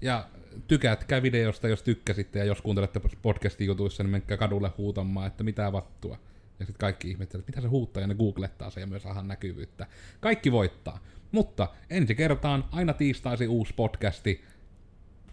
Ja 0.00 0.28
tykätkää 0.68 1.22
videosta, 1.22 1.68
jos 1.68 1.82
tykkäsitte, 1.82 2.38
ja 2.38 2.44
jos 2.44 2.62
kuuntelette 2.62 3.00
podcastin 3.22 3.66
jutuissa, 3.66 4.02
niin 4.02 4.10
menkää 4.10 4.36
kadulle 4.36 4.70
huutamaan, 4.78 5.26
että 5.26 5.44
mitä 5.44 5.72
vattua. 5.72 6.18
Ja 6.60 6.66
sitten 6.66 6.80
kaikki 6.80 7.10
ihmettelevät, 7.10 7.48
että 7.48 7.58
mitä 7.58 7.60
se 7.60 7.68
huuttaa, 7.68 8.00
ja 8.00 8.06
ne 8.06 8.14
googlettaa 8.14 8.70
se, 8.70 8.80
ja 8.80 8.86
myös 8.86 9.02
saadaan 9.02 9.28
näkyvyyttä. 9.28 9.86
Kaikki 10.20 10.52
voittaa. 10.52 10.98
Mutta 11.32 11.68
ensi 11.90 12.14
kertaan 12.14 12.64
aina 12.72 12.92
tiistaisin 12.92 13.48
uusi 13.48 13.74
podcasti. 13.74 14.44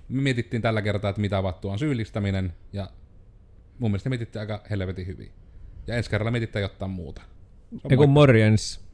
Me 0.09 0.21
mietittiin 0.21 0.61
tällä 0.61 0.81
kertaa, 0.81 1.09
että 1.09 1.21
mitä 1.21 1.43
vattua 1.43 1.71
on 1.71 1.79
syyllistäminen, 1.79 2.53
ja 2.73 2.89
mun 3.79 3.91
mielestä 3.91 4.09
mietittiin 4.09 4.39
aika 4.39 4.63
helvetin 4.69 5.07
hyvin. 5.07 5.31
Ja 5.87 5.95
ensi 5.95 6.09
kerralla 6.09 6.31
mietitään 6.31 6.61
jotain 6.61 6.91
muuta. 6.91 7.21
Eiku 7.89 8.07
morjens. 8.07 8.86